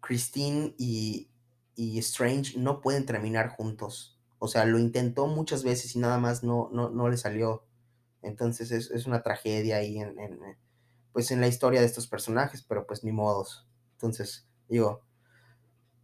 Christine 0.00 0.74
y, 0.78 1.30
y 1.76 1.98
Strange 1.98 2.58
no 2.58 2.80
pueden 2.80 3.06
terminar 3.06 3.50
juntos. 3.50 4.18
O 4.38 4.48
sea, 4.48 4.64
lo 4.64 4.78
intentó 4.78 5.26
muchas 5.28 5.62
veces 5.62 5.94
y 5.94 5.98
nada 5.98 6.18
más 6.18 6.42
no, 6.42 6.70
no, 6.72 6.90
no 6.90 7.08
le 7.08 7.16
salió. 7.16 7.64
Entonces 8.22 8.72
es, 8.72 8.90
es 8.90 9.06
una 9.06 9.22
tragedia 9.22 9.76
ahí 9.76 9.98
en, 9.98 10.18
en 10.18 10.40
pues 11.12 11.30
en 11.30 11.40
la 11.40 11.48
historia 11.48 11.80
de 11.80 11.86
estos 11.86 12.06
personajes, 12.08 12.62
pero 12.62 12.86
pues 12.86 13.04
ni 13.04 13.12
modos. 13.12 13.66
Entonces, 13.92 14.48
digo, 14.68 15.02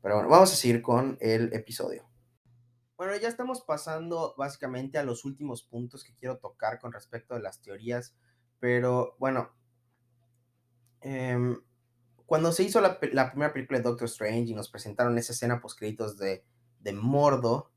pero 0.00 0.14
bueno, 0.16 0.30
vamos 0.30 0.52
a 0.52 0.56
seguir 0.56 0.80
con 0.80 1.18
el 1.20 1.52
episodio. 1.52 2.08
Bueno, 2.96 3.14
ya 3.16 3.28
estamos 3.28 3.60
pasando 3.62 4.34
básicamente 4.38 4.96
a 4.96 5.02
los 5.02 5.24
últimos 5.24 5.62
puntos 5.64 6.04
que 6.04 6.14
quiero 6.14 6.38
tocar 6.38 6.78
con 6.78 6.92
respecto 6.92 7.34
a 7.34 7.40
las 7.40 7.60
teorías, 7.60 8.14
pero 8.58 9.16
bueno, 9.18 9.50
eh, 11.02 11.58
cuando 12.32 12.50
se 12.50 12.62
hizo 12.62 12.80
la, 12.80 12.98
primera 12.98 13.52
película 13.52 13.78
de 13.78 13.82
Doctor 13.82 14.06
Strange 14.06 14.50
y 14.50 14.54
nos 14.54 14.70
presentaron 14.70 15.18
esa 15.18 15.34
escena 15.34 15.60
post 15.60 15.78
créditos 15.78 16.16
de, 16.16 16.42
de 16.80 16.94
Mordo, 16.94 17.70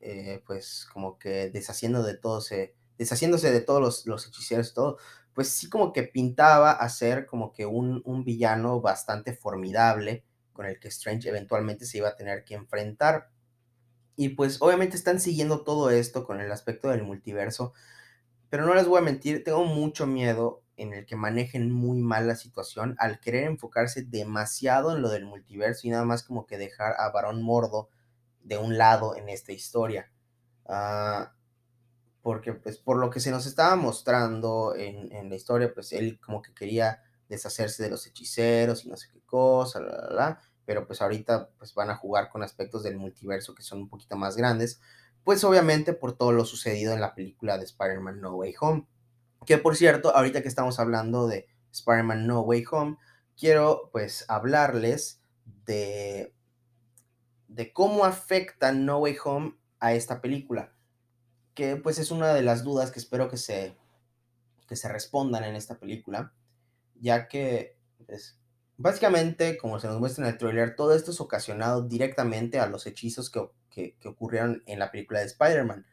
eh, 0.00 0.42
pues 0.46 0.88
como 0.90 1.18
que 1.18 1.50
deshaciendo 1.50 2.02
de 2.02 2.16
todo, 2.16 2.40
se, 2.40 2.74
deshaciéndose 2.96 3.52
de 3.52 3.60
todos 3.60 3.82
los, 3.82 4.06
los 4.06 4.26
hechiceros 4.26 4.70
y 4.70 4.74
todo, 4.74 4.96
pues 5.34 5.50
sí 5.50 5.68
como 5.68 5.92
que 5.92 6.04
pintaba 6.04 6.70
a 6.70 6.88
ser 6.88 7.26
como 7.26 7.52
que 7.52 7.66
un, 7.66 8.00
un, 8.06 8.24
villano 8.24 8.80
bastante 8.80 9.34
formidable 9.34 10.24
con 10.54 10.64
el 10.64 10.80
que 10.80 10.88
Strange 10.88 11.28
eventualmente 11.28 11.84
se 11.84 11.98
iba 11.98 12.08
a 12.08 12.16
tener 12.16 12.44
que 12.44 12.54
enfrentar. 12.54 13.28
Y 14.16 14.30
pues 14.30 14.62
obviamente 14.62 14.96
están 14.96 15.20
siguiendo 15.20 15.62
todo 15.62 15.90
esto 15.90 16.24
con 16.24 16.40
el 16.40 16.50
aspecto 16.50 16.88
del 16.88 17.02
multiverso, 17.02 17.74
pero 18.48 18.64
no 18.64 18.74
les 18.74 18.86
voy 18.86 19.00
a 19.00 19.02
mentir, 19.02 19.44
tengo 19.44 19.66
mucho 19.66 20.06
miedo 20.06 20.62
en 20.80 20.94
el 20.94 21.04
que 21.04 21.14
manejen 21.14 21.70
muy 21.70 21.98
mal 22.00 22.26
la 22.26 22.36
situación 22.36 22.96
al 22.98 23.20
querer 23.20 23.44
enfocarse 23.44 24.02
demasiado 24.02 24.96
en 24.96 25.02
lo 25.02 25.10
del 25.10 25.26
multiverso 25.26 25.86
y 25.86 25.90
nada 25.90 26.04
más 26.06 26.22
como 26.22 26.46
que 26.46 26.56
dejar 26.56 26.94
a 26.98 27.10
Barón 27.10 27.42
Mordo 27.42 27.90
de 28.42 28.56
un 28.56 28.78
lado 28.78 29.14
en 29.14 29.28
esta 29.28 29.52
historia. 29.52 30.10
Ah, 30.66 31.34
porque 32.22 32.54
pues 32.54 32.78
por 32.78 32.96
lo 32.96 33.10
que 33.10 33.20
se 33.20 33.30
nos 33.30 33.44
estaba 33.44 33.76
mostrando 33.76 34.74
en, 34.74 35.28
la 35.28 35.34
historia, 35.34 35.72
pues 35.74 35.92
él 35.92 36.18
como 36.18 36.40
que 36.40 36.54
quería 36.54 37.02
deshacerse 37.28 37.82
de 37.82 37.90
los 37.90 38.06
hechiceros 38.06 38.84
y 38.84 38.88
no 38.88 38.96
sé 38.96 39.08
qué 39.12 39.20
cosa, 39.20 39.80
la, 39.80 39.90
la, 39.90 40.14
la, 40.14 40.40
pero 40.64 40.86
pues 40.86 41.02
ahorita 41.02 41.50
pues 41.58 41.74
van 41.74 41.90
a 41.90 41.96
jugar 41.96 42.30
con 42.30 42.42
aspectos 42.42 42.82
del 42.82 42.96
multiverso 42.96 43.54
que 43.54 43.62
son 43.62 43.80
un 43.80 43.88
poquito 43.88 44.16
más 44.16 44.36
grandes, 44.36 44.80
pues 45.24 45.44
obviamente 45.44 45.92
por 45.92 46.16
todo 46.16 46.32
lo 46.32 46.46
sucedido 46.46 46.94
en 46.94 47.00
la 47.02 47.14
película 47.14 47.58
de 47.58 47.64
Spider-Man 47.64 48.20
No 48.20 48.34
Way 48.36 48.54
Home. 48.60 48.86
Que 49.50 49.58
por 49.58 49.74
cierto, 49.74 50.14
ahorita 50.14 50.42
que 50.42 50.48
estamos 50.48 50.78
hablando 50.78 51.26
de 51.26 51.48
Spider-Man 51.72 52.24
No 52.24 52.42
Way 52.42 52.66
Home, 52.70 52.98
quiero 53.36 53.90
pues 53.90 54.24
hablarles 54.28 55.20
de, 55.66 56.32
de 57.48 57.72
cómo 57.72 58.04
afecta 58.04 58.70
No 58.70 58.98
Way 58.98 59.16
Home 59.24 59.56
a 59.80 59.92
esta 59.92 60.20
película. 60.20 60.72
Que 61.52 61.74
pues 61.74 61.98
es 61.98 62.12
una 62.12 62.32
de 62.32 62.44
las 62.44 62.62
dudas 62.62 62.92
que 62.92 63.00
espero 63.00 63.28
que 63.28 63.38
se, 63.38 63.76
que 64.68 64.76
se 64.76 64.88
respondan 64.88 65.42
en 65.42 65.56
esta 65.56 65.80
película. 65.80 66.32
Ya 67.00 67.26
que 67.26 67.76
pues, 68.06 68.38
básicamente, 68.76 69.58
como 69.58 69.80
se 69.80 69.88
nos 69.88 69.98
muestra 69.98 70.24
en 70.24 70.30
el 70.30 70.38
trailer, 70.38 70.76
todo 70.76 70.94
esto 70.94 71.10
es 71.10 71.20
ocasionado 71.20 71.82
directamente 71.82 72.60
a 72.60 72.68
los 72.68 72.86
hechizos 72.86 73.30
que, 73.30 73.50
que, 73.68 73.96
que 73.98 74.06
ocurrieron 74.06 74.62
en 74.66 74.78
la 74.78 74.92
película 74.92 75.18
de 75.18 75.26
Spider-Man. 75.26 75.86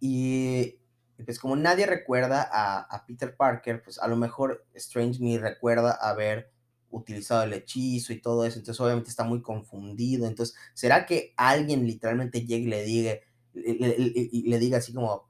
Y 0.00 0.79
pues 1.24 1.38
como 1.38 1.56
nadie 1.56 1.86
recuerda 1.86 2.48
a, 2.52 3.04
Peter 3.06 3.36
Parker, 3.36 3.82
pues 3.82 3.98
a 3.98 4.08
lo 4.08 4.16
mejor 4.16 4.66
Strange 4.74 5.20
ni 5.20 5.38
recuerda 5.38 5.92
haber 5.92 6.50
utilizado 6.90 7.44
el 7.44 7.52
hechizo 7.52 8.12
y 8.12 8.20
todo 8.20 8.44
eso, 8.44 8.58
entonces 8.58 8.80
obviamente 8.80 9.10
está 9.10 9.24
muy 9.24 9.42
confundido, 9.42 10.26
entonces, 10.26 10.56
¿será 10.74 11.06
que 11.06 11.34
alguien 11.36 11.86
literalmente 11.86 12.44
llegue 12.44 12.64
y 12.64 12.70
le 12.70 12.82
diga, 12.82 13.14
le, 13.54 14.30
le 14.32 14.58
diga 14.58 14.78
así 14.78 14.92
como, 14.92 15.28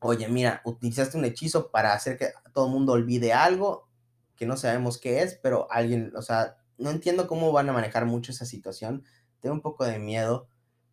oye, 0.00 0.28
mira, 0.28 0.60
utilizaste 0.64 1.16
un 1.16 1.24
hechizo 1.24 1.70
para 1.70 1.94
hacer 1.94 2.18
que 2.18 2.32
todo 2.52 2.66
el 2.66 2.72
mundo 2.72 2.92
olvide 2.92 3.32
algo 3.32 3.88
que 4.36 4.46
no 4.46 4.56
sabemos 4.56 4.98
qué 4.98 5.22
es, 5.22 5.38
pero 5.42 5.70
alguien, 5.70 6.12
o 6.16 6.22
sea, 6.22 6.56
no 6.78 6.90
entiendo 6.90 7.26
cómo 7.26 7.52
van 7.52 7.68
a 7.68 7.74
manejar 7.74 8.06
mucho 8.06 8.32
esa 8.32 8.46
situación, 8.46 9.04
tengo 9.40 9.54
un 9.54 9.60
poco 9.60 9.84
de 9.84 9.98
miedo, 9.98 10.48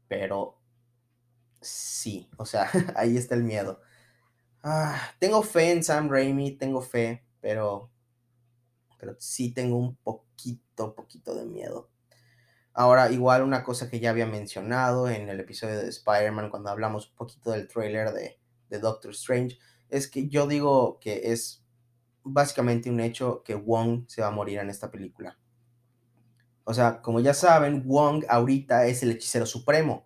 pero 0.09 0.59
sí, 1.61 2.29
o 2.37 2.45
sea, 2.45 2.69
ahí 2.95 3.17
está 3.17 3.35
el 3.35 3.43
miedo. 3.43 3.79
Ah, 4.63 4.99
tengo 5.19 5.43
fe 5.43 5.71
en 5.71 5.83
Sam 5.83 6.09
Raimi, 6.09 6.51
tengo 6.51 6.81
fe, 6.81 7.23
pero, 7.39 7.89
pero 8.99 9.15
sí 9.19 9.53
tengo 9.53 9.77
un 9.77 9.95
poquito, 9.95 10.93
poquito 10.95 11.35
de 11.35 11.45
miedo. 11.45 11.89
Ahora, 12.73 13.11
igual 13.11 13.43
una 13.43 13.63
cosa 13.63 13.89
que 13.89 13.99
ya 13.99 14.11
había 14.11 14.25
mencionado 14.25 15.09
en 15.09 15.29
el 15.29 15.39
episodio 15.39 15.79
de 15.79 15.89
Spider-Man, 15.89 16.49
cuando 16.49 16.69
hablamos 16.69 17.09
un 17.09 17.15
poquito 17.15 17.51
del 17.51 17.67
trailer 17.67 18.11
de, 18.11 18.39
de 18.69 18.79
Doctor 18.79 19.11
Strange, 19.11 19.57
es 19.89 20.07
que 20.07 20.27
yo 20.27 20.47
digo 20.47 20.99
que 20.99 21.31
es 21.31 21.63
básicamente 22.23 22.89
un 22.89 22.99
hecho 22.99 23.41
que 23.43 23.55
Wong 23.55 24.05
se 24.07 24.21
va 24.21 24.27
a 24.27 24.31
morir 24.31 24.59
en 24.59 24.69
esta 24.69 24.91
película. 24.91 25.39
O 26.65 26.73
sea, 26.73 27.01
como 27.01 27.21
ya 27.21 27.33
saben, 27.33 27.83
Wong 27.87 28.25
ahorita 28.27 28.87
es 28.87 29.01
el 29.01 29.11
hechicero 29.11 29.45
supremo. 29.45 30.05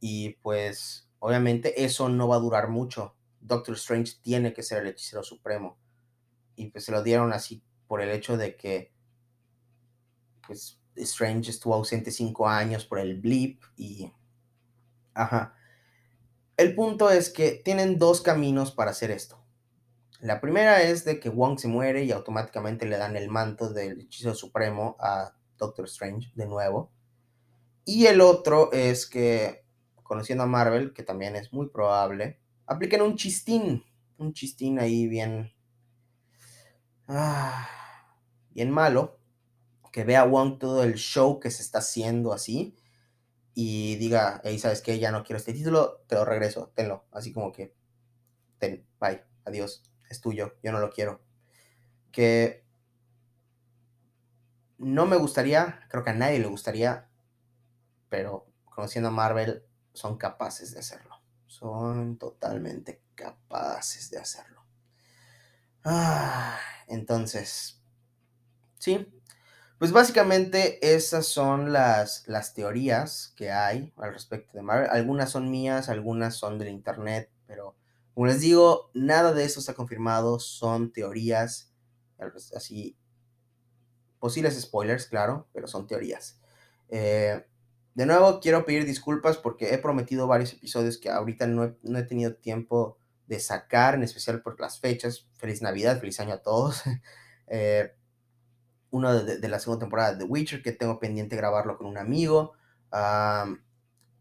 Y 0.00 0.30
pues, 0.42 1.10
obviamente, 1.18 1.84
eso 1.84 2.08
no 2.08 2.26
va 2.26 2.36
a 2.36 2.40
durar 2.40 2.68
mucho 2.68 3.14
Doctor 3.40 3.74
Strange 3.74 4.14
tiene 4.22 4.52
que 4.52 4.62
ser 4.62 4.82
el 4.82 4.88
hechicero 4.88 5.22
supremo. 5.22 5.78
Y 6.54 6.70
pues 6.70 6.84
se 6.84 6.92
lo 6.92 7.02
dieron 7.02 7.32
así 7.32 7.62
por 7.86 8.00
el 8.00 8.10
hecho 8.10 8.36
de 8.36 8.56
que 8.56 8.92
pues 10.46 10.80
Strange 10.96 11.50
estuvo 11.50 11.74
ausente 11.74 12.10
cinco 12.10 12.48
años 12.48 12.84
por 12.84 12.98
el 12.98 13.20
blip 13.20 13.62
y... 13.76 14.12
Ajá. 15.14 15.54
El 16.56 16.74
punto 16.74 17.10
es 17.10 17.30
que 17.30 17.52
tienen 17.64 17.98
dos 17.98 18.20
caminos 18.20 18.72
para 18.72 18.90
hacer 18.90 19.10
esto. 19.10 19.42
La 20.20 20.40
primera 20.40 20.82
es 20.82 21.04
de 21.04 21.18
que 21.18 21.30
Wong 21.30 21.58
se 21.58 21.68
muere 21.68 22.04
y 22.04 22.12
automáticamente 22.12 22.84
le 22.86 22.98
dan 22.98 23.16
el 23.16 23.30
manto 23.30 23.72
del 23.72 24.00
hechizo 24.02 24.34
supremo 24.34 24.96
a 25.00 25.34
Doctor 25.56 25.86
Strange 25.86 26.30
de 26.34 26.46
nuevo. 26.46 26.92
Y 27.84 28.06
el 28.06 28.20
otro 28.20 28.70
es 28.72 29.06
que, 29.06 29.64
conociendo 30.02 30.44
a 30.44 30.46
Marvel, 30.46 30.92
que 30.92 31.02
también 31.02 31.36
es 31.36 31.52
muy 31.52 31.70
probable, 31.70 32.39
apliquen 32.70 33.02
un 33.02 33.16
chistín, 33.16 33.84
un 34.16 34.32
chistín 34.32 34.78
ahí 34.78 35.08
bien, 35.08 35.52
ah, 37.08 37.68
bien 38.50 38.70
malo, 38.70 39.18
que 39.90 40.04
vea 40.04 40.22
Wong 40.22 40.60
todo 40.60 40.84
el 40.84 40.94
show 40.94 41.40
que 41.40 41.50
se 41.50 41.62
está 41.62 41.80
haciendo 41.80 42.32
así 42.32 42.76
y 43.54 43.96
diga, 43.96 44.40
hey, 44.44 44.56
¿sabes 44.60 44.82
qué? 44.82 45.00
Ya 45.00 45.10
no 45.10 45.24
quiero 45.24 45.38
este 45.38 45.52
título, 45.52 46.04
te 46.06 46.14
lo 46.14 46.24
regreso, 46.24 46.70
tenlo, 46.76 47.06
así 47.10 47.32
como 47.32 47.50
que, 47.50 47.74
ten, 48.60 48.86
bye, 49.00 49.24
adiós, 49.44 49.82
es 50.08 50.20
tuyo, 50.20 50.54
yo 50.62 50.70
no 50.70 50.78
lo 50.78 50.90
quiero. 50.90 51.24
Que 52.12 52.64
no 54.78 55.06
me 55.06 55.16
gustaría, 55.16 55.80
creo 55.90 56.04
que 56.04 56.10
a 56.10 56.14
nadie 56.14 56.38
le 56.38 56.46
gustaría, 56.46 57.10
pero 58.08 58.46
conociendo 58.64 59.08
a 59.08 59.12
Marvel, 59.12 59.64
son 59.92 60.16
capaces 60.16 60.72
de 60.72 60.78
hacerlo 60.78 61.19
son 61.60 62.18
totalmente 62.18 63.02
capaces 63.14 64.10
de 64.10 64.18
hacerlo. 64.18 64.64
Ah, 65.84 66.58
entonces, 66.88 67.82
sí, 68.78 69.06
pues 69.78 69.92
básicamente 69.92 70.94
esas 70.94 71.26
son 71.26 71.72
las, 71.72 72.26
las 72.28 72.54
teorías 72.54 73.32
que 73.36 73.50
hay 73.50 73.92
al 73.96 74.12
respecto 74.12 74.56
de 74.56 74.62
Marvel. 74.62 74.90
Algunas 74.90 75.30
son 75.30 75.50
mías, 75.50 75.88
algunas 75.88 76.36
son 76.36 76.58
del 76.58 76.68
internet, 76.68 77.30
pero 77.46 77.76
como 78.14 78.26
les 78.26 78.40
digo, 78.40 78.90
nada 78.94 79.32
de 79.32 79.44
eso 79.44 79.60
está 79.60 79.74
confirmado, 79.74 80.40
son 80.40 80.92
teorías, 80.92 81.72
así, 82.54 82.98
posibles 84.18 84.60
spoilers, 84.60 85.06
claro, 85.06 85.48
pero 85.52 85.66
son 85.66 85.86
teorías. 85.86 86.40
Eh, 86.88 87.46
de 88.00 88.06
nuevo, 88.06 88.40
quiero 88.40 88.64
pedir 88.64 88.86
disculpas 88.86 89.36
porque 89.36 89.74
he 89.74 89.78
prometido 89.78 90.26
varios 90.26 90.54
episodios 90.54 90.96
que 90.96 91.10
ahorita 91.10 91.46
no 91.46 91.64
he, 91.64 91.76
no 91.82 91.98
he 91.98 92.02
tenido 92.02 92.34
tiempo 92.34 92.96
de 93.26 93.38
sacar, 93.40 93.94
en 93.94 94.02
especial 94.02 94.40
por 94.40 94.58
las 94.58 94.80
fechas. 94.80 95.28
Feliz 95.36 95.60
Navidad, 95.60 96.00
feliz 96.00 96.18
año 96.18 96.32
a 96.32 96.38
todos. 96.38 96.82
eh, 97.46 97.94
uno 98.88 99.22
de, 99.22 99.46
la 99.46 99.58
segunda 99.58 99.80
temporada 99.80 100.14
de 100.14 100.20
The 100.20 100.24
Witcher 100.24 100.62
que 100.62 100.72
tengo 100.72 100.98
pendiente 100.98 101.36
grabarlo 101.36 101.76
con 101.76 101.88
un 101.88 101.98
amigo. 101.98 102.54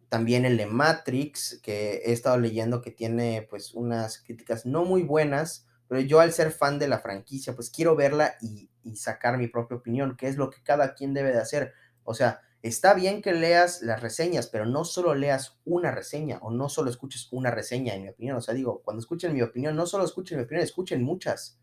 También 0.09 0.43
el 0.43 0.57
de 0.57 0.65
Matrix, 0.65 1.61
que 1.63 2.01
he 2.03 2.11
estado 2.11 2.37
leyendo 2.37 2.81
que 2.81 2.91
tiene 2.91 3.47
pues 3.49 3.73
unas 3.73 4.17
críticas 4.21 4.65
no 4.65 4.83
muy 4.83 5.03
buenas, 5.03 5.67
pero 5.87 6.01
yo 6.01 6.19
al 6.19 6.33
ser 6.33 6.51
fan 6.51 6.79
de 6.79 6.89
la 6.89 6.99
franquicia, 6.99 7.55
pues 7.55 7.69
quiero 7.69 7.95
verla 7.95 8.35
y, 8.41 8.69
y 8.83 8.97
sacar 8.97 9.37
mi 9.37 9.47
propia 9.47 9.77
opinión, 9.77 10.17
que 10.17 10.27
es 10.27 10.35
lo 10.35 10.49
que 10.49 10.61
cada 10.63 10.95
quien 10.95 11.13
debe 11.13 11.31
de 11.31 11.39
hacer. 11.39 11.71
O 12.03 12.13
sea, 12.13 12.41
Está 12.61 12.93
bien 12.93 13.21
que 13.21 13.33
leas 13.33 13.81
las 13.81 14.01
reseñas, 14.01 14.47
pero 14.47 14.65
no 14.65 14.83
solo 14.83 15.15
leas 15.15 15.59
una 15.63 15.91
reseña 15.91 16.39
o 16.41 16.51
no 16.51 16.67
solo 16.67 16.89
escuches 16.89 17.29
una 17.31 17.51
reseña, 17.51 17.95
en 17.95 18.03
mi 18.03 18.09
opinión. 18.09 18.35
O 18.37 18.41
sea, 18.41 18.53
digo, 18.53 18.81
cuando 18.83 18.99
escuchen 18.99 19.33
mi 19.33 19.41
opinión, 19.41 19.75
no 19.75 19.85
solo 19.85 20.03
escuchen 20.03 20.37
mi 20.37 20.43
opinión, 20.43 20.63
escuchen 20.63 21.03
muchas. 21.03 21.57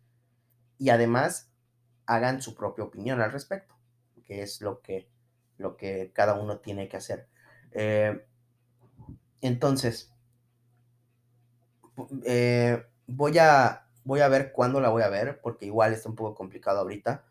Y 0.78 0.90
además, 0.90 1.50
hagan 2.06 2.40
su 2.42 2.54
propia 2.54 2.84
opinión 2.84 3.20
al 3.20 3.32
respecto, 3.32 3.74
que 4.24 4.42
es 4.42 4.60
lo 4.62 4.80
que, 4.80 5.10
lo 5.58 5.76
que 5.76 6.12
cada 6.14 6.34
uno 6.34 6.60
tiene 6.60 6.88
que 6.88 6.96
hacer. 6.96 7.28
Eh, 7.72 8.26
entonces, 9.40 10.12
eh, 12.24 12.84
voy, 13.06 13.38
a, 13.38 13.86
voy 14.04 14.20
a 14.20 14.28
ver 14.28 14.52
cuándo 14.52 14.80
la 14.80 14.88
voy 14.88 15.02
a 15.02 15.08
ver, 15.08 15.40
porque 15.40 15.66
igual 15.66 15.92
está 15.92 16.08
un 16.08 16.16
poco 16.16 16.34
complicado 16.34 16.80
ahorita. 16.80 17.24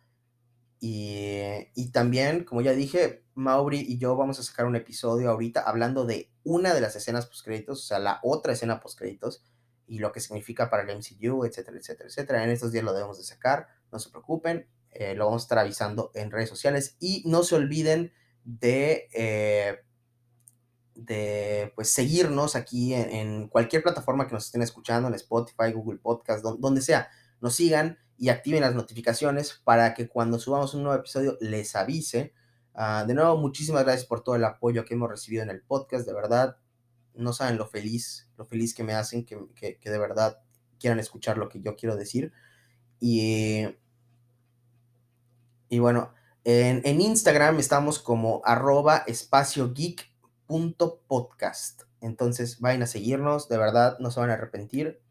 Y, 0.87 1.89
también, 1.91 2.43
como 2.43 2.61
ya 2.61 2.73
dije, 2.73 3.23
Mauri 3.33 3.79
y 3.79 3.97
yo 3.97 4.15
vamos 4.15 4.37
a 4.37 4.43
sacar 4.43 4.67
un 4.67 4.75
episodio 4.75 5.31
ahorita 5.31 5.61
hablando 5.61 6.05
de 6.05 6.31
una 6.43 6.75
de 6.75 6.81
las 6.81 6.95
escenas 6.95 7.25
postcréditos, 7.25 7.79
o 7.79 7.87
sea, 7.87 7.97
la 7.97 8.19
otra 8.21 8.53
escena 8.53 8.79
postcréditos 8.79 9.43
y 9.87 9.97
lo 9.97 10.11
que 10.11 10.19
significa 10.19 10.69
para 10.69 10.83
el 10.83 10.95
MCU, 10.95 11.43
etcétera, 11.43 11.79
etcétera, 11.79 12.07
etcétera. 12.07 12.43
En 12.43 12.51
estos 12.51 12.71
días 12.71 12.83
lo 12.83 12.93
debemos 12.93 13.17
de 13.17 13.23
sacar, 13.23 13.67
no 13.91 13.97
se 13.97 14.11
preocupen, 14.11 14.67
eh, 14.91 15.15
lo 15.15 15.25
vamos 15.25 15.41
a 15.41 15.45
estar 15.45 15.57
avisando 15.57 16.11
en 16.13 16.29
redes 16.29 16.49
sociales 16.49 16.97
y 16.99 17.23
no 17.25 17.41
se 17.41 17.55
olviden 17.55 18.13
de, 18.43 19.09
eh, 19.13 19.79
de 20.93 21.73
pues, 21.75 21.89
seguirnos 21.89 22.55
aquí 22.55 22.93
en, 22.93 23.47
cualquier 23.47 23.81
plataforma 23.81 24.27
que 24.27 24.33
nos 24.33 24.45
estén 24.45 24.61
escuchando, 24.61 25.07
en 25.07 25.15
Spotify, 25.15 25.71
Google 25.73 25.97
Podcast, 25.97 26.43
donde 26.43 26.81
sea, 26.81 27.09
nos 27.41 27.55
sigan 27.55 27.97
y 28.17 28.29
activen 28.29 28.61
las 28.61 28.75
notificaciones 28.75 29.61
para 29.63 29.93
que 29.93 30.07
cuando 30.07 30.39
subamos 30.39 30.73
un 30.73 30.83
nuevo 30.83 30.99
episodio 30.99 31.37
les 31.41 31.75
avise. 31.75 32.33
Uh, 32.73 33.05
de 33.07 33.13
nuevo, 33.13 33.37
muchísimas 33.37 33.83
gracias 33.83 34.05
por 34.05 34.23
todo 34.23 34.35
el 34.35 34.43
apoyo 34.43 34.85
que 34.85 34.93
hemos 34.93 35.09
recibido 35.09 35.43
en 35.43 35.49
el 35.49 35.61
podcast, 35.61 36.05
de 36.05 36.13
verdad. 36.13 36.57
no 37.13 37.33
saben 37.33 37.57
lo 37.57 37.67
feliz, 37.67 38.27
lo 38.37 38.45
feliz 38.45 38.73
que 38.73 38.83
me 38.83 38.93
hacen, 38.93 39.25
que, 39.25 39.37
que 39.55 39.89
de 39.89 39.97
verdad 39.97 40.39
quieran 40.79 40.99
escuchar 40.99 41.37
lo 41.37 41.49
que 41.49 41.61
yo 41.61 41.75
quiero 41.75 41.95
decir. 41.95 42.31
Y, 42.99 43.65
y 45.69 45.79
bueno, 45.79 46.13
en, 46.43 46.81
en 46.85 47.01
Instagram 47.01 47.59
estamos 47.59 47.99
como 47.99 48.41
arroba 48.45 49.03
espacio 49.07 49.73
podcast. 51.07 51.83
Entonces 52.01 52.59
vayan 52.59 52.83
a 52.83 52.87
seguirnos, 52.87 53.49
de 53.49 53.57
verdad 53.57 53.97
no 53.99 54.11
se 54.11 54.19
van 54.19 54.29
a 54.29 54.33
arrepentir. 54.33 55.01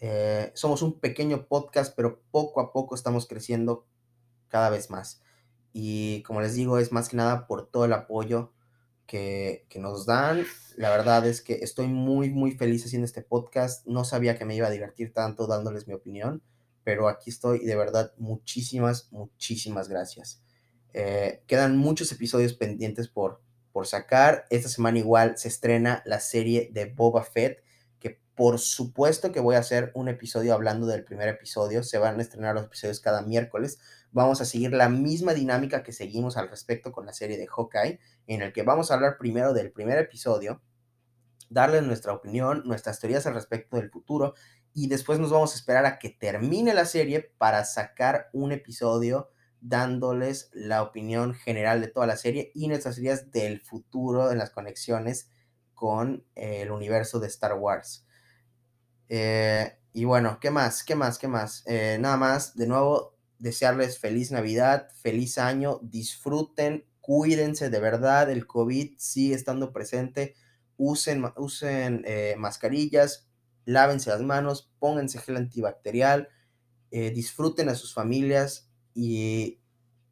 Eh, 0.00 0.50
somos 0.54 0.82
un 0.82 0.98
pequeño 0.98 1.46
podcast, 1.46 1.94
pero 1.94 2.20
poco 2.30 2.60
a 2.60 2.72
poco 2.72 2.94
estamos 2.94 3.26
creciendo 3.26 3.86
cada 4.48 4.70
vez 4.70 4.90
más. 4.90 5.22
Y 5.72 6.22
como 6.22 6.40
les 6.40 6.54
digo, 6.54 6.78
es 6.78 6.92
más 6.92 7.08
que 7.08 7.16
nada 7.16 7.46
por 7.46 7.70
todo 7.70 7.84
el 7.84 7.92
apoyo 7.92 8.52
que, 9.06 9.66
que, 9.68 9.78
nos 9.78 10.06
dan. 10.06 10.44
La 10.76 10.90
verdad 10.90 11.26
es 11.26 11.42
que 11.42 11.54
estoy 11.62 11.86
muy, 11.86 12.30
muy 12.30 12.52
feliz 12.52 12.84
haciendo 12.84 13.04
este 13.04 13.22
podcast. 13.22 13.86
No 13.86 14.04
sabía 14.04 14.38
que 14.38 14.44
me 14.44 14.56
iba 14.56 14.66
a 14.66 14.70
divertir 14.70 15.12
tanto 15.12 15.46
dándoles 15.46 15.86
mi 15.86 15.94
opinión, 15.94 16.42
pero 16.84 17.08
aquí 17.08 17.30
estoy 17.30 17.60
y 17.62 17.66
de 17.66 17.76
verdad 17.76 18.12
muchísimas, 18.18 19.12
muchísimas 19.12 19.88
gracias. 19.88 20.42
Eh, 20.92 21.42
quedan 21.46 21.76
muchos 21.76 22.10
episodios 22.12 22.54
pendientes 22.54 23.08
por, 23.08 23.40
por 23.72 23.86
sacar. 23.86 24.44
Esta 24.50 24.68
semana 24.68 24.98
igual 24.98 25.38
se 25.38 25.48
estrena 25.48 26.02
la 26.04 26.20
serie 26.20 26.70
de 26.72 26.86
Boba 26.86 27.22
Fett, 27.22 27.62
por 28.34 28.58
supuesto 28.58 29.32
que 29.32 29.40
voy 29.40 29.56
a 29.56 29.60
hacer 29.60 29.92
un 29.94 30.08
episodio 30.08 30.54
hablando 30.54 30.86
del 30.86 31.04
primer 31.04 31.28
episodio. 31.28 31.82
Se 31.82 31.98
van 31.98 32.18
a 32.18 32.22
estrenar 32.22 32.54
los 32.54 32.64
episodios 32.64 33.00
cada 33.00 33.22
miércoles. 33.22 33.78
Vamos 34.12 34.40
a 34.40 34.44
seguir 34.44 34.72
la 34.72 34.88
misma 34.88 35.34
dinámica 35.34 35.82
que 35.82 35.92
seguimos 35.92 36.36
al 36.36 36.48
respecto 36.48 36.92
con 36.92 37.06
la 37.06 37.12
serie 37.12 37.36
de 37.36 37.46
Hawkeye, 37.46 38.00
en 38.26 38.42
el 38.42 38.52
que 38.52 38.62
vamos 38.62 38.90
a 38.90 38.94
hablar 38.94 39.18
primero 39.18 39.52
del 39.52 39.72
primer 39.72 39.98
episodio, 39.98 40.62
darles 41.48 41.82
nuestra 41.82 42.12
opinión, 42.12 42.62
nuestras 42.64 42.98
teorías 42.98 43.26
al 43.26 43.34
respecto 43.34 43.76
del 43.76 43.90
futuro, 43.90 44.34
y 44.72 44.88
después 44.88 45.18
nos 45.18 45.30
vamos 45.30 45.52
a 45.52 45.56
esperar 45.56 45.84
a 45.84 45.98
que 45.98 46.10
termine 46.10 46.74
la 46.74 46.84
serie 46.84 47.32
para 47.38 47.64
sacar 47.64 48.30
un 48.32 48.52
episodio 48.52 49.30
dándoles 49.60 50.50
la 50.52 50.82
opinión 50.82 51.34
general 51.34 51.80
de 51.80 51.88
toda 51.88 52.06
la 52.06 52.16
serie 52.16 52.50
y 52.54 52.68
nuestras 52.68 52.98
ideas 52.98 53.30
del 53.30 53.60
futuro 53.60 54.30
en 54.30 54.38
las 54.38 54.50
conexiones 54.50 55.30
con 55.74 56.24
el 56.34 56.70
universo 56.70 57.20
de 57.20 57.26
Star 57.26 57.54
Wars. 57.54 58.06
Eh, 59.10 59.76
y 59.92 60.04
bueno, 60.04 60.38
¿qué 60.40 60.50
más? 60.50 60.84
¿Qué 60.84 60.94
más? 60.94 61.18
¿Qué 61.18 61.28
más? 61.28 61.64
Eh, 61.66 61.98
nada 62.00 62.16
más, 62.16 62.56
de 62.56 62.66
nuevo, 62.68 63.16
desearles 63.38 63.98
feliz 63.98 64.30
Navidad, 64.30 64.88
feliz 65.02 65.36
año, 65.36 65.80
disfruten, 65.82 66.86
cuídense 67.00 67.70
de 67.70 67.80
verdad, 67.80 68.30
el 68.30 68.46
COVID 68.46 68.94
sigue 68.98 69.34
estando 69.34 69.72
presente, 69.72 70.36
usen, 70.76 71.24
usen 71.36 72.04
eh, 72.06 72.36
mascarillas, 72.38 73.28
lávense 73.64 74.10
las 74.10 74.22
manos, 74.22 74.70
pónganse 74.78 75.18
gel 75.18 75.36
antibacterial, 75.36 76.28
disfruten 76.90 77.68
a 77.68 77.76
sus 77.76 77.94
familias, 77.94 78.70
y, 78.94 79.60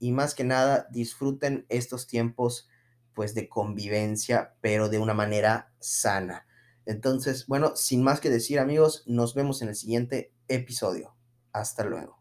más 0.00 0.34
que 0.34 0.44
nada 0.44 0.86
disfruten 0.90 1.66
estos 1.68 2.06
tiempos 2.06 2.68
pues 3.14 3.34
de 3.34 3.48
convivencia, 3.48 4.54
pero 4.60 4.88
de 4.88 4.98
una 4.98 5.14
manera 5.14 5.72
sana. 5.80 6.46
Entonces, 6.88 7.46
bueno, 7.46 7.76
sin 7.76 8.02
más 8.02 8.18
que 8.18 8.30
decir 8.30 8.58
amigos, 8.58 9.04
nos 9.06 9.34
vemos 9.34 9.60
en 9.60 9.68
el 9.68 9.76
siguiente 9.76 10.32
episodio. 10.48 11.14
Hasta 11.52 11.84
luego. 11.84 12.17